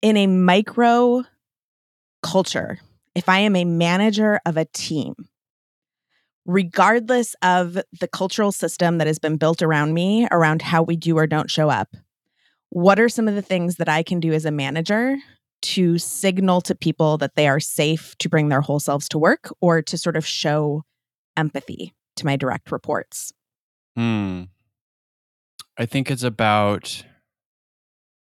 in 0.03 0.15
a 0.15 0.27
micro 0.27 1.23
culture. 2.21 2.79
If 3.15 3.27
I 3.27 3.39
am 3.39 3.55
a 3.55 3.65
manager 3.65 4.39
of 4.45 4.57
a 4.57 4.65
team, 4.65 5.15
regardless 6.45 7.35
of 7.41 7.77
the 7.99 8.07
cultural 8.07 8.51
system 8.51 8.97
that 8.97 9.07
has 9.07 9.19
been 9.19 9.37
built 9.37 9.61
around 9.61 9.93
me, 9.93 10.27
around 10.31 10.61
how 10.61 10.83
we 10.83 10.95
do 10.95 11.17
or 11.17 11.27
don't 11.27 11.49
show 11.49 11.69
up, 11.69 11.95
what 12.69 12.99
are 12.99 13.09
some 13.09 13.27
of 13.27 13.35
the 13.35 13.41
things 13.41 13.75
that 13.75 13.89
I 13.89 14.03
can 14.03 14.19
do 14.19 14.33
as 14.33 14.45
a 14.45 14.51
manager 14.51 15.15
to 15.61 15.97
signal 15.97 16.59
to 16.61 16.75
people 16.75 17.17
that 17.19 17.35
they 17.35 17.47
are 17.47 17.59
safe 17.59 18.17
to 18.17 18.27
bring 18.27 18.49
their 18.49 18.61
whole 18.61 18.79
selves 18.79 19.07
to 19.09 19.17
work 19.17 19.49
or 19.61 19.81
to 19.81 19.97
sort 19.97 20.17
of 20.17 20.25
show 20.25 20.83
empathy 21.37 21.93
to 22.17 22.25
my 22.25 22.35
direct 22.35 22.71
reports? 22.71 23.31
Hmm. 23.95 24.43
I 25.77 25.85
think 25.85 26.11
it's 26.11 26.23
about 26.23 27.03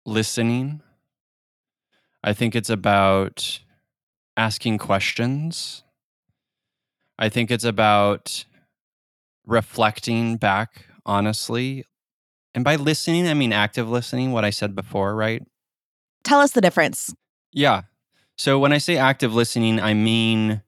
listening. 0.05 0.83
I 2.23 2.33
think 2.33 2.55
it's 2.55 2.71
about 2.71 3.61
asking 4.37 4.79
questions. 4.79 5.85
I 7.21 7.29
think 7.29 7.51
it's 7.51 7.65
about 7.65 8.45
reflecting 9.47 10.39
back 10.39 10.87
honestly. 11.07 11.85
And 12.55 12.65
by 12.65 12.77
listening, 12.77 13.29
I 13.29 13.35
mean 13.35 13.53
active 13.53 13.89
listening, 13.89 14.33
what 14.33 14.45
I 14.45 14.51
said 14.51 14.75
before, 14.75 15.15
right? 15.15 15.43
Tell 16.25 16.41
us 16.41 16.53
the 16.53 16.61
difference. 16.61 17.15
Yeah. 17.53 17.83
So 18.37 18.59
when 18.59 18.73
I 18.73 18.79
say 18.79 18.97
active 18.97 19.35
listening, 19.35 19.81
I 19.81 19.95
mean 19.95 20.63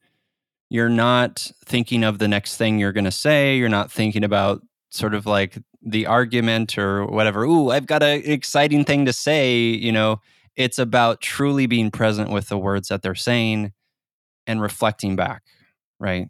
you're 0.68 0.88
not 0.88 1.50
thinking 1.66 2.02
of 2.02 2.18
the 2.18 2.28
next 2.28 2.56
thing 2.56 2.78
you're 2.78 2.92
going 2.92 3.04
to 3.04 3.10
say. 3.10 3.56
You're 3.56 3.68
not 3.68 3.92
thinking 3.92 4.24
about 4.24 4.62
sort 4.90 5.12
of 5.12 5.26
like 5.26 5.58
the 5.82 6.06
argument 6.06 6.78
or 6.78 7.04
whatever. 7.06 7.44
Ooh, 7.44 7.70
I've 7.70 7.86
got 7.86 8.02
an 8.02 8.22
exciting 8.24 8.84
thing 8.84 9.04
to 9.04 9.12
say. 9.12 9.58
You 9.58 9.92
know, 9.92 10.20
it's 10.56 10.78
about 10.78 11.20
truly 11.20 11.66
being 11.66 11.90
present 11.90 12.30
with 12.30 12.48
the 12.48 12.58
words 12.58 12.88
that 12.88 13.02
they're 13.02 13.14
saying 13.14 13.72
and 14.46 14.62
reflecting 14.62 15.14
back, 15.16 15.42
right? 15.98 16.28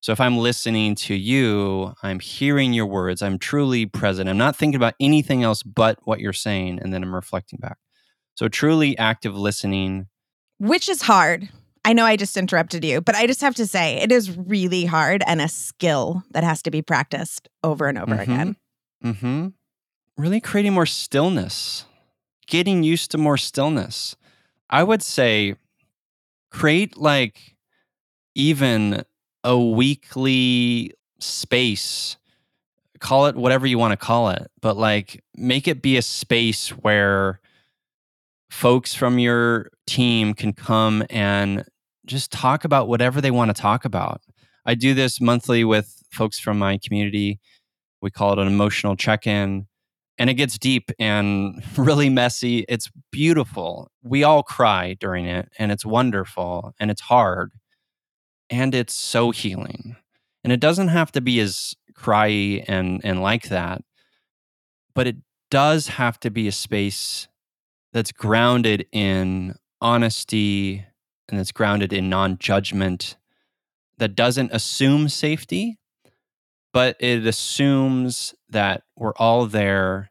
So 0.00 0.12
if 0.12 0.20
I'm 0.20 0.38
listening 0.38 0.94
to 0.96 1.14
you, 1.14 1.94
I'm 2.02 2.20
hearing 2.20 2.72
your 2.72 2.86
words, 2.86 3.22
I'm 3.22 3.38
truly 3.38 3.84
present. 3.84 4.30
I'm 4.30 4.38
not 4.38 4.56
thinking 4.56 4.76
about 4.76 4.94
anything 4.98 5.42
else 5.42 5.62
but 5.62 5.98
what 6.04 6.20
you're 6.20 6.32
saying, 6.32 6.78
and 6.80 6.92
then 6.92 7.02
I'm 7.02 7.14
reflecting 7.14 7.58
back. 7.58 7.76
So 8.34 8.48
truly 8.48 8.96
active 8.96 9.36
listening. 9.36 10.08
Which 10.58 10.88
is 10.88 11.02
hard. 11.02 11.50
I 11.84 11.92
know 11.92 12.04
I 12.04 12.16
just 12.16 12.36
interrupted 12.36 12.84
you, 12.84 13.00
but 13.00 13.14
I 13.14 13.26
just 13.26 13.42
have 13.42 13.54
to 13.56 13.66
say 13.66 13.96
it 13.96 14.12
is 14.12 14.36
really 14.36 14.86
hard 14.86 15.22
and 15.26 15.40
a 15.40 15.48
skill 15.48 16.22
that 16.30 16.44
has 16.44 16.62
to 16.62 16.70
be 16.70 16.82
practiced 16.82 17.48
over 17.62 17.86
and 17.86 17.98
over 17.98 18.14
mm-hmm. 18.14 18.32
again. 18.32 18.56
Mm-hmm. 19.04 19.48
Really 20.16 20.40
creating 20.40 20.74
more 20.74 20.86
stillness, 20.86 21.84
getting 22.46 22.82
used 22.82 23.10
to 23.10 23.18
more 23.18 23.38
stillness. 23.38 24.16
I 24.68 24.82
would 24.82 25.02
say 25.02 25.56
create 26.50 26.96
like 26.96 27.56
even 28.34 29.04
a 29.44 29.58
weekly 29.58 30.92
space 31.18 32.16
call 32.98 33.26
it 33.26 33.36
whatever 33.36 33.66
you 33.66 33.78
want 33.78 33.92
to 33.92 33.96
call 33.96 34.28
it 34.28 34.50
but 34.60 34.76
like 34.76 35.22
make 35.34 35.66
it 35.66 35.80
be 35.80 35.96
a 35.96 36.02
space 36.02 36.68
where 36.68 37.40
folks 38.50 38.94
from 38.94 39.18
your 39.18 39.70
team 39.86 40.34
can 40.34 40.52
come 40.52 41.04
and 41.08 41.64
just 42.04 42.32
talk 42.32 42.64
about 42.64 42.88
whatever 42.88 43.20
they 43.20 43.30
want 43.30 43.54
to 43.54 43.60
talk 43.60 43.84
about. 43.84 44.20
I 44.66 44.74
do 44.74 44.92
this 44.92 45.20
monthly 45.20 45.64
with 45.64 46.02
folks 46.10 46.38
from 46.38 46.58
my 46.58 46.78
community. 46.78 47.38
We 48.02 48.10
call 48.10 48.32
it 48.32 48.38
an 48.38 48.48
emotional 48.48 48.96
check-in 48.96 49.66
and 50.18 50.30
it 50.30 50.34
gets 50.34 50.58
deep 50.58 50.90
and 50.98 51.62
really 51.78 52.10
messy. 52.10 52.64
It's 52.68 52.90
beautiful. 53.12 53.90
We 54.02 54.24
all 54.24 54.42
cry 54.42 54.96
during 54.98 55.26
it 55.26 55.48
and 55.58 55.70
it's 55.70 55.86
wonderful 55.86 56.74
and 56.80 56.90
it's 56.90 57.00
hard 57.00 57.52
and 58.50 58.74
it's 58.74 58.94
so 58.94 59.30
healing. 59.30 59.96
And 60.42 60.52
it 60.52 60.60
doesn't 60.60 60.88
have 60.88 61.12
to 61.12 61.20
be 61.20 61.40
as 61.40 61.74
cryy 61.94 62.64
and 62.66 63.00
and 63.04 63.22
like 63.22 63.48
that, 63.48 63.82
but 64.94 65.06
it 65.06 65.16
does 65.50 65.88
have 65.88 66.18
to 66.20 66.30
be 66.30 66.48
a 66.48 66.52
space 66.52 67.28
that's 67.92 68.12
grounded 68.12 68.86
in 68.92 69.54
honesty 69.80 70.84
and 71.28 71.38
that's 71.38 71.52
grounded 71.52 71.92
in 71.92 72.08
non-judgment 72.08 73.16
that 73.98 74.14
doesn't 74.14 74.52
assume 74.52 75.08
safety, 75.08 75.78
but 76.72 76.96
it 77.00 77.26
assumes 77.26 78.34
that 78.48 78.82
we're 78.96 79.14
all 79.16 79.46
there 79.46 80.10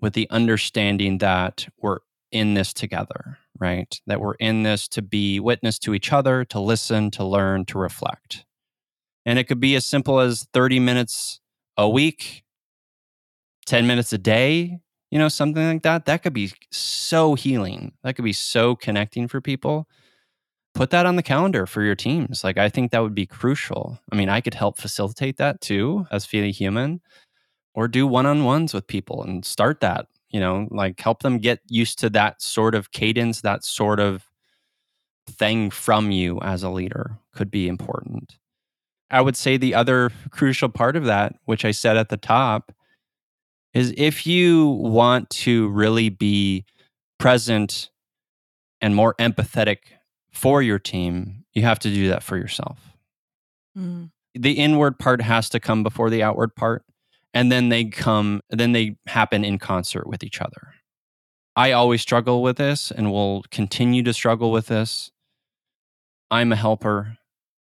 with 0.00 0.12
the 0.12 0.28
understanding 0.30 1.18
that 1.18 1.66
we're 1.80 1.98
in 2.30 2.54
this 2.54 2.72
together 2.72 3.38
right? 3.62 4.00
That 4.08 4.20
we're 4.20 4.34
in 4.34 4.64
this 4.64 4.88
to 4.88 5.02
be 5.02 5.38
witness 5.38 5.78
to 5.80 5.94
each 5.94 6.12
other, 6.12 6.44
to 6.46 6.58
listen, 6.58 7.12
to 7.12 7.24
learn, 7.24 7.64
to 7.66 7.78
reflect. 7.78 8.44
And 9.24 9.38
it 9.38 9.44
could 9.44 9.60
be 9.60 9.76
as 9.76 9.86
simple 9.86 10.18
as 10.18 10.48
30 10.52 10.80
minutes 10.80 11.40
a 11.76 11.88
week, 11.88 12.42
10 13.66 13.86
minutes 13.86 14.12
a 14.12 14.18
day, 14.18 14.80
you 15.12 15.18
know, 15.18 15.28
something 15.28 15.64
like 15.64 15.82
that. 15.82 16.06
That 16.06 16.24
could 16.24 16.32
be 16.32 16.52
so 16.72 17.34
healing. 17.34 17.92
That 18.02 18.16
could 18.16 18.24
be 18.24 18.32
so 18.32 18.74
connecting 18.74 19.28
for 19.28 19.40
people. 19.40 19.86
Put 20.74 20.90
that 20.90 21.06
on 21.06 21.14
the 21.16 21.22
calendar 21.22 21.66
for 21.66 21.82
your 21.82 21.94
teams. 21.94 22.42
Like, 22.42 22.58
I 22.58 22.68
think 22.68 22.90
that 22.90 23.02
would 23.02 23.14
be 23.14 23.26
crucial. 23.26 24.00
I 24.10 24.16
mean, 24.16 24.28
I 24.28 24.40
could 24.40 24.54
help 24.54 24.78
facilitate 24.78 25.36
that 25.36 25.60
too 25.60 26.06
as 26.10 26.26
Feely 26.26 26.50
Human 26.50 27.00
or 27.74 27.86
do 27.86 28.06
one 28.06 28.26
on 28.26 28.44
ones 28.44 28.74
with 28.74 28.86
people 28.86 29.22
and 29.22 29.44
start 29.44 29.80
that 29.80 30.06
you 30.32 30.40
know 30.40 30.66
like 30.70 31.00
help 31.00 31.22
them 31.22 31.38
get 31.38 31.60
used 31.68 31.98
to 32.00 32.10
that 32.10 32.42
sort 32.42 32.74
of 32.74 32.90
cadence 32.90 33.42
that 33.42 33.64
sort 33.64 34.00
of 34.00 34.28
thing 35.26 35.70
from 35.70 36.10
you 36.10 36.40
as 36.40 36.62
a 36.62 36.70
leader 36.70 37.18
could 37.32 37.50
be 37.50 37.68
important. 37.68 38.38
I 39.10 39.20
would 39.20 39.36
say 39.36 39.56
the 39.56 39.74
other 39.74 40.10
crucial 40.30 40.68
part 40.68 40.96
of 40.96 41.04
that 41.04 41.34
which 41.44 41.64
i 41.64 41.70
said 41.70 41.96
at 41.96 42.08
the 42.08 42.16
top 42.16 42.72
is 43.74 43.94
if 43.96 44.26
you 44.26 44.68
want 44.68 45.30
to 45.30 45.68
really 45.68 46.08
be 46.08 46.64
present 47.18 47.90
and 48.80 48.96
more 48.96 49.14
empathetic 49.14 49.78
for 50.32 50.62
your 50.62 50.78
team 50.78 51.44
you 51.52 51.62
have 51.62 51.78
to 51.78 51.90
do 51.92 52.08
that 52.08 52.22
for 52.22 52.36
yourself. 52.36 52.78
Mm. 53.76 54.10
the 54.34 54.52
inward 54.52 54.98
part 54.98 55.22
has 55.22 55.48
to 55.50 55.60
come 55.60 55.82
before 55.82 56.10
the 56.10 56.22
outward 56.22 56.54
part 56.54 56.84
and 57.34 57.50
then 57.50 57.68
they 57.68 57.84
come 57.84 58.40
then 58.50 58.72
they 58.72 58.96
happen 59.06 59.44
in 59.44 59.58
concert 59.58 60.06
with 60.06 60.22
each 60.22 60.40
other. 60.40 60.74
I 61.54 61.72
always 61.72 62.00
struggle 62.00 62.42
with 62.42 62.56
this 62.56 62.90
and 62.90 63.10
will 63.10 63.44
continue 63.50 64.02
to 64.04 64.12
struggle 64.14 64.50
with 64.50 64.66
this. 64.66 65.10
I'm 66.30 66.52
a 66.52 66.56
helper 66.56 67.18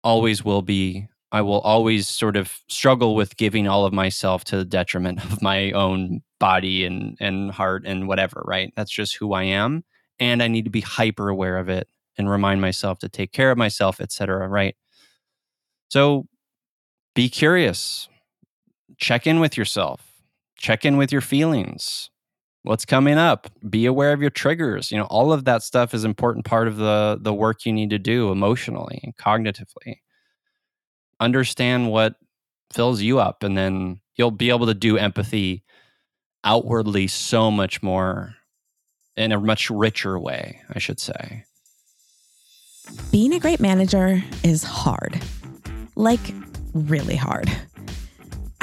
always 0.02 0.44
will 0.44 0.62
be. 0.62 1.08
I 1.32 1.42
will 1.42 1.60
always 1.60 2.06
sort 2.06 2.36
of 2.36 2.60
struggle 2.68 3.14
with 3.14 3.36
giving 3.36 3.66
all 3.66 3.84
of 3.84 3.92
myself 3.92 4.44
to 4.44 4.56
the 4.56 4.64
detriment 4.64 5.24
of 5.24 5.42
my 5.42 5.72
own 5.72 6.20
body 6.38 6.84
and 6.84 7.16
and 7.20 7.50
heart 7.50 7.84
and 7.86 8.06
whatever 8.06 8.42
right? 8.46 8.72
That's 8.76 8.90
just 8.90 9.16
who 9.16 9.32
i 9.32 9.44
am 9.44 9.84
and 10.20 10.42
i 10.42 10.48
need 10.48 10.64
to 10.64 10.70
be 10.70 10.80
hyper 10.80 11.28
aware 11.28 11.58
of 11.58 11.68
it 11.68 11.88
and 12.16 12.30
remind 12.30 12.60
myself 12.60 12.98
to 13.00 13.08
take 13.08 13.32
care 13.32 13.50
of 13.50 13.58
myself 13.58 14.00
etc 14.00 14.46
right? 14.46 14.76
So 15.88 16.26
be 17.14 17.28
curious 17.28 18.08
check 18.98 19.26
in 19.26 19.40
with 19.40 19.56
yourself, 19.56 20.02
check 20.56 20.84
in 20.84 20.96
with 20.96 21.12
your 21.12 21.20
feelings. 21.20 22.10
What's 22.62 22.86
coming 22.86 23.18
up? 23.18 23.48
Be 23.68 23.84
aware 23.84 24.12
of 24.12 24.22
your 24.22 24.30
triggers. 24.30 24.90
You 24.90 24.96
know, 24.96 25.04
all 25.04 25.32
of 25.32 25.44
that 25.44 25.62
stuff 25.62 25.92
is 25.92 26.04
important 26.04 26.46
part 26.46 26.66
of 26.66 26.76
the 26.76 27.18
the 27.20 27.34
work 27.34 27.66
you 27.66 27.72
need 27.72 27.90
to 27.90 27.98
do 27.98 28.30
emotionally 28.30 29.00
and 29.02 29.14
cognitively. 29.16 29.98
Understand 31.20 31.90
what 31.90 32.14
fills 32.72 33.02
you 33.02 33.18
up 33.18 33.42
and 33.42 33.56
then 33.56 34.00
you'll 34.16 34.30
be 34.30 34.48
able 34.48 34.66
to 34.66 34.74
do 34.74 34.96
empathy 34.96 35.62
outwardly 36.42 37.06
so 37.06 37.50
much 37.50 37.82
more 37.82 38.34
in 39.16 39.32
a 39.32 39.40
much 39.40 39.70
richer 39.70 40.18
way, 40.18 40.60
I 40.74 40.78
should 40.78 41.00
say. 41.00 41.44
Being 43.10 43.32
a 43.32 43.38
great 43.38 43.60
manager 43.60 44.22
is 44.42 44.62
hard. 44.62 45.20
Like 45.96 46.20
really 46.74 47.16
hard. 47.16 47.50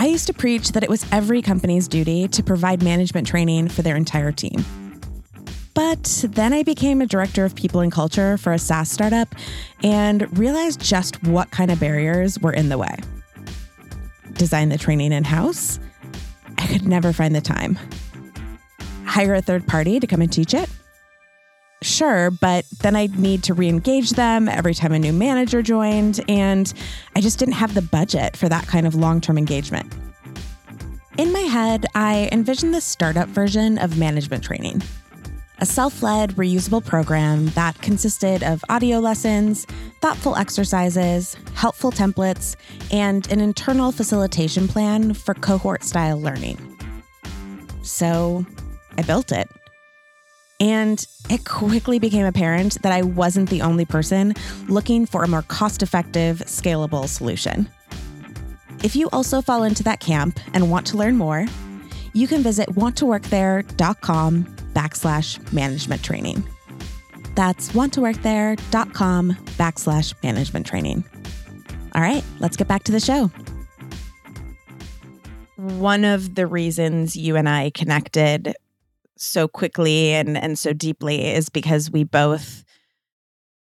I 0.01 0.05
used 0.05 0.25
to 0.25 0.33
preach 0.33 0.71
that 0.71 0.81
it 0.81 0.89
was 0.89 1.05
every 1.11 1.43
company's 1.43 1.87
duty 1.87 2.27
to 2.29 2.41
provide 2.41 2.81
management 2.81 3.27
training 3.27 3.67
for 3.67 3.83
their 3.83 3.95
entire 3.95 4.31
team. 4.31 4.65
But 5.75 6.25
then 6.27 6.53
I 6.53 6.63
became 6.63 7.01
a 7.01 7.05
director 7.05 7.45
of 7.45 7.53
people 7.53 7.81
and 7.81 7.91
culture 7.91 8.35
for 8.39 8.51
a 8.51 8.57
SaaS 8.57 8.89
startup 8.89 9.27
and 9.83 10.35
realized 10.39 10.81
just 10.81 11.21
what 11.21 11.51
kind 11.51 11.69
of 11.69 11.79
barriers 11.79 12.39
were 12.39 12.51
in 12.51 12.69
the 12.69 12.79
way. 12.79 12.97
Design 14.33 14.69
the 14.69 14.77
training 14.79 15.11
in 15.11 15.23
house? 15.23 15.79
I 16.57 16.65
could 16.65 16.87
never 16.87 17.13
find 17.13 17.35
the 17.35 17.39
time. 17.41 17.77
Hire 19.05 19.35
a 19.35 19.41
third 19.43 19.67
party 19.67 19.99
to 19.99 20.07
come 20.07 20.23
and 20.23 20.33
teach 20.33 20.55
it? 20.55 20.67
Sure, 21.83 22.29
but 22.29 22.65
then 22.81 22.95
I'd 22.95 23.17
need 23.17 23.43
to 23.43 23.55
re 23.55 23.67
engage 23.67 24.11
them 24.11 24.47
every 24.47 24.75
time 24.75 24.91
a 24.91 24.99
new 24.99 25.13
manager 25.13 25.63
joined, 25.63 26.23
and 26.29 26.71
I 27.15 27.21
just 27.21 27.39
didn't 27.39 27.55
have 27.55 27.73
the 27.73 27.81
budget 27.81 28.37
for 28.37 28.47
that 28.49 28.67
kind 28.67 28.85
of 28.85 28.93
long 28.93 29.19
term 29.19 29.37
engagement. 29.37 29.91
In 31.17 31.33
my 31.33 31.39
head, 31.39 31.85
I 31.95 32.29
envisioned 32.31 32.73
the 32.73 32.81
startup 32.81 33.27
version 33.29 33.77
of 33.79 33.97
management 33.97 34.43
training 34.43 34.81
a 35.61 35.65
self 35.65 36.01
led, 36.01 36.31
reusable 36.31 36.83
program 36.83 37.45
that 37.49 37.79
consisted 37.81 38.41
of 38.43 38.63
audio 38.67 38.99
lessons, 38.99 39.65
thoughtful 40.01 40.35
exercises, 40.35 41.37
helpful 41.53 41.91
templates, 41.91 42.55
and 42.91 43.31
an 43.31 43.39
internal 43.39 43.91
facilitation 43.91 44.67
plan 44.67 45.13
for 45.13 45.35
cohort 45.35 45.83
style 45.83 46.19
learning. 46.19 46.57
So 47.83 48.43
I 48.97 49.03
built 49.03 49.31
it. 49.31 49.47
And 50.61 51.03
it 51.27 51.43
quickly 51.43 51.97
became 51.97 52.27
apparent 52.27 52.79
that 52.83 52.91
I 52.91 53.01
wasn't 53.01 53.49
the 53.49 53.63
only 53.63 53.83
person 53.83 54.35
looking 54.69 55.07
for 55.07 55.23
a 55.23 55.27
more 55.27 55.41
cost 55.41 55.81
effective, 55.81 56.37
scalable 56.45 57.07
solution. 57.07 57.67
If 58.83 58.95
you 58.95 59.09
also 59.11 59.41
fall 59.41 59.63
into 59.63 59.81
that 59.83 59.99
camp 59.99 60.39
and 60.53 60.69
want 60.69 60.85
to 60.87 60.97
learn 60.97 61.17
more, 61.17 61.47
you 62.13 62.27
can 62.27 62.43
visit 62.43 62.69
wanttoworkthere.com 62.69 64.43
backslash 64.73 65.53
management 65.53 66.03
training. 66.03 66.43
That's 67.33 67.69
wanttoworkthere.com 67.69 69.33
backslash 69.57 70.23
management 70.23 70.67
training. 70.67 71.03
All 71.95 72.01
right, 72.01 72.23
let's 72.39 72.55
get 72.55 72.67
back 72.67 72.83
to 72.83 72.91
the 72.91 72.99
show. 72.99 73.31
One 75.55 76.05
of 76.05 76.35
the 76.35 76.45
reasons 76.45 77.15
you 77.15 77.35
and 77.35 77.49
I 77.49 77.71
connected 77.71 78.55
so 79.21 79.47
quickly 79.47 80.11
and 80.13 80.37
and 80.37 80.57
so 80.57 80.73
deeply 80.73 81.27
is 81.27 81.49
because 81.49 81.91
we 81.91 82.03
both 82.03 82.63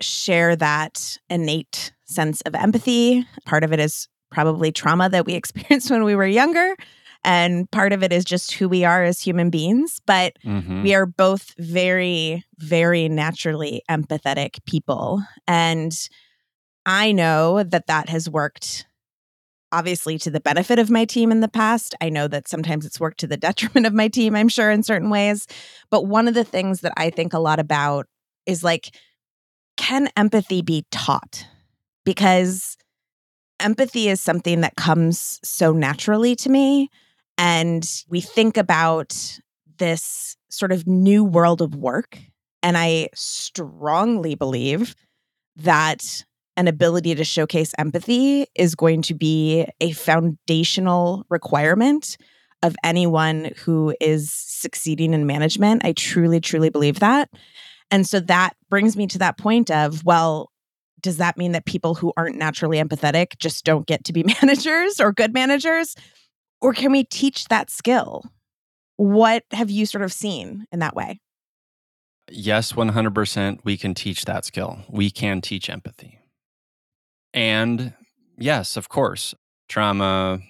share 0.01 0.55
that 0.57 1.16
innate 1.31 1.92
sense 2.05 2.40
of 2.42 2.55
empathy. 2.55 3.27
Part 3.47 3.64
of 3.64 3.73
it 3.73 3.81
is 3.81 4.09
probably 4.31 4.71
trauma 4.71 5.09
that 5.09 5.27
we 5.27 5.35
experienced 5.35 5.90
when 5.90 6.05
we 6.05 6.14
were 6.14 6.27
younger 6.27 6.77
and 7.25 7.71
part 7.71 7.92
of 7.92 8.03
it 8.03 8.12
is 8.12 8.25
just 8.25 8.53
who 8.53 8.69
we 8.69 8.85
are 8.85 9.03
as 9.03 9.21
human 9.21 9.51
beings 9.51 10.01
but 10.07 10.35
mm-hmm. 10.45 10.83
we 10.83 10.95
are 10.95 11.07
both 11.07 11.55
very 11.59 12.45
very 12.59 13.09
naturally 13.09 13.83
empathetic 13.90 14.64
people 14.66 15.23
and 15.47 16.09
i 16.85 17.12
know 17.12 17.62
that 17.62 17.87
that 17.87 18.09
has 18.09 18.31
worked 18.31 18.87
obviously 19.72 20.18
to 20.18 20.31
the 20.31 20.40
benefit 20.40 20.79
of 20.79 20.90
my 20.90 21.05
team 21.05 21.31
in 21.31 21.40
the 21.40 21.48
past. 21.48 21.94
I 22.00 22.09
know 22.09 22.29
that 22.29 22.48
sometimes 22.48 22.87
it's 22.87 23.00
worked 23.00 23.18
to 23.20 23.26
the 23.26 23.37
detriment 23.48 23.87
of 23.87 23.92
my 23.92 24.09
team, 24.09 24.35
I'm 24.35 24.48
sure, 24.48 24.70
in 24.70 24.83
certain 24.83 25.11
ways. 25.11 25.46
But 25.90 26.07
one 26.07 26.29
of 26.29 26.35
the 26.35 26.44
things 26.44 26.81
that 26.81 26.92
I 26.96 27.11
think 27.11 27.33
a 27.33 27.38
lot 27.38 27.59
about 27.59 28.07
is 28.46 28.62
like, 28.62 28.94
can 29.76 30.09
empathy 30.16 30.62
be 30.62 30.85
taught? 30.90 31.46
Because 32.05 32.76
empathy 33.61 34.09
is 34.09 34.20
something 34.20 34.61
that 34.61 34.76
comes 34.76 35.40
so 35.42 35.72
naturally 35.72 36.35
to 36.37 36.48
me. 36.48 36.90
And 37.38 37.87
we 38.09 38.20
think 38.20 38.57
about 38.57 39.38
this 39.79 40.37
sort 40.48 40.72
of 40.72 40.87
new 40.87 41.24
world 41.24 41.61
of 41.61 41.74
work. 41.74 42.18
And 42.62 42.79
I 42.79 43.09
strongly 43.14 44.35
believe 44.35 44.94
that 45.57 46.24
an 46.57 46.69
ability 46.69 47.14
to 47.14 47.25
showcase 47.25 47.73
empathy 47.79 48.47
is 48.55 48.75
going 48.75 49.03
to 49.03 49.14
be 49.14 49.66
a 49.81 49.92
foundational 49.92 51.25
requirement 51.29 52.16
of 52.62 52.75
anyone 52.83 53.53
who 53.59 53.95
is 54.01 54.33
succeeding 54.33 55.12
in 55.12 55.27
management. 55.27 55.85
I 55.85 55.92
truly, 55.92 56.40
truly 56.40 56.71
believe 56.71 57.01
that. 57.01 57.29
And 57.90 58.07
so 58.07 58.21
that 58.21 58.57
brings 58.69 58.97
me 58.97 59.07
to 59.09 59.19
that 59.19 59.38
point 59.38 59.71
of, 59.71 60.05
well, 60.05 60.51
does 61.01 61.19
that 61.19 61.37
mean 61.37 61.53
that 61.53 61.66
people 61.66 61.95
who 61.95 62.12
aren't 62.16 62.37
naturally 62.37 62.79
empathetic 62.79 63.38
just 63.38 63.64
don't 63.64 63.87
get 63.87 64.05
to 64.05 64.12
be 64.12 64.25
managers 64.42 64.99
or 64.99 65.12
good 65.12 65.33
managers? 65.33 65.95
Or 66.61 66.73
can 66.73 66.90
we 66.90 67.05
teach 67.05 67.47
that 67.47 67.71
skill? 67.71 68.25
What 68.97 69.45
have 69.53 69.71
you 69.71 69.85
sort 69.85 70.03
of 70.03 70.12
seen 70.12 70.66
in 70.73 70.79
that 70.79 70.97
way? 70.97 71.21
Yes, 72.31 72.73
100%. 72.73 73.61
We 73.62 73.77
can 73.77 73.95
teach 73.95 74.25
that 74.25 74.45
skill. 74.45 74.79
We 74.88 75.11
can 75.11 75.40
teach 75.40 75.71
empathy. 75.71 76.19
And 77.37 77.92
yes, 78.38 78.79
of 78.79 78.88
course, 78.88 79.35
trauma, 79.68 80.40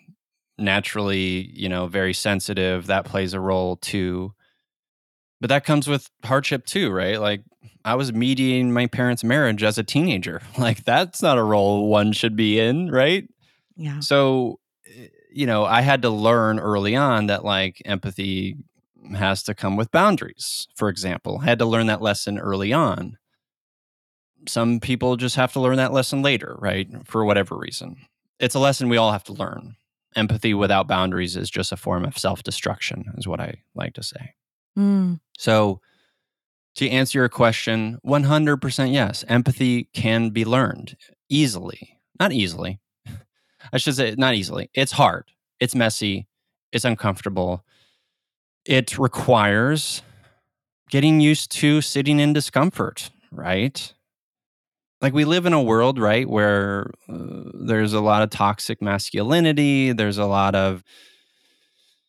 naturally, 0.57 1.51
you 1.53 1.69
know, 1.69 1.89
very 1.89 2.15
sensitive, 2.15 2.87
that 2.87 3.05
plays 3.05 3.35
a 3.35 3.41
role 3.41 3.77
too. 3.77 4.33
But 5.41 5.49
that 5.49 5.67
comes 5.67 5.89
with 5.89 6.09
hardship 6.25 6.65
too, 6.65 6.91
right? 6.91 7.21
Like 7.21 7.43
I 7.85 7.97
was 7.97 8.13
mediating 8.13 8.73
my 8.73 8.87
parents' 8.87 9.25
marriage 9.25 9.63
as 9.65 9.77
a 9.77 9.83
teenager. 9.83 10.41
Like 10.59 10.85
that's 10.85 11.21
not 11.21 11.39
a 11.39 11.43
role 11.43 11.89
one 11.89 12.13
should 12.13 12.37
be 12.37 12.59
in, 12.59 12.91
right? 12.91 13.29
Yeah. 13.77 14.01
So, 14.01 14.61
eh, 14.87 15.09
you 15.33 15.47
know, 15.47 15.65
I 15.65 15.83
had 15.83 16.03
to 16.03 16.11
learn 16.11 16.59
early 16.61 16.97
on 16.97 17.27
that 17.27 17.45
like 17.45 17.83
empathy 17.85 18.57
has 19.15 19.43
to 19.43 19.55
come 19.55 19.77
with 19.77 19.91
boundaries, 19.91 20.69
for 20.77 20.89
example. 20.89 21.41
I 21.43 21.47
had 21.47 21.59
to 21.59 21.67
learn 21.67 21.87
that 21.89 22.01
lesson 22.01 22.39
early 22.39 22.73
on 22.73 23.19
some 24.49 24.81
people 24.81 25.17
just 25.17 25.37
have 25.37 25.53
to 25.55 25.61
learn 25.61 25.77
that 25.77 25.93
lesson 25.93 26.23
later, 26.23 26.57
right? 26.59 26.89
For 27.05 27.25
whatever 27.25 27.57
reason. 27.57 27.97
It's 28.39 28.55
a 28.55 28.61
lesson 28.61 28.89
we 28.89 28.97
all 28.97 29.13
have 29.13 29.25
to 29.25 29.33
learn. 29.33 29.77
Empathy 30.15 30.55
without 30.55 30.89
boundaries 30.89 31.37
is 31.37 31.51
just 31.51 31.73
a 31.73 31.77
form 31.77 32.05
of 32.05 32.19
self 32.19 32.43
destruction, 32.43 33.05
is 33.17 33.29
what 33.29 33.41
I 33.41 33.63
like 33.75 33.95
to 33.95 34.03
say. 34.03 34.35
Mm. 34.79 35.21
So, 35.39 35.81
to 36.77 36.89
answer 36.89 37.19
your 37.19 37.29
question, 37.29 37.99
100% 38.05 38.93
yes, 38.93 39.25
empathy 39.29 39.85
can 39.95 40.31
be 40.31 40.45
learned 40.45 40.97
easily. 41.29 41.99
Not 42.21 42.33
easily. 42.33 42.81
I 43.73 43.79
should 43.79 43.97
say, 43.97 44.15
not 44.17 44.35
easily. 44.35 44.71
It's 44.75 44.93
hard, 44.93 45.31
it's 45.61 45.75
messy, 45.75 46.27
it's 46.73 46.85
uncomfortable. 46.85 47.65
It 48.65 48.99
requires 48.99 50.03
getting 50.91 51.21
used 51.21 51.51
to 51.53 51.81
sitting 51.81 52.21
in 52.21 52.33
discomfort, 52.33 53.11
right? 53.31 53.93
Like 55.01 55.13
we 55.13 55.25
live 55.25 55.47
in 55.47 55.53
a 55.53 55.63
world 55.63 55.99
right 55.99 56.29
where 56.29 56.91
uh, 57.09 57.43
there's 57.55 57.93
a 57.93 58.01
lot 58.01 58.23
of 58.23 58.31
toxic 58.31 58.81
masculinity 58.81 59.93
there's 59.93 60.19
a 60.19 60.27
lot 60.27 60.55
of 60.55 60.83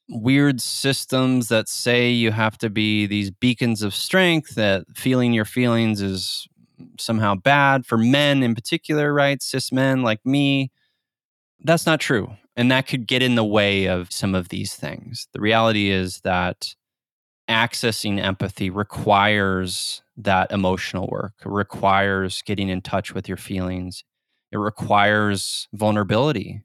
weird 0.10 0.62
systems 0.62 1.50
that 1.50 1.67
say 1.67 2.10
you 2.10 2.32
have 2.32 2.58
to 2.58 2.69
be 2.69 3.06
these 3.06 3.30
beacons 3.30 3.82
of 3.82 3.93
strength 3.93 4.56
that 4.56 4.86
feeling 4.95 5.34
your 5.34 5.45
feelings 5.45 6.02
is 6.02 6.47
somehow 6.97 7.36
bad 7.36 7.86
for 7.86 7.97
men 7.97 8.41
in 8.41 8.56
particular 8.56 9.13
right 9.13 9.41
cis 9.41 9.71
men 9.71 10.04
like 10.04 10.26
me. 10.26 10.71
That's 11.63 11.86
not 11.86 12.00
true 12.00 12.38
and 12.58 12.71
that 12.71 12.88
could 12.88 13.08
get 13.08 13.21
in 13.21 13.36
the 13.36 13.45
way 13.45 13.86
of 13.86 14.12
some 14.12 14.34
of 14.34 14.50
these 14.50 14.73
things. 14.73 15.28
The 15.32 15.39
reality 15.39 15.91
is 15.91 16.21
that 16.21 16.73
accessing 17.49 18.19
empathy 18.19 18.69
requires 18.69 20.01
that 20.17 20.51
emotional 20.51 21.07
work. 21.12 21.33
It 21.41 21.49
requires 21.49 22.41
getting 22.41 22.69
in 22.69 22.81
touch 22.81 23.13
with 23.13 23.27
your 23.27 23.38
feelings. 23.38 24.03
It 24.51 24.57
requires 24.57 25.67
vulnerability, 25.73 26.63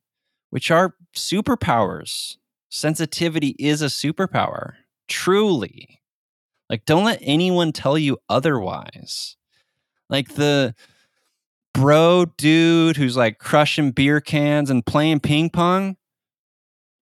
which 0.50 0.70
are 0.70 0.94
superpowers. 1.14 2.36
Sensitivity 2.68 3.54
is 3.58 3.82
a 3.82 3.86
superpower, 3.86 4.74
truly. 5.08 6.00
Like, 6.70 6.84
don't 6.86 7.04
let 7.04 7.18
anyone 7.20 7.72
tell 7.72 7.98
you 7.98 8.18
otherwise. 8.28 9.36
Like, 10.08 10.34
the 10.34 10.74
bro 11.74 12.26
dude 12.36 12.96
who's 12.96 13.16
like 13.16 13.38
crushing 13.38 13.90
beer 13.90 14.20
cans 14.20 14.70
and 14.70 14.84
playing 14.84 15.20
ping 15.20 15.50
pong, 15.50 15.96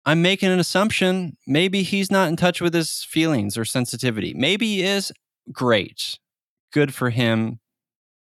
I'm 0.09 0.23
making 0.23 0.49
an 0.49 0.59
assumption. 0.59 1.37
Maybe 1.47 1.83
he's 1.83 2.11
not 2.11 2.31
in 2.31 2.37
touch 2.37 2.63
with 2.63 2.73
his 2.73 3.05
feelings 3.05 3.59
or 3.59 3.67
sensitivity. 3.67 4.33
Maybe 4.33 4.77
he 4.77 4.83
is 4.83 5.13
great. 5.53 6.19
Good 6.73 6.95
for 6.95 7.11
him, 7.11 7.61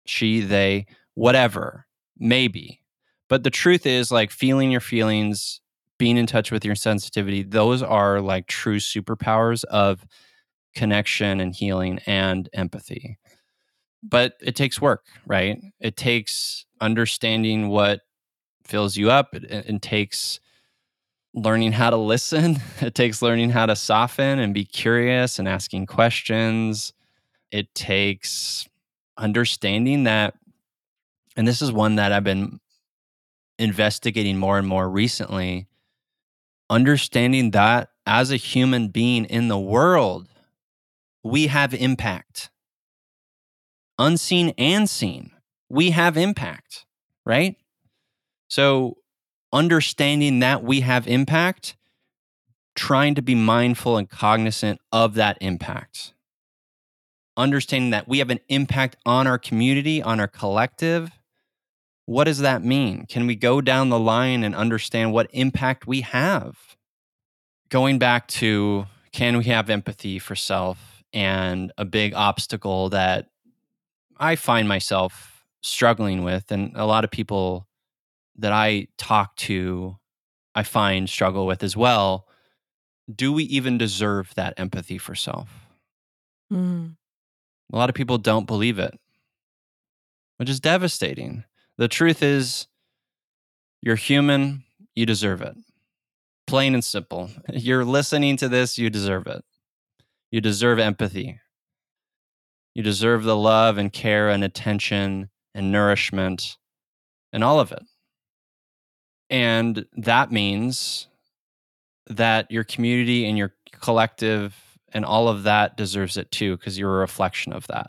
she, 0.06 0.39
they, 0.39 0.86
whatever. 1.15 1.86
Maybe. 2.17 2.80
But 3.28 3.43
the 3.43 3.50
truth 3.50 3.86
is, 3.86 4.13
like, 4.13 4.32
feeling 4.32 4.72
your 4.72 4.80
feelings, 4.80 5.60
being 5.98 6.15
in 6.15 6.26
touch 6.26 6.54
with 6.54 6.63
your 6.63 6.76
sensitivity, 6.76 7.43
those 7.43 7.84
are 7.84 8.22
like 8.22 8.48
true 8.48 8.80
superpowers 8.80 9.65
of 9.65 10.06
connection 10.76 11.41
and 11.41 11.54
healing 11.54 12.00
and 12.06 12.48
empathy. 12.54 13.17
But 14.02 14.36
it 14.39 14.56
takes 14.56 14.80
work, 14.80 15.04
right? 15.26 15.62
It 15.82 15.98
takes 15.98 16.65
understanding 16.80 17.67
what 17.67 18.04
fills 18.63 18.96
you 18.96 19.12
up. 19.12 19.36
It 19.36 19.82
takes 19.82 20.39
learning 21.34 21.72
how 21.74 21.89
to 21.89 21.98
listen. 21.98 22.60
It 22.82 22.96
takes 22.96 23.22
learning 23.22 23.52
how 23.52 23.65
to 23.65 23.76
soften 23.76 24.39
and 24.39 24.54
be 24.54 24.65
curious 24.65 25.39
and 25.39 25.48
asking 25.48 25.86
questions. 25.86 26.93
It 27.52 27.74
takes 27.74 28.67
understanding 29.17 30.04
that, 30.04 30.36
and 31.36 31.48
this 31.48 31.62
is 31.62 31.72
one 31.72 31.96
that 31.96 32.12
I've 32.12 32.24
been 32.24 32.60
investigating 33.58 34.38
more 34.38 34.58
and 34.58 34.67
more 34.67 34.89
recently 34.89 35.67
understanding 36.74 37.52
that 37.52 37.89
as 38.06 38.32
a 38.32 38.36
human 38.36 38.89
being 38.89 39.26
in 39.26 39.48
the 39.48 39.60
world, 39.60 40.28
we 41.24 41.48
have 41.48 41.74
impact. 41.74 42.50
Unseen 44.00 44.54
and 44.58 44.89
seen, 44.89 45.32
we 45.69 45.91
have 45.91 46.17
impact, 46.17 46.86
right? 47.26 47.56
So 48.48 48.98
understanding 49.54 50.39
that 50.39 50.63
we 50.63 50.82
have 50.82 51.08
impact, 51.08 51.78
trying 52.76 53.13
to 53.16 53.22
be 53.22 53.36
mindful 53.36 53.98
and 53.98 54.10
cognizant 54.10 54.82
of 54.92 55.13
that 55.13 55.38
impact. 55.39 56.13
Understanding 57.38 57.92
that 57.92 58.08
we 58.08 58.18
have 58.20 58.32
an 58.32 58.39
impact 58.50 58.98
on 59.06 59.28
our 59.28 59.38
community, 59.38 60.02
on 60.02 60.20
our 60.20 60.28
collective. 60.28 61.12
What 62.06 62.26
does 62.26 62.39
that 62.39 62.63
mean? 62.63 63.06
Can 63.08 63.28
we 63.28 63.36
go 63.36 63.62
down 63.62 63.89
the 63.89 64.00
line 64.00 64.44
and 64.44 64.56
understand 64.56 65.13
what 65.13 65.30
impact 65.32 65.88
we 65.88 66.02
have? 66.02 66.58
Going 67.70 68.00
back 68.00 68.28
to 68.30 68.88
can 69.13 69.38
we 69.38 69.46
have 69.46 69.70
empathy 69.70 70.20
for 70.20 70.36
self 70.36 71.04
and 71.13 71.72
a 71.78 71.86
big 71.86 72.16
obstacle 72.16 72.89
that 72.89 73.28
I 74.18 74.36
find 74.36 74.68
myself 74.68 75.46
struggling 75.62 76.24
with, 76.24 76.52
and 76.52 76.72
a 76.76 76.86
lot 76.86 77.04
of 77.04 77.12
people 77.12 77.68
that 78.38 78.52
I 78.52 78.88
talk 78.98 79.36
to, 79.38 79.97
I 80.55 80.64
find 80.64 81.10
struggle 81.10 81.45
with 81.45 81.64
as 81.64 81.78
well. 81.78 82.28
Do 83.14 83.34
we 83.34 83.43
even 83.45 83.78
deserve 83.78 84.34
that 84.36 84.53
empathy 84.58 84.97
for 84.97 85.16
self? 85.16 85.49
Mm. 86.51 86.95
A 87.72 87.78
lot 87.78 87.89
of 87.89 87.95
people 87.95 88.18
don't 88.18 88.47
believe 88.47 88.80
it, 88.80 88.97
which 90.38 90.49
is 90.49 90.60
devastating. 90.60 91.43
The 91.78 91.88
truth 91.88 92.22
is, 92.22 92.68
you're 93.82 93.95
human, 93.95 94.64
you 94.95 95.05
deserve 95.05 95.41
it. 95.41 95.55
Plain 96.45 96.74
and 96.74 96.84
simple. 96.84 97.30
You're 97.53 97.86
listening 97.86 98.38
to 98.38 98.49
this, 98.49 98.78
you 98.78 98.89
deserve 98.89 99.28
it. 99.28 99.43
You 100.30 100.41
deserve 100.41 100.78
empathy. 100.78 101.39
You 102.76 102.84
deserve 102.84 103.24
the 103.24 103.36
love 103.36 103.78
and 103.78 103.91
care 103.93 104.30
and 104.30 104.43
attention 104.43 105.30
and 105.55 105.72
nourishment 105.72 106.58
and 107.32 107.43
all 107.43 107.60
of 107.60 107.72
it. 107.72 107.84
And 109.34 109.88
that 109.94 110.32
means 110.32 111.08
that 112.06 112.52
your 112.52 112.64
community 112.64 113.26
and 113.26 113.36
your 113.36 113.52
collective 113.72 114.56
and 114.94 115.04
all 115.04 115.28
of 115.28 115.42
that 115.42 115.76
deserves 115.76 116.18
it 116.18 116.30
too, 116.30 116.56
because 116.56 116.78
you're 116.78 116.98
a 116.98 117.00
reflection 117.00 117.52
of 117.52 117.66
that. 117.66 117.88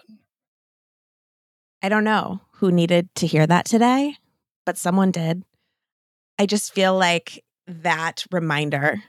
I 1.82 1.90
don't 1.90 2.02
know 2.02 2.40
who 2.52 2.72
needed 2.72 3.14
to 3.16 3.26
hear 3.26 3.46
that 3.46 3.66
today, 3.66 4.16
but 4.64 4.78
someone 4.78 5.10
did. 5.10 5.42
I 6.38 6.46
just 6.46 6.72
feel 6.72 6.96
like 6.96 7.44
that 7.66 8.24
reminder 8.32 9.02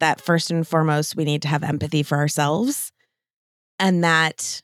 that 0.00 0.22
first 0.22 0.50
and 0.50 0.66
foremost, 0.66 1.14
we 1.14 1.24
need 1.24 1.42
to 1.42 1.48
have 1.48 1.62
empathy 1.62 2.02
for 2.02 2.16
ourselves 2.16 2.90
and 3.78 4.02
that 4.02 4.62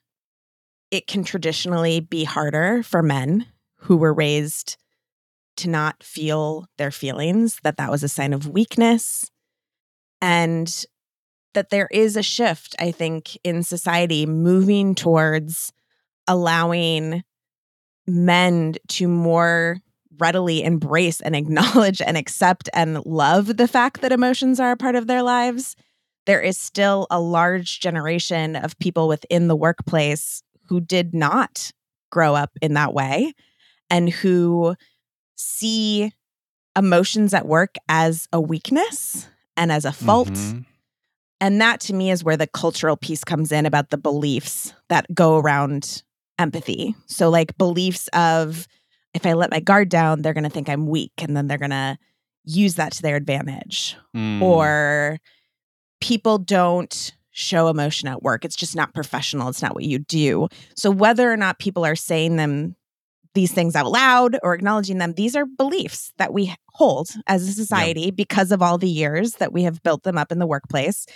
it 0.90 1.06
can 1.06 1.24
traditionally 1.24 2.00
be 2.00 2.24
harder 2.24 2.82
for 2.82 3.02
men 3.02 3.44
who 3.80 3.98
were 3.98 4.14
raised 4.14 4.78
to 5.60 5.70
not 5.70 6.02
feel 6.02 6.66
their 6.78 6.90
feelings, 6.90 7.58
that 7.62 7.76
that 7.76 7.90
was 7.90 8.02
a 8.02 8.08
sign 8.08 8.32
of 8.32 8.48
weakness. 8.48 9.30
And 10.20 10.84
that 11.54 11.70
there 11.70 11.88
is 11.90 12.16
a 12.16 12.22
shift, 12.22 12.76
I 12.78 12.92
think, 12.92 13.36
in 13.42 13.62
society 13.62 14.26
moving 14.26 14.94
towards 14.94 15.72
allowing 16.28 17.22
men 18.06 18.74
to 18.88 19.08
more 19.08 19.78
readily 20.18 20.62
embrace 20.62 21.20
and 21.20 21.34
acknowledge 21.36 22.00
and 22.00 22.16
accept 22.16 22.68
and 22.74 23.04
love 23.04 23.56
the 23.56 23.68
fact 23.68 24.00
that 24.02 24.12
emotions 24.12 24.60
are 24.60 24.72
a 24.72 24.76
part 24.76 24.94
of 24.94 25.06
their 25.06 25.22
lives. 25.22 25.76
There 26.26 26.40
is 26.40 26.58
still 26.58 27.06
a 27.10 27.20
large 27.20 27.80
generation 27.80 28.54
of 28.54 28.78
people 28.78 29.08
within 29.08 29.48
the 29.48 29.56
workplace 29.56 30.42
who 30.68 30.80
did 30.80 31.14
not 31.14 31.72
grow 32.10 32.34
up 32.34 32.50
in 32.60 32.74
that 32.74 32.92
way 32.92 33.32
and 33.88 34.08
who 34.08 34.76
see 35.40 36.12
emotions 36.76 37.34
at 37.34 37.46
work 37.46 37.76
as 37.88 38.28
a 38.32 38.40
weakness 38.40 39.28
and 39.56 39.72
as 39.72 39.84
a 39.84 39.92
fault. 39.92 40.28
Mm-hmm. 40.28 40.60
And 41.40 41.60
that 41.60 41.80
to 41.80 41.94
me 41.94 42.10
is 42.10 42.22
where 42.22 42.36
the 42.36 42.46
cultural 42.46 42.96
piece 42.96 43.24
comes 43.24 43.50
in 43.50 43.64
about 43.64 43.90
the 43.90 43.96
beliefs 43.96 44.74
that 44.88 45.06
go 45.14 45.38
around 45.38 46.02
empathy. 46.38 46.94
So, 47.06 47.30
like 47.30 47.56
beliefs 47.56 48.08
of 48.12 48.68
if 49.14 49.24
I 49.24 49.32
let 49.32 49.50
my 49.50 49.60
guard 49.60 49.88
down, 49.88 50.22
they're 50.22 50.34
going 50.34 50.44
to 50.44 50.50
think 50.50 50.68
I'm 50.68 50.86
weak 50.86 51.12
and 51.18 51.36
then 51.36 51.46
they're 51.46 51.58
going 51.58 51.70
to 51.70 51.98
use 52.44 52.74
that 52.74 52.92
to 52.92 53.02
their 53.02 53.16
advantage. 53.16 53.96
Mm. 54.14 54.42
Or 54.42 55.18
people 56.00 56.38
don't 56.38 57.12
show 57.30 57.68
emotion 57.68 58.08
at 58.08 58.22
work. 58.22 58.44
It's 58.44 58.56
just 58.56 58.76
not 58.76 58.92
professional. 58.92 59.48
It's 59.48 59.62
not 59.62 59.74
what 59.74 59.84
you 59.84 59.98
do. 59.98 60.48
So, 60.76 60.90
whether 60.90 61.32
or 61.32 61.36
not 61.36 61.58
people 61.58 61.86
are 61.86 61.96
saying 61.96 62.36
them 62.36 62.76
these 63.34 63.52
things 63.52 63.76
out 63.76 63.90
loud 63.90 64.38
or 64.42 64.54
acknowledging 64.54 64.98
them, 64.98 65.12
these 65.12 65.36
are 65.36 65.46
beliefs 65.46 66.12
that 66.18 66.32
we 66.32 66.54
hold 66.74 67.10
as 67.26 67.48
a 67.48 67.52
society 67.52 68.02
yeah. 68.02 68.10
because 68.10 68.50
of 68.52 68.62
all 68.62 68.78
the 68.78 68.88
years 68.88 69.34
that 69.34 69.52
we 69.52 69.62
have 69.62 69.82
built 69.82 70.02
them 70.02 70.18
up 70.18 70.32
in 70.32 70.38
the 70.38 70.46
workplace. 70.46 71.06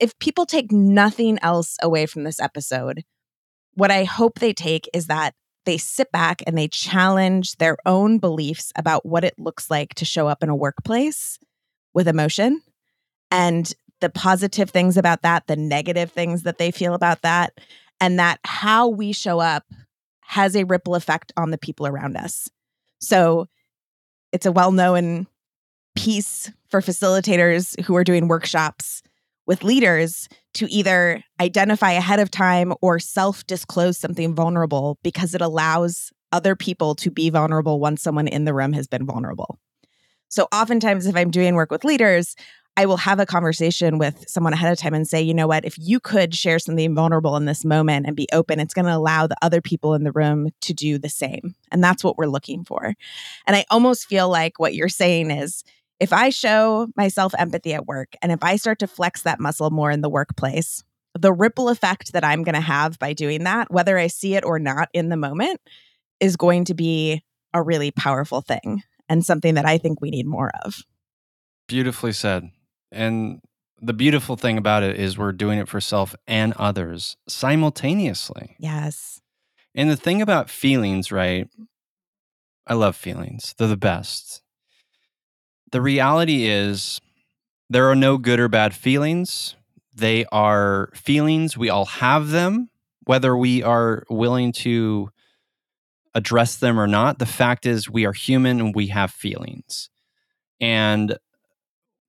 If 0.00 0.18
people 0.18 0.46
take 0.46 0.72
nothing 0.72 1.38
else 1.42 1.76
away 1.82 2.06
from 2.06 2.24
this 2.24 2.40
episode, 2.40 3.02
what 3.74 3.90
I 3.90 4.04
hope 4.04 4.38
they 4.38 4.52
take 4.52 4.88
is 4.94 5.06
that 5.06 5.34
they 5.66 5.76
sit 5.76 6.10
back 6.10 6.42
and 6.46 6.56
they 6.56 6.68
challenge 6.68 7.56
their 7.56 7.76
own 7.84 8.18
beliefs 8.18 8.72
about 8.76 9.04
what 9.04 9.24
it 9.24 9.34
looks 9.38 9.70
like 9.70 9.94
to 9.96 10.04
show 10.04 10.26
up 10.26 10.42
in 10.42 10.48
a 10.48 10.56
workplace 10.56 11.38
with 11.92 12.08
emotion 12.08 12.62
and 13.30 13.74
the 14.00 14.08
positive 14.08 14.70
things 14.70 14.96
about 14.96 15.22
that, 15.22 15.46
the 15.46 15.56
negative 15.56 16.10
things 16.12 16.44
that 16.44 16.58
they 16.58 16.70
feel 16.70 16.94
about 16.94 17.22
that, 17.22 17.52
and 18.00 18.18
that 18.18 18.38
how 18.44 18.88
we 18.88 19.12
show 19.12 19.40
up 19.40 19.64
has 20.28 20.54
a 20.54 20.64
ripple 20.64 20.94
effect 20.94 21.32
on 21.38 21.50
the 21.50 21.56
people 21.56 21.86
around 21.86 22.14
us. 22.14 22.50
So 23.00 23.46
it's 24.30 24.44
a 24.44 24.52
well 24.52 24.72
known 24.72 25.26
piece 25.96 26.52
for 26.68 26.82
facilitators 26.82 27.80
who 27.84 27.96
are 27.96 28.04
doing 28.04 28.28
workshops 28.28 29.02
with 29.46 29.64
leaders 29.64 30.28
to 30.52 30.70
either 30.70 31.24
identify 31.40 31.92
ahead 31.92 32.20
of 32.20 32.30
time 32.30 32.74
or 32.82 32.98
self 32.98 33.46
disclose 33.46 33.96
something 33.96 34.34
vulnerable 34.34 34.98
because 35.02 35.34
it 35.34 35.40
allows 35.40 36.12
other 36.30 36.54
people 36.54 36.94
to 36.96 37.10
be 37.10 37.30
vulnerable 37.30 37.80
once 37.80 38.02
someone 38.02 38.28
in 38.28 38.44
the 38.44 38.52
room 38.52 38.74
has 38.74 38.86
been 38.86 39.06
vulnerable. 39.06 39.58
So, 40.28 40.46
oftentimes, 40.52 41.06
if 41.06 41.16
I'm 41.16 41.30
doing 41.30 41.54
work 41.54 41.70
with 41.70 41.84
leaders, 41.84 42.36
I 42.78 42.86
will 42.86 42.96
have 42.98 43.18
a 43.18 43.26
conversation 43.26 43.98
with 43.98 44.24
someone 44.28 44.52
ahead 44.52 44.70
of 44.70 44.78
time 44.78 44.94
and 44.94 45.04
say, 45.04 45.20
you 45.20 45.34
know 45.34 45.48
what, 45.48 45.64
if 45.64 45.74
you 45.80 45.98
could 45.98 46.32
share 46.32 46.60
something 46.60 46.94
vulnerable 46.94 47.36
in 47.36 47.44
this 47.44 47.64
moment 47.64 48.06
and 48.06 48.14
be 48.14 48.28
open, 48.32 48.60
it's 48.60 48.72
going 48.72 48.84
to 48.84 48.94
allow 48.94 49.26
the 49.26 49.34
other 49.42 49.60
people 49.60 49.94
in 49.94 50.04
the 50.04 50.12
room 50.12 50.50
to 50.60 50.72
do 50.72 50.96
the 50.96 51.08
same. 51.08 51.56
And 51.72 51.82
that's 51.82 52.04
what 52.04 52.16
we're 52.16 52.26
looking 52.26 52.64
for. 52.64 52.94
And 53.48 53.56
I 53.56 53.64
almost 53.68 54.06
feel 54.06 54.28
like 54.28 54.60
what 54.60 54.76
you're 54.76 54.88
saying 54.88 55.32
is 55.32 55.64
if 55.98 56.12
I 56.12 56.30
show 56.30 56.86
myself 56.94 57.34
empathy 57.36 57.74
at 57.74 57.86
work 57.86 58.14
and 58.22 58.30
if 58.30 58.44
I 58.44 58.54
start 58.54 58.78
to 58.78 58.86
flex 58.86 59.22
that 59.22 59.40
muscle 59.40 59.70
more 59.70 59.90
in 59.90 60.00
the 60.00 60.08
workplace, 60.08 60.84
the 61.18 61.32
ripple 61.32 61.70
effect 61.70 62.12
that 62.12 62.22
I'm 62.22 62.44
going 62.44 62.54
to 62.54 62.60
have 62.60 62.96
by 63.00 63.12
doing 63.12 63.42
that, 63.42 63.72
whether 63.72 63.98
I 63.98 64.06
see 64.06 64.36
it 64.36 64.44
or 64.44 64.60
not 64.60 64.88
in 64.92 65.08
the 65.08 65.16
moment, 65.16 65.60
is 66.20 66.36
going 66.36 66.64
to 66.66 66.74
be 66.74 67.24
a 67.52 67.60
really 67.60 67.90
powerful 67.90 68.40
thing 68.40 68.84
and 69.08 69.26
something 69.26 69.54
that 69.54 69.66
I 69.66 69.78
think 69.78 70.00
we 70.00 70.10
need 70.10 70.26
more 70.26 70.52
of. 70.64 70.84
Beautifully 71.66 72.12
said. 72.12 72.52
And 72.90 73.40
the 73.80 73.92
beautiful 73.92 74.36
thing 74.36 74.58
about 74.58 74.82
it 74.82 74.98
is 74.98 75.16
we're 75.16 75.32
doing 75.32 75.58
it 75.58 75.68
for 75.68 75.80
self 75.80 76.14
and 76.26 76.52
others 76.54 77.16
simultaneously. 77.28 78.56
Yes. 78.58 79.20
And 79.74 79.90
the 79.90 79.96
thing 79.96 80.20
about 80.20 80.50
feelings, 80.50 81.12
right? 81.12 81.48
I 82.66 82.74
love 82.74 82.96
feelings. 82.96 83.54
They're 83.56 83.68
the 83.68 83.76
best. 83.76 84.42
The 85.70 85.80
reality 85.80 86.46
is 86.46 87.00
there 87.70 87.90
are 87.90 87.94
no 87.94 88.18
good 88.18 88.40
or 88.40 88.48
bad 88.48 88.74
feelings. 88.74 89.54
They 89.94 90.24
are 90.32 90.90
feelings. 90.94 91.56
We 91.56 91.70
all 91.70 91.86
have 91.86 92.30
them, 92.30 92.70
whether 93.04 93.36
we 93.36 93.62
are 93.62 94.04
willing 94.08 94.52
to 94.52 95.10
address 96.14 96.56
them 96.56 96.80
or 96.80 96.86
not. 96.86 97.18
The 97.18 97.26
fact 97.26 97.66
is, 97.66 97.88
we 97.88 98.06
are 98.06 98.12
human 98.12 98.60
and 98.60 98.74
we 98.74 98.88
have 98.88 99.10
feelings. 99.10 99.90
And 100.60 101.16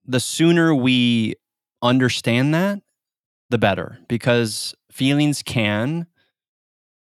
the 0.10 0.20
sooner 0.20 0.74
we 0.74 1.36
understand 1.84 2.54
that, 2.56 2.82
the 3.52 3.60
better, 3.60 4.00
because 4.08 4.74
feelings 4.92 5.44
can 5.44 6.08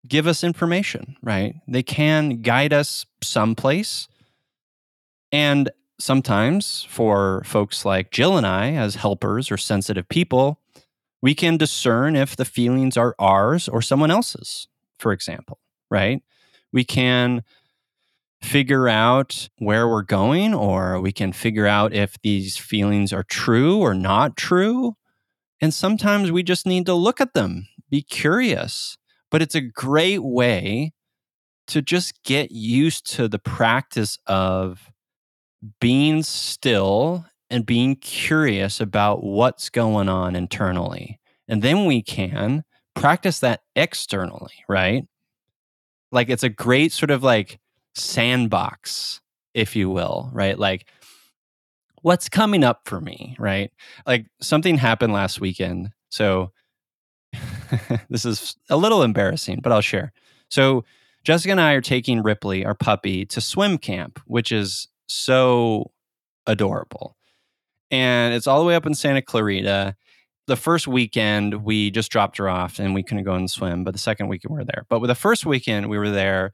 give 0.08 0.26
us 0.26 0.44
information, 0.44 1.16
right? 1.22 1.54
They 1.68 1.84
can 1.84 2.42
guide 2.42 2.74
us 2.74 3.06
someplace. 3.24 4.08
And 5.32 5.70
sometimes 6.00 6.88
for 6.90 7.44
folks 7.46 7.86
like 7.86 8.10
Jill 8.10 8.36
and 8.36 8.48
I, 8.48 8.72
as 8.72 8.96
helpers 8.96 9.52
or 9.52 9.58
sensitive 9.58 10.10
people, 10.10 10.60
we 11.22 11.36
can 11.36 11.56
discern 11.56 12.16
if 12.16 12.36
the 12.36 12.46
feelings 12.46 12.98
are 12.98 13.16
ours 13.20 13.68
or 13.70 13.82
someone 13.82 14.10
else's, 14.10 14.68
for 14.98 15.12
example, 15.12 15.60
right? 15.92 16.24
We 16.74 16.84
can 16.84 17.44
figure 18.42 18.88
out 18.88 19.50
where 19.58 19.88
we're 19.88 20.04
going, 20.04 20.54
or 20.54 21.00
we 21.00 21.12
can 21.12 21.34
figure 21.34 21.68
out 21.68 21.94
if 21.94 22.16
these 22.22 22.58
feelings 22.58 23.12
are 23.12 23.24
true 23.24 23.80
or 23.80 23.94
not 23.94 24.38
true. 24.38 24.94
And 25.60 25.74
sometimes 25.74 26.32
we 26.32 26.44
just 26.44 26.66
need 26.66 26.86
to 26.86 26.94
look 26.94 27.20
at 27.20 27.34
them, 27.34 27.68
be 27.90 28.02
curious. 28.02 28.98
But 29.30 29.42
it's 29.42 29.56
a 29.56 29.62
great 29.62 30.24
way 30.24 30.94
to 31.68 31.82
just 31.82 32.24
get 32.24 32.52
used 32.52 33.10
to 33.16 33.28
the 33.28 33.40
practice 33.40 34.18
of 34.26 34.92
being 35.82 36.24
still 36.24 37.26
and 37.50 37.66
being 37.66 37.96
curious 37.96 38.80
about 38.80 39.24
what's 39.24 39.70
going 39.70 40.10
on 40.10 40.36
internally. 40.36 41.20
And 41.48 41.62
then 41.62 41.86
we 41.86 42.02
can 42.02 42.64
practice 42.94 43.40
that 43.40 43.62
externally, 43.76 44.64
right? 44.68 45.06
Like 46.12 46.30
it's 46.30 46.44
a 46.44 46.50
great 46.50 46.92
sort 46.92 47.12
of 47.12 47.24
like 47.24 47.60
sandbox, 47.98 49.22
if 49.54 49.76
you 49.76 49.90
will, 49.90 50.30
right? 50.34 50.58
Like, 50.58 50.90
what's 52.02 52.30
coming 52.30 52.64
up 52.64 52.82
for 52.86 53.02
me, 53.02 53.36
right? 53.40 53.72
Like, 54.06 54.28
something 54.42 54.78
happened 54.78 55.14
last 55.14 55.42
weekend. 55.42 55.92
So, 56.10 56.52
this 58.10 58.26
is 58.26 58.56
a 58.70 58.78
little 58.78 59.04
embarrassing, 59.04 59.60
but 59.62 59.72
I'll 59.72 59.82
share. 59.82 60.14
So, 60.50 60.86
Jessica 61.24 61.52
and 61.52 61.60
I 61.62 61.74
are 61.74 61.82
taking 61.82 62.24
Ripley, 62.24 62.66
our 62.66 62.74
puppy, 62.76 63.26
to 63.26 63.42
swim 63.42 63.78
camp, 63.78 64.22
which 64.26 64.52
is 64.52 64.88
so 65.08 65.92
adorable. 66.46 67.18
And 67.92 68.34
it's 68.34 68.48
all 68.48 68.60
the 68.60 68.66
way 68.66 68.76
up 68.76 68.86
in 68.86 68.94
Santa 68.94 69.22
Clarita. 69.22 69.96
The 70.48 70.56
first 70.56 70.88
weekend, 70.88 71.66
we 71.66 71.92
just 71.92 72.12
dropped 72.12 72.38
her 72.38 72.48
off 72.48 72.80
and 72.80 72.94
we 72.94 73.04
couldn't 73.04 73.26
go 73.26 73.34
and 73.34 73.52
swim. 73.52 73.84
But 73.84 73.92
the 73.92 74.00
second 74.00 74.30
weekend, 74.30 74.52
we 74.52 74.60
were 74.60 74.66
there. 74.66 74.86
But 74.88 75.02
with 75.02 75.10
the 75.10 75.16
first 75.16 75.46
weekend, 75.46 75.90
we 75.90 75.98
were 75.98 76.10
there 76.10 76.54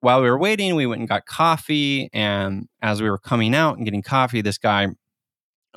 while 0.00 0.22
we 0.22 0.30
were 0.30 0.38
waiting, 0.38 0.74
we 0.74 0.86
went 0.86 1.00
and 1.00 1.08
got 1.08 1.26
coffee. 1.26 2.08
And 2.12 2.68
as 2.82 3.02
we 3.02 3.10
were 3.10 3.18
coming 3.18 3.54
out 3.54 3.76
and 3.76 3.84
getting 3.84 4.02
coffee, 4.02 4.42
this 4.42 4.58
guy 4.58 4.88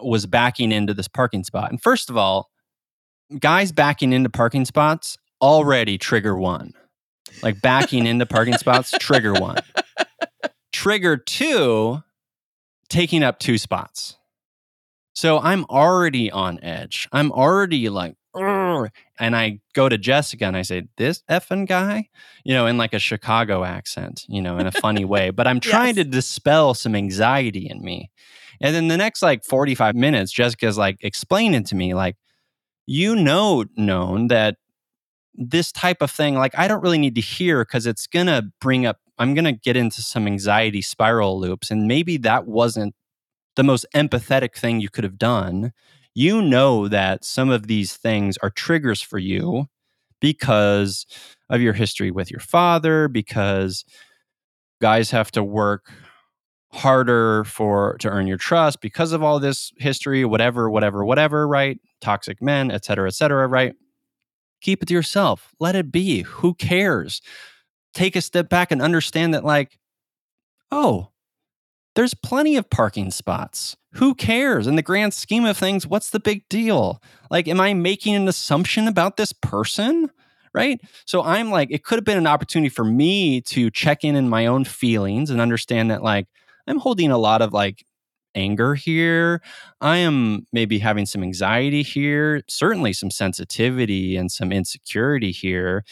was 0.01 0.25
backing 0.25 0.71
into 0.71 0.93
this 0.93 1.07
parking 1.07 1.43
spot. 1.43 1.71
And 1.71 1.81
first 1.81 2.09
of 2.09 2.17
all, 2.17 2.49
guys 3.39 3.71
backing 3.71 4.13
into 4.13 4.29
parking 4.29 4.65
spots 4.65 5.17
already 5.41 5.97
trigger 5.97 6.37
one. 6.37 6.73
Like 7.41 7.61
backing 7.61 8.05
into 8.05 8.25
parking 8.25 8.57
spots, 8.57 8.91
trigger 8.99 9.33
one. 9.33 9.57
Trigger 10.71 11.17
two, 11.17 12.03
taking 12.89 13.23
up 13.23 13.39
two 13.39 13.57
spots. 13.57 14.17
So 15.13 15.39
I'm 15.39 15.65
already 15.65 16.31
on 16.31 16.59
edge. 16.63 17.07
I'm 17.11 17.31
already 17.31 17.89
like, 17.89 18.15
and 19.19 19.35
I 19.35 19.59
go 19.73 19.89
to 19.89 19.97
Jessica 19.97 20.45
and 20.45 20.57
I 20.57 20.61
say, 20.61 20.83
"This 20.97 21.23
effing 21.29 21.67
guy," 21.67 22.09
you 22.43 22.53
know, 22.53 22.67
in 22.67 22.77
like 22.77 22.93
a 22.93 22.99
Chicago 22.99 23.63
accent, 23.63 24.25
you 24.27 24.41
know, 24.41 24.57
in 24.57 24.67
a 24.67 24.71
funny 24.71 25.05
way. 25.05 25.29
But 25.29 25.47
I'm 25.47 25.59
trying 25.71 25.95
yes. 25.95 26.05
to 26.05 26.11
dispel 26.11 26.73
some 26.73 26.95
anxiety 26.95 27.67
in 27.69 27.81
me. 27.81 28.11
And 28.61 28.75
then 28.75 28.87
the 28.87 28.97
next 28.97 29.21
like 29.21 29.43
45 29.43 29.95
minutes, 29.95 30.31
Jessica's 30.31 30.77
like 30.77 30.97
explaining 31.01 31.63
to 31.65 31.75
me, 31.75 31.93
like, 31.93 32.15
you 32.85 33.15
know, 33.15 33.65
Nōn 33.77 34.29
that 34.29 34.57
this 35.33 35.71
type 35.71 36.01
of 36.01 36.11
thing, 36.11 36.35
like, 36.35 36.57
I 36.57 36.67
don't 36.67 36.81
really 36.81 36.97
need 36.97 37.15
to 37.15 37.21
hear 37.21 37.63
because 37.65 37.85
it's 37.85 38.07
gonna 38.07 38.43
bring 38.59 38.85
up. 38.85 38.99
I'm 39.17 39.33
gonna 39.33 39.53
get 39.53 39.77
into 39.77 40.01
some 40.01 40.27
anxiety 40.27 40.81
spiral 40.81 41.39
loops, 41.39 41.71
and 41.71 41.87
maybe 41.87 42.17
that 42.17 42.47
wasn't 42.47 42.95
the 43.55 43.63
most 43.63 43.85
empathetic 43.95 44.55
thing 44.55 44.79
you 44.79 44.89
could 44.89 45.03
have 45.03 45.17
done 45.17 45.73
you 46.13 46.41
know 46.41 46.87
that 46.87 47.23
some 47.25 47.49
of 47.49 47.67
these 47.67 47.95
things 47.95 48.37
are 48.43 48.49
triggers 48.49 49.01
for 49.01 49.17
you 49.19 49.65
because 50.19 51.05
of 51.49 51.61
your 51.61 51.73
history 51.73 52.11
with 52.11 52.29
your 52.31 52.39
father, 52.39 53.07
because 53.07 53.85
guys 54.81 55.11
have 55.11 55.31
to 55.31 55.43
work 55.43 55.91
harder 56.73 57.43
for 57.43 57.97
to 57.99 58.09
earn 58.09 58.27
your 58.27 58.37
trust 58.37 58.79
because 58.81 59.11
of 59.11 59.21
all 59.21 59.39
this 59.39 59.73
history 59.77 60.23
whatever 60.23 60.69
whatever 60.69 61.03
whatever 61.03 61.47
right? 61.47 61.79
Toxic 62.01 62.41
men 62.41 62.71
et 62.71 62.85
cetera 62.85 63.07
et 63.07 63.13
cetera 63.13 63.47
right? 63.47 63.73
Keep 64.61 64.83
it 64.83 64.87
to 64.87 64.93
yourself. 64.93 65.53
Let 65.59 65.75
it 65.75 65.91
be. 65.91 66.21
Who 66.21 66.53
cares? 66.53 67.21
Take 67.93 68.15
a 68.15 68.21
step 68.21 68.49
back 68.49 68.71
and 68.71 68.81
understand 68.81 69.33
that 69.33 69.43
like 69.45 69.79
oh 70.71 71.09
there's 71.95 72.13
plenty 72.13 72.55
of 72.57 72.69
parking 72.69 73.11
spots. 73.11 73.75
Who 73.93 74.15
cares? 74.15 74.67
In 74.67 74.75
the 74.75 74.81
grand 74.81 75.13
scheme 75.13 75.45
of 75.45 75.57
things, 75.57 75.85
what's 75.85 76.09
the 76.11 76.19
big 76.19 76.47
deal? 76.49 77.01
Like, 77.29 77.47
am 77.47 77.59
I 77.59 77.73
making 77.73 78.15
an 78.15 78.27
assumption 78.27 78.87
about 78.87 79.17
this 79.17 79.33
person? 79.33 80.09
Right. 80.53 80.81
So 81.05 81.23
I'm 81.23 81.49
like, 81.49 81.69
it 81.71 81.83
could 81.83 81.97
have 81.97 82.05
been 82.05 82.17
an 82.17 82.27
opportunity 82.27 82.69
for 82.69 82.83
me 82.83 83.39
to 83.41 83.69
check 83.69 84.03
in 84.03 84.15
in 84.15 84.27
my 84.27 84.45
own 84.47 84.65
feelings 84.65 85.29
and 85.29 85.39
understand 85.39 85.91
that, 85.91 86.03
like, 86.03 86.27
I'm 86.67 86.79
holding 86.79 87.11
a 87.11 87.17
lot 87.17 87.41
of 87.41 87.53
like 87.53 87.85
anger 88.35 88.75
here. 88.75 89.41
I 89.81 89.97
am 89.97 90.47
maybe 90.51 90.79
having 90.79 91.05
some 91.05 91.23
anxiety 91.23 91.83
here, 91.83 92.43
certainly 92.47 92.93
some 92.93 93.11
sensitivity 93.11 94.15
and 94.15 94.31
some 94.31 94.51
insecurity 94.51 95.31
here. 95.31 95.83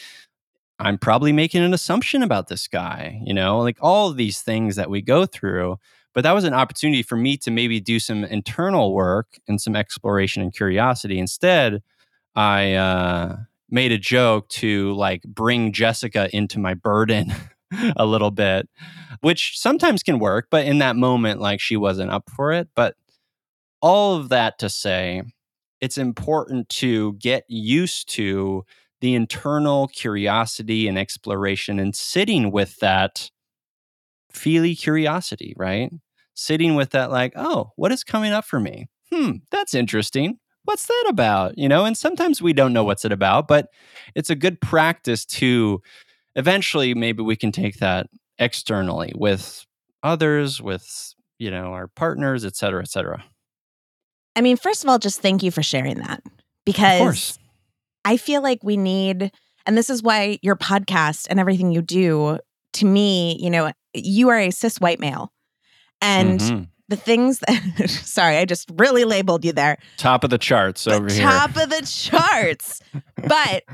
I'm 0.80 0.98
probably 0.98 1.32
making 1.32 1.62
an 1.62 1.74
assumption 1.74 2.22
about 2.22 2.48
this 2.48 2.66
guy, 2.66 3.20
you 3.24 3.34
know, 3.34 3.58
like 3.58 3.76
all 3.80 4.12
these 4.12 4.40
things 4.40 4.76
that 4.76 4.90
we 4.90 5.02
go 5.02 5.26
through. 5.26 5.78
But 6.14 6.24
that 6.24 6.32
was 6.32 6.44
an 6.44 6.54
opportunity 6.54 7.02
for 7.02 7.16
me 7.16 7.36
to 7.38 7.50
maybe 7.50 7.80
do 7.80 8.00
some 8.00 8.24
internal 8.24 8.92
work 8.92 9.38
and 9.46 9.60
some 9.60 9.76
exploration 9.76 10.42
and 10.42 10.52
curiosity. 10.52 11.18
Instead, 11.18 11.82
I 12.34 12.74
uh, 12.74 13.36
made 13.68 13.92
a 13.92 13.98
joke 13.98 14.48
to 14.48 14.92
like 14.94 15.22
bring 15.22 15.72
Jessica 15.72 16.28
into 16.34 16.58
my 16.58 16.74
burden 16.74 17.32
a 17.96 18.06
little 18.06 18.30
bit, 18.30 18.68
which 19.20 19.58
sometimes 19.58 20.02
can 20.02 20.18
work. 20.18 20.48
But 20.50 20.66
in 20.66 20.78
that 20.78 20.96
moment, 20.96 21.40
like 21.40 21.60
she 21.60 21.76
wasn't 21.76 22.10
up 22.10 22.28
for 22.30 22.52
it. 22.52 22.68
But 22.74 22.96
all 23.80 24.16
of 24.16 24.30
that 24.30 24.58
to 24.60 24.68
say, 24.68 25.22
it's 25.80 25.98
important 25.98 26.68
to 26.68 27.14
get 27.14 27.44
used 27.48 28.08
to 28.10 28.64
the 29.00 29.14
internal 29.14 29.88
curiosity 29.88 30.86
and 30.86 30.98
exploration 30.98 31.78
and 31.78 31.94
sitting 31.94 32.50
with 32.50 32.76
that 32.78 33.30
feely 34.30 34.74
curiosity, 34.74 35.54
right? 35.56 35.90
Sitting 36.34 36.74
with 36.74 36.90
that, 36.90 37.10
like, 37.10 37.32
oh, 37.36 37.72
what 37.76 37.92
is 37.92 38.04
coming 38.04 38.32
up 38.32 38.44
for 38.44 38.60
me? 38.60 38.88
Hmm, 39.12 39.36
that's 39.50 39.74
interesting. 39.74 40.38
What's 40.64 40.86
that 40.86 41.06
about? 41.08 41.58
You 41.58 41.68
know, 41.68 41.84
and 41.84 41.96
sometimes 41.96 42.40
we 42.40 42.52
don't 42.52 42.72
know 42.72 42.84
what's 42.84 43.04
it 43.04 43.12
about, 43.12 43.48
but 43.48 43.68
it's 44.14 44.30
a 44.30 44.36
good 44.36 44.60
practice 44.60 45.24
to 45.26 45.82
eventually 46.36 46.94
maybe 46.94 47.22
we 47.22 47.36
can 47.36 47.50
take 47.50 47.78
that 47.78 48.06
externally 48.38 49.12
with 49.16 49.66
others, 50.02 50.62
with, 50.62 51.14
you 51.38 51.50
know, 51.50 51.72
our 51.72 51.88
partners, 51.88 52.44
et 52.44 52.56
cetera, 52.56 52.82
et 52.82 52.88
cetera. 52.88 53.24
I 54.36 54.42
mean, 54.42 54.56
first 54.56 54.84
of 54.84 54.90
all, 54.90 54.98
just 54.98 55.20
thank 55.20 55.42
you 55.42 55.50
for 55.50 55.62
sharing 55.62 55.98
that 55.98 56.22
because 56.64 57.38
I 58.04 58.16
feel 58.16 58.42
like 58.42 58.60
we 58.62 58.76
need, 58.76 59.30
and 59.66 59.76
this 59.76 59.90
is 59.90 60.02
why 60.02 60.38
your 60.42 60.56
podcast 60.56 61.26
and 61.30 61.38
everything 61.38 61.72
you 61.72 61.82
do, 61.82 62.38
to 62.74 62.86
me, 62.86 63.36
you 63.40 63.50
know, 63.50 63.72
you 63.94 64.28
are 64.28 64.38
a 64.38 64.50
cis 64.50 64.78
white 64.78 65.00
male. 65.00 65.32
And 66.00 66.40
mm-hmm. 66.40 66.62
the 66.88 66.96
things 66.96 67.38
that, 67.46 67.90
sorry, 67.90 68.36
I 68.36 68.44
just 68.44 68.70
really 68.74 69.04
labeled 69.04 69.44
you 69.44 69.52
there. 69.52 69.78
Top 69.96 70.24
of 70.24 70.30
the 70.30 70.38
charts 70.38 70.86
over 70.86 71.08
the 71.08 71.14
here. 71.14 71.22
Top 71.24 71.56
of 71.56 71.70
the 71.70 71.82
charts. 71.82 72.80
but 73.16 73.64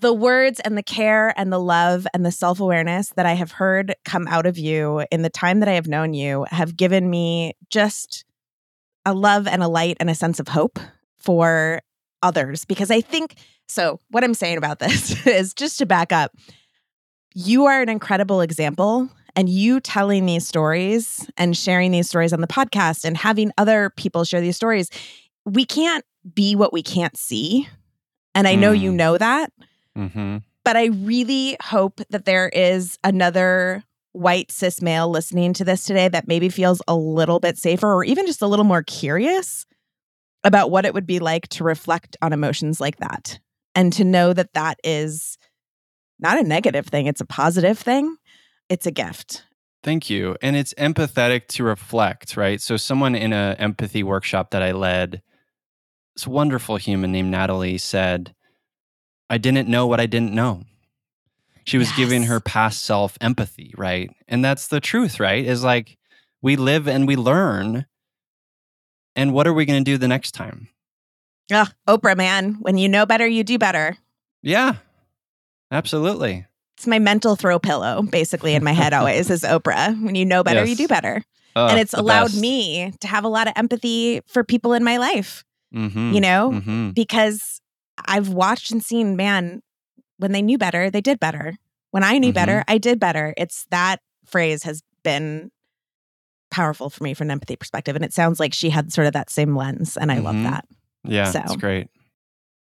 the 0.00 0.12
words 0.12 0.60
and 0.60 0.76
the 0.76 0.82
care 0.82 1.32
and 1.38 1.52
the 1.52 1.60
love 1.60 2.06
and 2.14 2.24
the 2.24 2.32
self 2.32 2.60
awareness 2.60 3.10
that 3.16 3.26
I 3.26 3.34
have 3.34 3.52
heard 3.52 3.94
come 4.04 4.26
out 4.28 4.46
of 4.46 4.58
you 4.58 5.04
in 5.10 5.22
the 5.22 5.30
time 5.30 5.60
that 5.60 5.68
I 5.68 5.72
have 5.72 5.88
known 5.88 6.14
you 6.14 6.46
have 6.50 6.76
given 6.76 7.08
me 7.08 7.54
just 7.68 8.24
a 9.04 9.14
love 9.14 9.46
and 9.46 9.62
a 9.62 9.68
light 9.68 9.96
and 10.00 10.10
a 10.10 10.14
sense 10.14 10.40
of 10.40 10.48
hope 10.48 10.78
for 11.18 11.80
others 12.22 12.64
because 12.64 12.90
I 12.90 13.00
think 13.00 13.34
so. 13.68 14.00
What 14.10 14.24
I'm 14.24 14.34
saying 14.34 14.58
about 14.58 14.78
this 14.78 15.26
is 15.26 15.54
just 15.54 15.78
to 15.78 15.86
back 15.86 16.12
up, 16.12 16.36
you 17.34 17.66
are 17.66 17.80
an 17.80 17.88
incredible 17.88 18.40
example. 18.40 19.08
And 19.36 19.48
you 19.48 19.78
telling 19.78 20.26
these 20.26 20.46
stories 20.46 21.30
and 21.36 21.56
sharing 21.56 21.92
these 21.92 22.08
stories 22.08 22.32
on 22.32 22.40
the 22.40 22.48
podcast 22.48 23.04
and 23.04 23.16
having 23.16 23.52
other 23.56 23.90
people 23.96 24.24
share 24.24 24.40
these 24.40 24.56
stories, 24.56 24.90
we 25.44 25.64
can't 25.64 26.04
be 26.34 26.56
what 26.56 26.72
we 26.72 26.82
can't 26.82 27.16
see. 27.16 27.68
And 28.34 28.48
I 28.48 28.56
know 28.56 28.72
mm. 28.72 28.80
you 28.80 28.92
know 28.92 29.16
that. 29.16 29.52
Mm-hmm. 29.96 30.38
But 30.64 30.76
I 30.76 30.86
really 30.86 31.56
hope 31.62 32.00
that 32.10 32.24
there 32.24 32.48
is 32.48 32.98
another 33.04 33.84
white 34.12 34.50
cis 34.50 34.82
male 34.82 35.08
listening 35.08 35.52
to 35.54 35.64
this 35.64 35.84
today 35.84 36.08
that 36.08 36.26
maybe 36.26 36.48
feels 36.48 36.82
a 36.88 36.96
little 36.96 37.38
bit 37.38 37.56
safer 37.56 37.92
or 37.92 38.04
even 38.04 38.26
just 38.26 38.42
a 38.42 38.46
little 38.46 38.64
more 38.64 38.82
curious 38.82 39.66
about 40.44 40.70
what 40.70 40.84
it 40.84 40.94
would 40.94 41.06
be 41.06 41.18
like 41.18 41.48
to 41.48 41.64
reflect 41.64 42.16
on 42.22 42.32
emotions 42.32 42.80
like 42.80 42.96
that 42.96 43.38
and 43.74 43.92
to 43.92 44.04
know 44.04 44.32
that 44.32 44.54
that 44.54 44.78
is 44.82 45.38
not 46.18 46.38
a 46.38 46.42
negative 46.42 46.86
thing, 46.86 47.06
it's 47.06 47.20
a 47.20 47.26
positive 47.26 47.78
thing. 47.78 48.16
It's 48.68 48.86
a 48.86 48.90
gift. 48.90 49.44
Thank 49.82 50.10
you. 50.10 50.36
And 50.42 50.54
it's 50.54 50.74
empathetic 50.74 51.48
to 51.48 51.64
reflect, 51.64 52.36
right? 52.36 52.60
So, 52.60 52.76
someone 52.76 53.14
in 53.14 53.32
an 53.32 53.56
empathy 53.56 54.02
workshop 54.02 54.50
that 54.50 54.62
I 54.62 54.72
led, 54.72 55.22
this 56.14 56.26
wonderful 56.26 56.76
human 56.76 57.12
named 57.12 57.30
Natalie 57.30 57.78
said, 57.78 58.34
I 59.30 59.38
didn't 59.38 59.68
know 59.68 59.86
what 59.86 60.00
I 60.00 60.06
didn't 60.06 60.34
know. 60.34 60.64
She 61.64 61.78
was 61.78 61.88
yes. 61.90 61.96
giving 61.96 62.24
her 62.24 62.40
past 62.40 62.84
self 62.84 63.16
empathy, 63.20 63.72
right? 63.76 64.10
And 64.28 64.44
that's 64.44 64.68
the 64.68 64.80
truth, 64.80 65.18
right? 65.18 65.44
Is 65.44 65.64
like 65.64 65.96
we 66.42 66.56
live 66.56 66.86
and 66.86 67.06
we 67.06 67.16
learn 67.16 67.86
and 69.16 69.32
what 69.32 69.46
are 69.46 69.52
we 69.52 69.64
going 69.64 69.82
to 69.82 69.90
do 69.90 69.98
the 69.98 70.08
next 70.08 70.32
time? 70.32 70.68
Oh, 71.52 71.66
Oprah, 71.88 72.16
man. 72.16 72.56
When 72.60 72.78
you 72.78 72.88
know 72.88 73.06
better, 73.06 73.26
you 73.26 73.44
do 73.44 73.58
better. 73.58 73.96
Yeah, 74.42 74.74
absolutely. 75.70 76.46
It's 76.76 76.86
my 76.86 76.98
mental 76.98 77.36
throw 77.36 77.58
pillow, 77.58 78.02
basically, 78.02 78.54
in 78.54 78.64
my 78.64 78.72
head 78.72 78.92
always 78.94 79.30
is 79.30 79.42
Oprah. 79.42 80.00
When 80.02 80.14
you 80.14 80.24
know 80.24 80.42
better, 80.42 80.60
yes. 80.60 80.70
you 80.70 80.76
do 80.76 80.88
better. 80.88 81.22
Uh, 81.56 81.66
and 81.70 81.80
it's 81.80 81.94
allowed 81.94 82.26
best. 82.26 82.40
me 82.40 82.92
to 83.00 83.08
have 83.08 83.24
a 83.24 83.28
lot 83.28 83.48
of 83.48 83.52
empathy 83.56 84.20
for 84.26 84.44
people 84.44 84.72
in 84.72 84.84
my 84.84 84.96
life, 84.98 85.44
mm-hmm. 85.74 86.12
you 86.12 86.20
know, 86.20 86.52
mm-hmm. 86.54 86.90
because 86.90 87.60
I've 88.06 88.28
watched 88.28 88.70
and 88.70 88.82
seen, 88.82 89.16
man, 89.16 89.60
when 90.18 90.32
they 90.32 90.42
knew 90.42 90.58
better, 90.58 90.90
they 90.90 91.00
did 91.00 91.18
better. 91.18 91.56
When 91.90 92.04
I 92.04 92.18
knew 92.18 92.28
mm-hmm. 92.28 92.34
better, 92.34 92.64
I 92.68 92.78
did 92.78 93.00
better. 93.00 93.34
It's 93.36 93.66
that 93.70 94.00
phrase 94.24 94.62
has 94.62 94.82
been 95.02 95.50
powerful 96.50 96.90
for 96.90 97.04
me 97.04 97.14
from 97.14 97.28
an 97.28 97.32
empathy 97.32 97.56
perspective. 97.56 97.96
And 97.96 98.04
it 98.04 98.12
sounds 98.12 98.40
like 98.40 98.52
she 98.52 98.70
had 98.70 98.92
sort 98.92 99.06
of 99.06 99.12
that 99.12 99.30
same 99.30 99.56
lens. 99.56 99.96
And 99.96 100.10
I 100.10 100.16
mm-hmm. 100.16 100.24
love 100.24 100.42
that. 100.42 100.68
Yeah. 101.04 101.24
So 101.24 101.38
that's 101.38 101.56
great. 101.56 101.88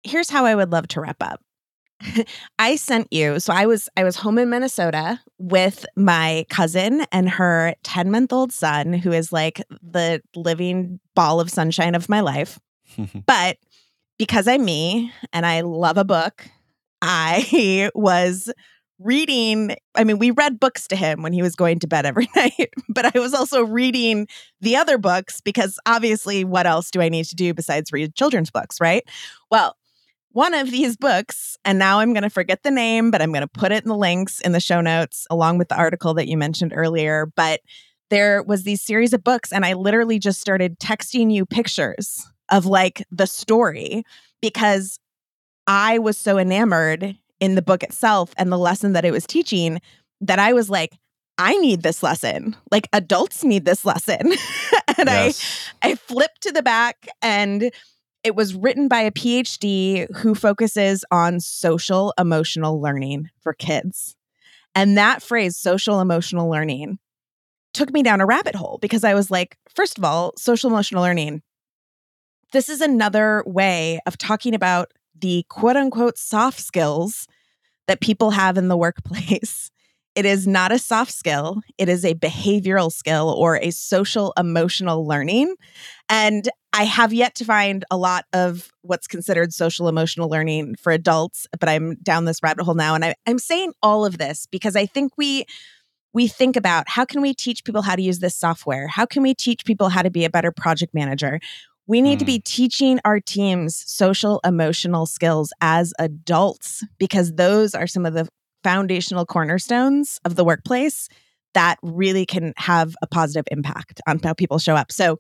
Here's 0.02 0.30
how 0.30 0.44
I 0.44 0.54
would 0.54 0.72
love 0.72 0.88
to 0.88 1.00
wrap 1.00 1.16
up. 1.20 1.40
I 2.58 2.76
sent 2.76 3.12
you. 3.12 3.40
So 3.40 3.52
I 3.52 3.66
was 3.66 3.88
I 3.96 4.04
was 4.04 4.16
home 4.16 4.38
in 4.38 4.50
Minnesota 4.50 5.20
with 5.38 5.86
my 5.96 6.46
cousin 6.48 7.06
and 7.12 7.28
her 7.28 7.74
10-month-old 7.84 8.52
son 8.52 8.92
who 8.92 9.12
is 9.12 9.32
like 9.32 9.62
the 9.82 10.20
living 10.34 11.00
ball 11.14 11.40
of 11.40 11.50
sunshine 11.50 11.94
of 11.94 12.08
my 12.08 12.20
life. 12.20 12.58
but 13.26 13.58
because 14.18 14.48
I'm 14.48 14.64
me 14.64 15.12
and 15.32 15.44
I 15.44 15.62
love 15.62 15.98
a 15.98 16.04
book, 16.04 16.46
I 17.02 17.90
was 17.94 18.52
reading 18.98 19.76
i 19.94 20.04
mean 20.04 20.18
we 20.18 20.30
read 20.30 20.58
books 20.58 20.88
to 20.88 20.96
him 20.96 21.22
when 21.22 21.32
he 21.32 21.42
was 21.42 21.54
going 21.54 21.78
to 21.78 21.86
bed 21.86 22.06
every 22.06 22.28
night 22.36 22.70
but 22.88 23.14
i 23.14 23.18
was 23.18 23.34
also 23.34 23.62
reading 23.62 24.26
the 24.60 24.76
other 24.76 24.96
books 24.96 25.40
because 25.40 25.78
obviously 25.86 26.44
what 26.44 26.66
else 26.66 26.90
do 26.90 27.00
i 27.00 27.08
need 27.08 27.24
to 27.24 27.36
do 27.36 27.52
besides 27.52 27.92
read 27.92 28.14
children's 28.14 28.50
books 28.50 28.80
right? 28.80 29.04
Well 29.50 29.76
one 30.32 30.52
of 30.52 30.70
these 30.70 30.96
books 30.96 31.56
and 31.64 31.78
now 31.78 31.98
i'm 31.98 32.12
going 32.12 32.22
to 32.22 32.30
forget 32.30 32.62
the 32.62 32.70
name 32.70 33.10
but 33.10 33.22
i'm 33.22 33.32
going 33.32 33.42
to 33.42 33.48
put 33.48 33.72
it 33.72 33.82
in 33.82 33.88
the 33.88 33.96
links 33.96 34.40
in 34.40 34.52
the 34.52 34.60
show 34.60 34.80
notes 34.80 35.26
along 35.30 35.58
with 35.58 35.68
the 35.68 35.76
article 35.76 36.14
that 36.14 36.28
you 36.28 36.36
mentioned 36.36 36.72
earlier 36.74 37.26
but 37.36 37.60
there 38.10 38.42
was 38.42 38.62
these 38.64 38.82
series 38.82 39.12
of 39.12 39.24
books 39.24 39.52
and 39.52 39.64
i 39.64 39.72
literally 39.72 40.18
just 40.18 40.40
started 40.40 40.78
texting 40.78 41.32
you 41.32 41.46
pictures 41.46 42.26
of 42.50 42.66
like 42.66 43.04
the 43.10 43.26
story 43.26 44.04
because 44.40 44.98
I 45.66 45.98
was 45.98 46.16
so 46.16 46.38
enamored 46.38 47.16
in 47.40 47.54
the 47.54 47.62
book 47.62 47.82
itself 47.82 48.32
and 48.36 48.50
the 48.50 48.58
lesson 48.58 48.92
that 48.92 49.04
it 49.04 49.12
was 49.12 49.26
teaching 49.26 49.80
that 50.20 50.38
I 50.38 50.52
was 50.52 50.70
like, 50.70 50.98
I 51.38 51.56
need 51.58 51.82
this 51.82 52.02
lesson. 52.02 52.56
Like 52.70 52.88
adults 52.92 53.44
need 53.44 53.64
this 53.64 53.84
lesson. 53.84 54.32
and 54.98 55.08
yes. 55.08 55.70
I 55.82 55.90
I 55.90 55.94
flipped 55.94 56.42
to 56.42 56.52
the 56.52 56.62
back 56.62 57.08
and 57.20 57.70
it 58.24 58.34
was 58.34 58.54
written 58.54 58.88
by 58.88 59.00
a 59.00 59.12
PhD 59.12 60.12
who 60.16 60.34
focuses 60.34 61.04
on 61.10 61.38
social 61.38 62.12
emotional 62.18 62.80
learning 62.80 63.30
for 63.40 63.52
kids. 63.52 64.16
And 64.74 64.98
that 64.98 65.22
phrase, 65.22 65.56
social 65.56 66.00
emotional 66.00 66.50
learning, 66.50 66.98
took 67.72 67.92
me 67.92 68.02
down 68.02 68.20
a 68.20 68.26
rabbit 68.26 68.54
hole 68.54 68.78
because 68.80 69.04
I 69.04 69.14
was 69.14 69.30
like, 69.30 69.56
first 69.74 69.96
of 69.96 70.04
all, 70.04 70.32
social 70.36 70.70
emotional 70.70 71.02
learning, 71.02 71.42
this 72.52 72.68
is 72.68 72.80
another 72.80 73.44
way 73.46 74.00
of 74.06 74.18
talking 74.18 74.54
about 74.54 74.90
the 75.20 75.44
quote 75.48 75.76
unquote 75.76 76.18
soft 76.18 76.60
skills 76.60 77.26
that 77.86 78.00
people 78.00 78.30
have 78.30 78.58
in 78.58 78.68
the 78.68 78.76
workplace. 78.76 79.70
It 80.16 80.24
is 80.24 80.46
not 80.46 80.72
a 80.72 80.78
soft 80.78 81.12
skill, 81.12 81.60
it 81.76 81.90
is 81.90 82.02
a 82.02 82.14
behavioral 82.14 82.90
skill 82.90 83.34
or 83.36 83.58
a 83.58 83.70
social 83.70 84.32
emotional 84.38 85.06
learning. 85.06 85.54
And 86.08 86.48
I 86.72 86.84
have 86.84 87.12
yet 87.12 87.34
to 87.34 87.44
find 87.44 87.84
a 87.90 87.98
lot 87.98 88.24
of 88.32 88.70
what's 88.80 89.06
considered 89.06 89.52
social 89.52 89.88
emotional 89.88 90.30
learning 90.30 90.76
for 90.76 90.90
adults, 90.90 91.46
but 91.60 91.68
I'm 91.68 91.96
down 91.96 92.24
this 92.24 92.42
rabbit 92.42 92.64
hole 92.64 92.74
now. 92.74 92.94
And 92.94 93.04
I, 93.04 93.14
I'm 93.26 93.38
saying 93.38 93.74
all 93.82 94.06
of 94.06 94.16
this 94.16 94.46
because 94.50 94.74
I 94.74 94.86
think 94.86 95.12
we 95.18 95.44
we 96.14 96.28
think 96.28 96.56
about 96.56 96.88
how 96.88 97.04
can 97.04 97.20
we 97.20 97.34
teach 97.34 97.62
people 97.62 97.82
how 97.82 97.94
to 97.94 98.00
use 98.00 98.20
this 98.20 98.34
software? 98.34 98.88
How 98.88 99.04
can 99.04 99.22
we 99.22 99.34
teach 99.34 99.66
people 99.66 99.90
how 99.90 100.00
to 100.00 100.10
be 100.10 100.24
a 100.24 100.30
better 100.30 100.50
project 100.50 100.94
manager? 100.94 101.40
We 101.86 102.02
need 102.02 102.16
mm. 102.16 102.20
to 102.20 102.24
be 102.24 102.38
mm. 102.38 102.44
teaching 102.44 103.00
our 103.04 103.20
teams 103.20 103.84
social 103.86 104.40
emotional 104.44 105.06
skills 105.06 105.52
as 105.60 105.92
adults 105.98 106.84
because 106.98 107.32
those 107.34 107.74
are 107.74 107.86
some 107.86 108.06
of 108.06 108.14
the 108.14 108.28
foundational 108.64 109.24
cornerstones 109.24 110.18
of 110.24 110.34
the 110.34 110.44
workplace 110.44 111.08
that 111.54 111.78
really 111.82 112.26
can 112.26 112.52
have 112.56 112.94
a 113.00 113.06
positive 113.06 113.46
impact 113.50 114.00
on 114.06 114.18
how 114.22 114.34
people 114.34 114.58
show 114.58 114.74
up. 114.74 114.92
So, 114.92 115.18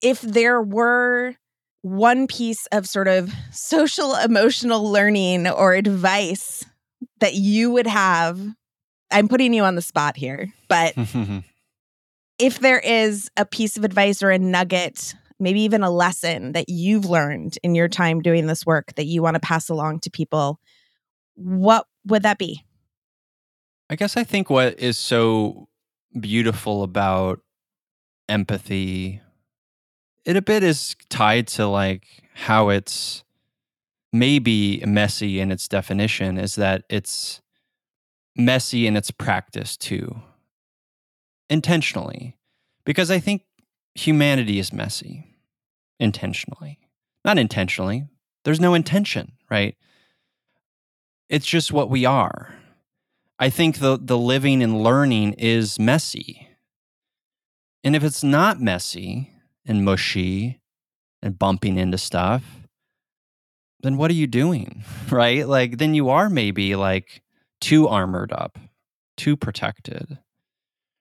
if 0.00 0.20
there 0.20 0.62
were 0.62 1.34
one 1.82 2.26
piece 2.26 2.66
of 2.72 2.88
sort 2.88 3.08
of 3.08 3.32
social 3.52 4.14
emotional 4.16 4.90
learning 4.90 5.46
or 5.48 5.74
advice 5.74 6.64
that 7.20 7.34
you 7.34 7.70
would 7.72 7.86
have, 7.86 8.40
I'm 9.10 9.28
putting 9.28 9.52
you 9.52 9.64
on 9.64 9.74
the 9.74 9.82
spot 9.82 10.16
here, 10.16 10.52
but 10.68 10.94
if 12.38 12.60
there 12.60 12.78
is 12.78 13.30
a 13.36 13.44
piece 13.44 13.76
of 13.76 13.84
advice 13.84 14.22
or 14.22 14.30
a 14.30 14.38
nugget, 14.38 15.14
maybe 15.40 15.60
even 15.62 15.82
a 15.82 15.90
lesson 15.90 16.52
that 16.52 16.68
you've 16.68 17.04
learned 17.04 17.58
in 17.62 17.74
your 17.74 17.88
time 17.88 18.22
doing 18.22 18.46
this 18.46 18.64
work 18.64 18.94
that 18.94 19.06
you 19.06 19.22
want 19.22 19.34
to 19.34 19.40
pass 19.40 19.68
along 19.68 20.00
to 20.00 20.10
people, 20.10 20.60
what 21.34 21.86
would 22.06 22.22
that 22.22 22.38
be? 22.38 22.62
I 23.90 23.96
guess 23.96 24.16
I 24.16 24.24
think 24.24 24.48
what 24.48 24.78
is 24.78 24.96
so 24.96 25.68
beautiful 26.18 26.82
about 26.82 27.40
empathy, 28.28 29.20
it 30.24 30.36
a 30.36 30.42
bit 30.42 30.62
is 30.62 30.96
tied 31.10 31.48
to 31.48 31.66
like 31.66 32.06
how 32.34 32.68
it's 32.70 33.24
maybe 34.12 34.82
messy 34.86 35.40
in 35.40 35.50
its 35.50 35.68
definition, 35.68 36.38
is 36.38 36.54
that 36.54 36.84
it's 36.88 37.42
messy 38.36 38.86
in 38.86 38.96
its 38.96 39.10
practice 39.10 39.76
too, 39.76 40.22
intentionally. 41.50 42.36
Because 42.84 43.10
I 43.10 43.18
think 43.18 43.42
humanity 43.94 44.58
is 44.58 44.72
messy 44.72 45.24
intentionally, 46.00 46.78
not 47.24 47.38
intentionally. 47.38 48.04
There's 48.44 48.60
no 48.60 48.74
intention, 48.74 49.32
right? 49.50 49.76
It's 51.28 51.46
just 51.46 51.72
what 51.72 51.88
we 51.88 52.04
are. 52.04 52.54
I 53.38 53.50
think 53.50 53.78
the 53.78 53.98
the 54.00 54.18
living 54.18 54.62
and 54.62 54.82
learning 54.82 55.34
is 55.34 55.78
messy. 55.78 56.48
And 57.82 57.96
if 57.96 58.04
it's 58.04 58.22
not 58.24 58.60
messy 58.60 59.30
and 59.66 59.84
mushy 59.84 60.60
and 61.22 61.38
bumping 61.38 61.76
into 61.76 61.98
stuff, 61.98 62.44
then 63.80 63.96
what 63.96 64.10
are 64.10 64.14
you 64.14 64.26
doing? 64.26 64.82
Right? 65.10 65.46
Like 65.46 65.78
then 65.78 65.94
you 65.94 66.08
are 66.08 66.28
maybe 66.30 66.74
like 66.76 67.22
too 67.60 67.86
armored 67.88 68.32
up, 68.32 68.58
too 69.16 69.36
protected. 69.36 70.18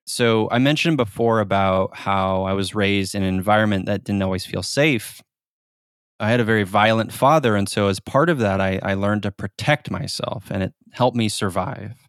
So 0.06 0.50
I 0.52 0.60
mentioned 0.60 0.98
before 0.98 1.40
about 1.40 1.96
how 1.96 2.44
I 2.44 2.54
was 2.54 2.76
raised 2.76 3.16
in 3.16 3.24
an 3.24 3.34
environment 3.34 3.86
that 3.86 4.04
didn't 4.04 4.24
always 4.24 4.46
feel 4.46 4.64
safe. 4.64 5.22
I 6.20 6.30
had 6.30 6.40
a 6.40 6.46
very 6.46 6.64
violent 6.64 7.12
father. 7.12 7.56
And 7.56 7.68
so, 7.68 7.88
as 7.88 8.00
part 8.00 8.30
of 8.30 8.40
that, 8.40 8.62
I, 8.62 8.80
I 8.84 8.94
learned 8.94 9.24
to 9.24 9.32
protect 9.32 9.92
myself 9.92 10.50
and 10.52 10.64
it 10.64 10.74
helped 10.92 11.18
me 11.18 11.30
survive. 11.30 12.08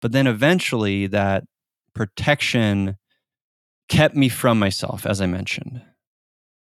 But 0.00 0.12
then 0.12 0.26
eventually 0.26 1.06
that 1.08 1.44
protection 1.94 2.96
kept 3.88 4.14
me 4.16 4.28
from 4.28 4.58
myself, 4.58 5.04
as 5.04 5.20
I 5.20 5.26
mentioned. 5.26 5.82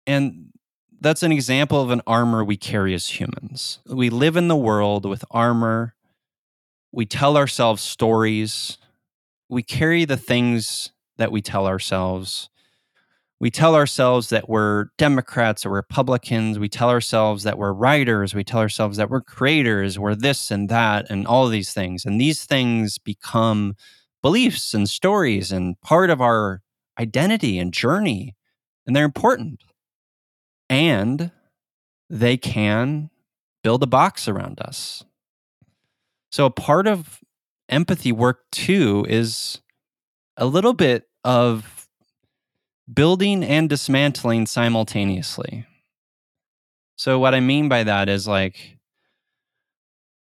And 0.05 0.47
that's 0.99 1.23
an 1.23 1.31
example 1.31 1.81
of 1.81 1.91
an 1.91 2.01
armor 2.07 2.43
we 2.43 2.57
carry 2.57 2.93
as 2.93 3.19
humans. 3.19 3.79
We 3.87 4.09
live 4.09 4.35
in 4.37 4.47
the 4.47 4.55
world 4.55 5.05
with 5.05 5.25
armor. 5.31 5.95
We 6.91 7.05
tell 7.05 7.37
ourselves 7.37 7.81
stories. 7.81 8.77
We 9.49 9.63
carry 9.63 10.05
the 10.05 10.17
things 10.17 10.91
that 11.17 11.31
we 11.31 11.41
tell 11.41 11.67
ourselves 11.67 12.49
we 13.39 13.51
tell 13.51 13.75
ourselves 13.75 14.29
that 14.29 14.49
we're 14.49 14.85
Democrats 14.97 15.65
or 15.65 15.69
Republicans. 15.69 16.57
We 16.57 16.69
tell 16.69 16.89
ourselves 16.89 17.43
that 17.43 17.57
we're 17.57 17.71
writers. 17.71 18.33
We 18.33 18.43
tell 18.43 18.59
ourselves 18.59 18.97
that 18.97 19.11
we're 19.11 19.21
creators, 19.21 19.99
we're 19.99 20.15
this 20.15 20.49
and 20.49 20.69
that, 20.69 21.05
and 21.09 21.27
all 21.27 21.47
these 21.47 21.71
things. 21.71 22.03
And 22.03 22.19
these 22.19 22.45
things 22.45 22.97
become 22.97 23.75
beliefs 24.23 24.73
and 24.73 24.89
stories 24.89 25.51
and 25.51 25.79
part 25.81 26.09
of 26.09 26.19
our 26.19 26.61
identity 26.99 27.59
and 27.59 27.71
journey. 27.71 28.35
And 28.87 28.95
they're 28.95 29.05
important. 29.05 29.63
And 30.67 31.31
they 32.09 32.37
can 32.37 33.11
build 33.63 33.83
a 33.83 33.87
box 33.87 34.27
around 34.27 34.59
us. 34.59 35.03
So, 36.31 36.45
a 36.45 36.51
part 36.51 36.87
of 36.87 37.19
empathy 37.69 38.11
work 38.11 38.41
too 38.51 39.05
is 39.09 39.61
a 40.37 40.45
little 40.45 40.73
bit 40.73 41.07
of 41.23 41.87
building 42.91 43.43
and 43.43 43.69
dismantling 43.69 44.45
simultaneously. 44.45 45.65
So, 46.95 47.19
what 47.19 47.35
I 47.35 47.39
mean 47.39 47.69
by 47.69 47.83
that 47.83 48.09
is 48.09 48.27
like, 48.27 48.77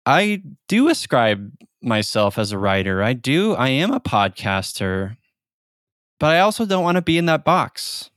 I 0.04 0.42
do 0.68 0.88
ascribe 0.88 1.52
myself 1.82 2.38
as 2.38 2.52
a 2.52 2.58
writer. 2.58 3.02
I 3.02 3.12
do, 3.12 3.54
I 3.54 3.68
am 3.68 3.92
a 3.92 4.00
podcaster, 4.00 5.16
but 6.20 6.34
I 6.34 6.40
also 6.40 6.66
don't 6.66 6.84
want 6.84 6.96
to 6.96 7.02
be 7.02 7.18
in 7.18 7.26
that 7.26 7.44
box. 7.44 8.10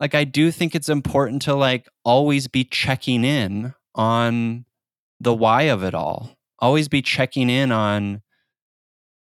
Like, 0.00 0.14
I 0.14 0.24
do 0.24 0.50
think 0.50 0.74
it's 0.74 0.88
important 0.88 1.42
to 1.42 1.54
like 1.54 1.88
always 2.04 2.48
be 2.48 2.64
checking 2.64 3.24
in 3.24 3.72
on 3.94 4.64
the 5.20 5.34
why 5.34 5.62
of 5.62 5.82
it 5.82 5.94
all, 5.94 6.36
always 6.58 6.88
be 6.88 7.02
checking 7.02 7.48
in 7.48 7.72
on 7.72 8.22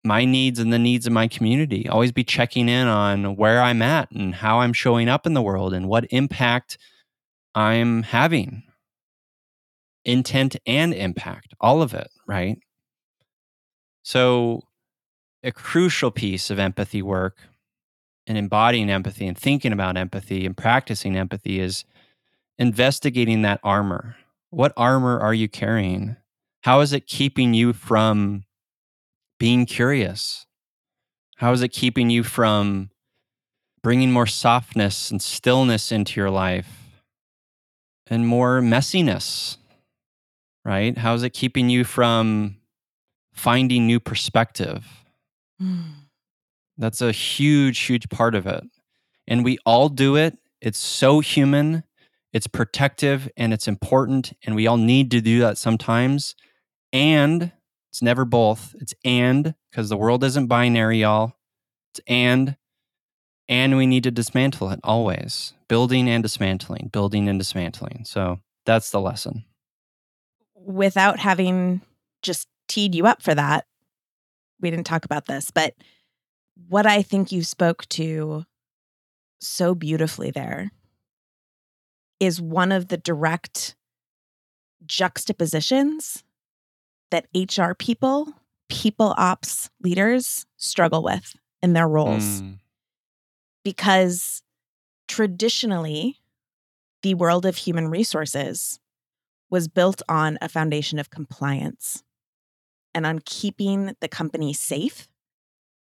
my 0.04 0.26
needs 0.26 0.60
and 0.60 0.72
the 0.74 0.80
needs 0.80 1.08
of 1.08 1.14
my 1.14 1.28
community. 1.28 1.88
Always 1.88 2.12
be 2.12 2.24
checking 2.24 2.68
in 2.68 2.88
on 2.88 3.36
where 3.36 3.62
I'm 3.62 3.82
at 3.82 4.12
and 4.12 4.36
how 4.36 4.60
I'm 4.60 4.74
showing 4.74 5.08
up 5.08 5.26
in 5.26 5.34
the 5.34 5.42
world 5.42 5.74
and 5.74 5.88
what 5.88 6.06
impact 6.12 6.78
I'm 7.56 8.04
having. 8.04 8.64
Intent 10.06 10.58
and 10.66 10.94
impact, 10.94 11.54
all 11.62 11.82
of 11.82 11.94
it, 11.94 12.10
right? 12.28 12.58
So, 14.04 14.64
a 15.44 15.52
crucial 15.52 16.12
piece 16.12 16.50
of 16.50 16.60
empathy 16.60 17.02
work 17.02 17.38
and 18.28 18.38
embodying 18.38 18.90
empathy 18.90 19.28
and 19.28 19.38
thinking 19.38 19.72
about 19.72 19.98
empathy 19.98 20.46
and 20.46 20.56
practicing 20.56 21.16
empathy 21.16 21.60
is 21.60 21.86
investigating 22.58 23.42
that 23.42 23.60
armor. 23.64 24.18
What 24.50 24.74
armor 24.76 25.20
are 25.20 25.34
you 25.34 25.48
carrying? 25.48 26.18
How 26.62 26.82
is 26.82 26.94
it 26.94 27.08
keeping 27.08 27.54
you 27.54 27.74
from 27.74 28.44
being 29.40 29.66
curious? 29.66 30.46
How 31.38 31.52
is 31.52 31.62
it 31.62 31.70
keeping 31.70 32.10
you 32.10 32.24
from 32.24 32.90
bringing 33.82 34.12
more 34.12 34.28
softness 34.28 35.12
and 35.12 35.22
stillness 35.22 35.92
into 35.92 36.20
your 36.20 36.30
life 36.30 37.02
and 38.08 38.28
more 38.28 38.62
messiness? 38.62 39.58
Right? 40.64 40.98
How 40.98 41.14
is 41.14 41.24
it 41.24 41.32
keeping 41.32 41.70
you 41.70 41.84
from 41.84 42.58
finding 43.34 43.86
new 43.86 44.00
perspective? 44.00 44.86
Mm. 45.62 45.84
That's 46.78 47.02
a 47.02 47.12
huge, 47.12 47.80
huge 47.80 48.10
part 48.10 48.36
of 48.36 48.48
it. 48.48 48.64
And 49.28 49.44
we 49.44 49.58
all 49.66 49.90
do 49.90 50.16
it. 50.16 50.38
It's 50.62 50.80
so 50.80 51.20
human, 51.20 51.84
it's 52.32 52.48
protective, 52.48 53.30
and 53.36 53.54
it's 53.54 53.68
important. 53.68 54.34
And 54.46 54.56
we 54.56 54.66
all 54.68 54.78
need 54.78 55.12
to 55.12 55.22
do 55.22 55.40
that 55.40 55.58
sometimes. 55.58 56.36
And 56.92 57.52
it's 57.94 58.02
never 58.02 58.26
both. 58.26 58.76
It's 58.82 58.96
and 59.06 59.54
because 59.70 59.88
the 59.90 59.98
world 59.98 60.24
isn't 60.24 60.48
binary, 60.48 61.02
y'all. 61.02 61.36
It's 61.92 62.02
and 62.08 62.58
and 63.48 63.78
we 63.78 63.86
need 63.86 64.02
to 64.04 64.12
dismantle 64.12 64.72
it 64.72 64.80
always. 64.84 65.54
Building 65.68 66.10
and 66.10 66.24
dismantling, 66.24 66.90
building 66.92 67.30
and 67.30 67.38
dismantling. 67.38 68.06
So 68.06 68.40
that's 68.66 68.90
the 68.90 69.00
lesson. 69.00 69.46
without 70.56 71.20
having 71.20 71.82
just 72.22 72.48
teed 72.68 72.96
you 72.96 73.06
up 73.06 73.22
for 73.22 73.36
that, 73.36 73.66
we 74.62 74.72
didn't 74.72 74.86
talk 74.86 75.06
about 75.06 75.26
this, 75.26 75.52
but 75.52 75.74
what 76.70 76.86
I 76.86 77.02
think 77.02 77.32
you 77.32 77.44
spoke 77.44 77.88
to 77.90 78.46
so 79.42 79.76
beautifully 79.76 80.32
there 80.32 80.72
is 82.20 82.40
one 82.42 82.72
of 82.72 82.88
the 82.88 82.98
direct 82.98 83.76
juxtapositions 84.86 86.24
that 87.14 87.28
HR 87.36 87.74
people, 87.76 88.34
people 88.70 89.14
ops 89.18 89.70
leaders 89.84 90.48
struggle 90.58 91.04
with 91.04 91.36
in 91.62 91.74
their 91.74 91.88
roles. 91.88 92.42
Mm. 92.42 92.58
Because 93.64 94.42
traditionally, 95.08 96.18
the 97.04 97.14
world 97.14 97.46
of 97.46 97.56
human 97.56 97.88
resources 97.88 98.80
was 99.52 99.68
built 99.68 100.02
on 100.10 100.40
a 100.42 100.50
foundation 100.50 100.98
of 100.98 101.12
compliance 101.12 102.04
and 102.96 103.06
on 103.06 103.20
keeping 103.24 103.96
the 104.00 104.08
company 104.08 104.52
safe 104.52 105.08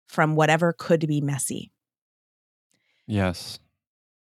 from 0.08 0.34
whatever 0.34 0.74
could 0.76 1.06
be 1.06 1.20
messy. 1.20 1.70
Yes. 3.06 3.60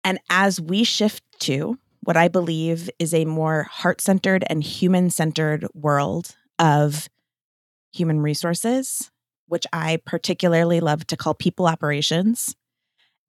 And 0.04 0.18
as 0.32 0.60
we 0.60 0.84
shift 0.84 1.24
to 1.41 1.78
what 2.02 2.18
I 2.18 2.28
believe 2.28 2.89
is 2.98 3.14
a 3.14 3.26
more 3.26 3.68
heart 3.70 4.02
centered 4.02 4.43
and 4.50 4.64
human 4.64 5.12
centered 5.12 5.68
world 5.76 6.36
of 6.60 7.10
human 7.91 8.22
resources, 8.22 9.12
which 9.47 9.66
I 9.72 9.99
particularly 10.05 10.80
love 10.80 11.08
to 11.08 11.18
call 11.18 11.34
people 11.34 11.68
operations, 11.68 12.55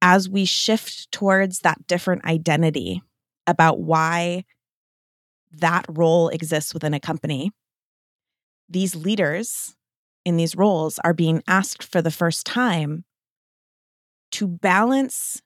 as 0.01 0.29
we 0.29 0.45
shift 0.45 1.11
towards 1.11 1.59
that 1.59 1.87
different 1.87 2.25
identity 2.25 3.01
about 3.47 3.79
why 3.79 4.45
that 5.51 5.85
role 5.89 6.29
exists 6.29 6.73
within 6.73 6.93
a 6.93 6.99
company, 6.99 7.51
these 8.69 8.95
leaders 8.95 9.75
in 10.25 10.37
these 10.37 10.55
roles 10.55 10.99
are 11.03 11.13
being 11.13 11.41
asked 11.47 11.83
for 11.83 12.01
the 12.01 12.11
first 12.11 12.45
time 12.45 13.03
to 14.31 14.47
balance 14.47 15.41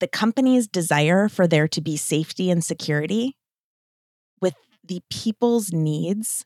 the 0.00 0.08
company's 0.08 0.66
desire 0.66 1.28
for 1.28 1.46
there 1.46 1.68
to 1.68 1.80
be 1.80 1.96
safety 1.96 2.50
and 2.50 2.64
security 2.64 3.36
with 4.40 4.54
the 4.84 5.00
people's 5.08 5.72
needs 5.72 6.44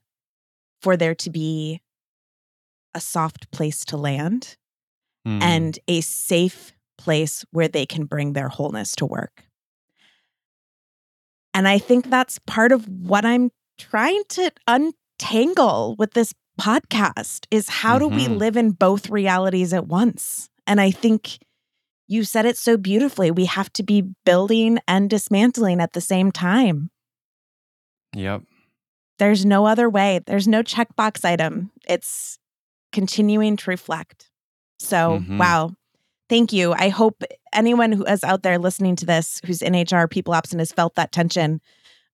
for 0.82 0.96
there 0.96 1.14
to 1.14 1.30
be 1.30 1.80
a 2.94 3.00
soft 3.00 3.50
place 3.50 3.84
to 3.86 3.96
land 3.96 4.56
mm. 5.26 5.42
and 5.42 5.78
a 5.88 6.00
safe 6.00 6.72
place 6.96 7.44
where 7.50 7.68
they 7.68 7.86
can 7.86 8.04
bring 8.04 8.32
their 8.32 8.48
wholeness 8.48 8.94
to 8.96 9.06
work. 9.06 9.44
And 11.52 11.66
I 11.66 11.78
think 11.78 12.10
that's 12.10 12.38
part 12.46 12.72
of 12.72 12.86
what 12.88 13.24
I'm 13.24 13.50
trying 13.78 14.22
to 14.30 14.50
untangle 14.66 15.96
with 15.98 16.12
this 16.12 16.32
podcast 16.60 17.46
is 17.50 17.68
how 17.68 17.98
mm-hmm. 17.98 18.08
do 18.08 18.16
we 18.16 18.24
mm-hmm. 18.24 18.38
live 18.38 18.56
in 18.56 18.70
both 18.70 19.10
realities 19.10 19.72
at 19.72 19.86
once? 19.86 20.48
And 20.66 20.80
I 20.80 20.90
think 20.90 21.38
you 22.08 22.24
said 22.24 22.46
it 22.46 22.56
so 22.56 22.76
beautifully. 22.76 23.30
We 23.30 23.46
have 23.46 23.72
to 23.74 23.82
be 23.82 24.04
building 24.24 24.78
and 24.86 25.10
dismantling 25.10 25.80
at 25.80 25.92
the 25.92 26.00
same 26.00 26.30
time. 26.30 26.90
Yep. 28.14 28.42
There's 29.18 29.44
no 29.44 29.66
other 29.66 29.88
way. 29.88 30.20
There's 30.26 30.48
no 30.48 30.62
checkbox 30.62 31.24
item. 31.24 31.70
It's 31.88 32.38
continuing 32.92 33.56
to 33.56 33.70
reflect. 33.70 34.30
So, 34.78 35.18
mm-hmm. 35.20 35.38
wow. 35.38 35.72
Thank 36.28 36.52
you. 36.52 36.72
I 36.72 36.88
hope 36.88 37.22
anyone 37.52 37.92
who 37.92 38.04
is 38.04 38.24
out 38.24 38.42
there 38.42 38.58
listening 38.58 38.96
to 38.96 39.06
this 39.06 39.40
who's 39.46 39.62
in 39.62 39.74
HR, 39.74 40.08
people 40.08 40.34
ops, 40.34 40.50
and 40.50 40.60
has 40.60 40.72
felt 40.72 40.96
that 40.96 41.12
tension, 41.12 41.60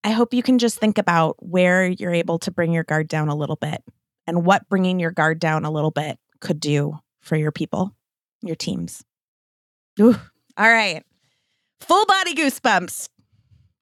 I 0.05 0.11
hope 0.11 0.35
you 0.35 0.43
can 0.43 0.59
just 0.59 0.79
think 0.79 0.99
about 0.99 1.37
where 1.39 1.87
you're 1.87 2.13
able 2.13 2.39
to 2.41 2.51
bring 2.51 2.73
your 2.73 2.85
guard 2.85 3.09
down 3.09 3.29
a 3.29 3.35
little 3.37 3.57
bit 3.57 3.83
and 4.27 4.45
what 4.45 4.69
bringing 4.69 5.01
your 5.01 5.13
guard 5.13 5.39
down 5.39 5.65
a 5.65 5.71
little 5.71 5.91
bit 5.91 6.19
could 6.41 6.61
do 6.61 6.99
for 7.21 7.37
your 7.37 7.53
people, 7.53 7.95
your 8.43 8.57
teams. 8.57 9.03
Ooh, 10.01 10.17
all 10.57 10.71
right. 10.71 11.05
Full 11.81 12.07
body 12.07 12.35
goosebumps. 12.35 13.09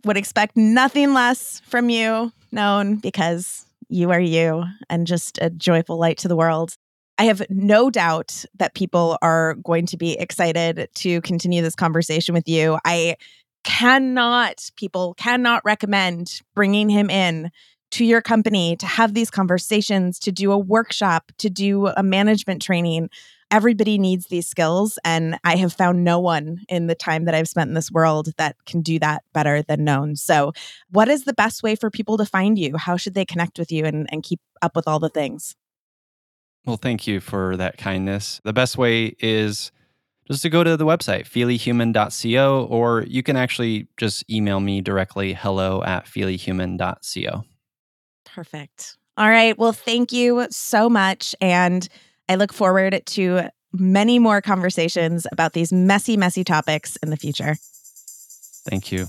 Would 0.05 0.17
expect 0.17 0.57
nothing 0.57 1.13
less 1.13 1.61
from 1.67 1.91
you, 1.91 2.33
Nōn 2.55 3.01
because 3.01 3.67
you 3.89 4.11
are 4.11 4.21
you 4.21 4.65
and 4.89 5.07
just 5.07 5.39
a 5.41 5.51
joyful 5.51 5.99
light 5.99 6.19
to 6.19 6.29
the 6.29 6.37
world. 6.37 6.77
I 7.19 7.25
have 7.25 7.43
no 7.51 7.91
doubt 7.91 8.45
that 8.59 8.75
people 8.75 9.19
are 9.21 9.55
going 9.57 9.87
to 9.87 9.97
be 9.97 10.19
excited 10.19 10.89
to 10.95 11.21
continue 11.21 11.61
this 11.61 11.75
conversation 11.75 12.35
with 12.35 12.49
you. 12.49 12.79
I 12.85 13.17
cannot, 13.63 14.71
people 14.77 15.15
cannot 15.15 15.63
recommend 15.65 16.41
bringing 16.55 16.89
him 16.89 17.11
in 17.11 17.51
to 17.91 18.05
your 18.05 18.23
company 18.23 18.77
to 18.77 18.87
have 18.87 19.15
these 19.15 19.31
conversations, 19.31 20.19
to 20.21 20.33
do 20.33 20.53
a 20.53 20.59
workshop, 20.59 21.33
to 21.39 21.51
do 21.51 21.89
a 21.89 22.03
management 22.03 22.63
training. 22.63 23.11
Everybody 23.51 23.99
needs 23.99 24.27
these 24.27 24.49
skills. 24.49 24.99
And 25.05 25.39
I 25.45 25.57
have 25.57 25.73
found 25.73 26.05
no 26.05 26.19
one 26.19 26.61
in 26.69 26.87
the 26.87 26.95
time 26.95 27.25
that 27.25 27.35
I've 27.35 27.49
spent 27.49 27.69
in 27.69 27.75
this 27.75 27.91
world 27.91 28.29
that 28.37 28.57
can 28.67 28.81
do 28.81 28.99
that 29.01 29.25
better 29.33 29.63
than 29.63 29.81
Nōn. 29.81 30.19
So, 30.19 30.53
what 30.91 31.09
is 31.09 31.25
the 31.25 31.35
best 31.35 31.63
way 31.63 31.75
for 31.75 31.91
people 31.91 32.17
to 32.19 32.25
find 32.25 32.59
you? 32.59 32.77
How 32.77 32.97
should 32.97 33.15
they 33.15 33.25
connect 33.25 33.59
with 33.59 33.73
you 33.73 33.85
and, 33.85 34.09
and 34.13 34.23
keep 34.23 34.41
up 34.63 34.77
with 34.77 34.87
all 34.87 34.99
the 34.99 35.09
things? 35.09 35.57
Well, 36.67 36.77
thank 36.77 37.07
you 37.07 37.21
for 37.21 37.57
that 37.57 37.79
kindness. 37.79 38.41
The 38.45 38.53
best 38.53 38.77
way 38.77 39.17
is 39.19 39.73
just 40.31 40.43
to 40.43 40.51
go 40.51 40.63
to 40.63 40.77
the 40.77 40.85
website, 40.85 41.27
feelyhuman.co, 41.27 42.67
or 42.71 43.05
you 43.09 43.23
can 43.23 43.37
actually 43.37 43.89
just 43.97 44.31
email 44.31 44.61
me 44.61 44.81
directly, 44.81 45.33
hello 45.33 45.83
at 45.83 46.07
feelyhuman.co. 46.07 47.45
Perfect. 48.25 48.97
All 49.17 49.29
right. 49.29 49.59
Well, 49.59 49.73
thank 49.73 50.13
you 50.13 50.47
so 50.51 50.89
much. 50.89 51.35
And 51.41 51.89
I 52.31 52.37
look 52.37 52.53
forward 52.53 53.03
to 53.07 53.49
many 53.73 54.21
more 54.21 54.41
conversations 54.41 55.27
about 55.33 55.53
these 55.53 55.73
messy, 55.73 56.17
messy 56.17 56.45
topics 56.45 56.95
in 57.03 57.11
the 57.11 57.17
future. 57.17 57.57
Thank 58.69 58.93
you. 58.93 59.07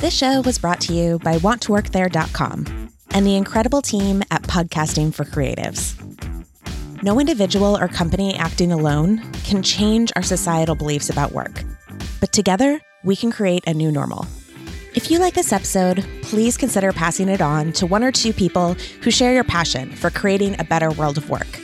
This 0.00 0.16
show 0.16 0.40
was 0.40 0.58
brought 0.58 0.80
to 0.82 0.94
you 0.94 1.18
by 1.18 1.36
wanttoworkthere.com 1.36 2.88
and 3.10 3.26
the 3.26 3.36
incredible 3.36 3.82
team 3.82 4.22
at 4.30 4.42
Podcasting 4.44 5.12
for 5.12 5.24
Creatives. 5.24 5.98
No 7.02 7.20
individual 7.20 7.76
or 7.76 7.88
company 7.88 8.34
acting 8.34 8.72
alone 8.72 9.20
can 9.44 9.62
change 9.62 10.12
our 10.16 10.22
societal 10.22 10.76
beliefs 10.76 11.10
about 11.10 11.32
work, 11.32 11.62
but 12.20 12.32
together 12.32 12.80
we 13.04 13.16
can 13.16 13.30
create 13.30 13.64
a 13.66 13.74
new 13.74 13.92
normal. 13.92 14.26
If 14.94 15.10
you 15.10 15.18
like 15.20 15.32
this 15.32 15.54
episode, 15.54 16.04
please 16.20 16.58
consider 16.58 16.92
passing 16.92 17.30
it 17.30 17.40
on 17.40 17.72
to 17.72 17.86
one 17.86 18.04
or 18.04 18.12
two 18.12 18.34
people 18.34 18.74
who 19.00 19.10
share 19.10 19.32
your 19.32 19.42
passion 19.42 19.90
for 19.90 20.10
creating 20.10 20.54
a 20.60 20.64
better 20.64 20.90
world 20.90 21.16
of 21.16 21.30
work. 21.30 21.58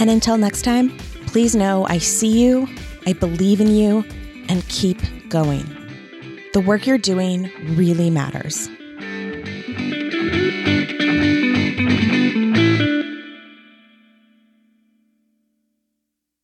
And 0.00 0.10
until 0.10 0.36
next 0.36 0.62
time, 0.62 0.98
please 1.28 1.54
know 1.54 1.86
I 1.86 1.98
see 1.98 2.42
you, 2.42 2.68
I 3.06 3.12
believe 3.12 3.60
in 3.60 3.68
you, 3.68 4.04
and 4.48 4.66
keep 4.68 4.98
going. 5.28 5.64
The 6.54 6.60
work 6.60 6.88
you're 6.88 6.98
doing 6.98 7.52
really 7.76 8.10
matters. 8.10 8.68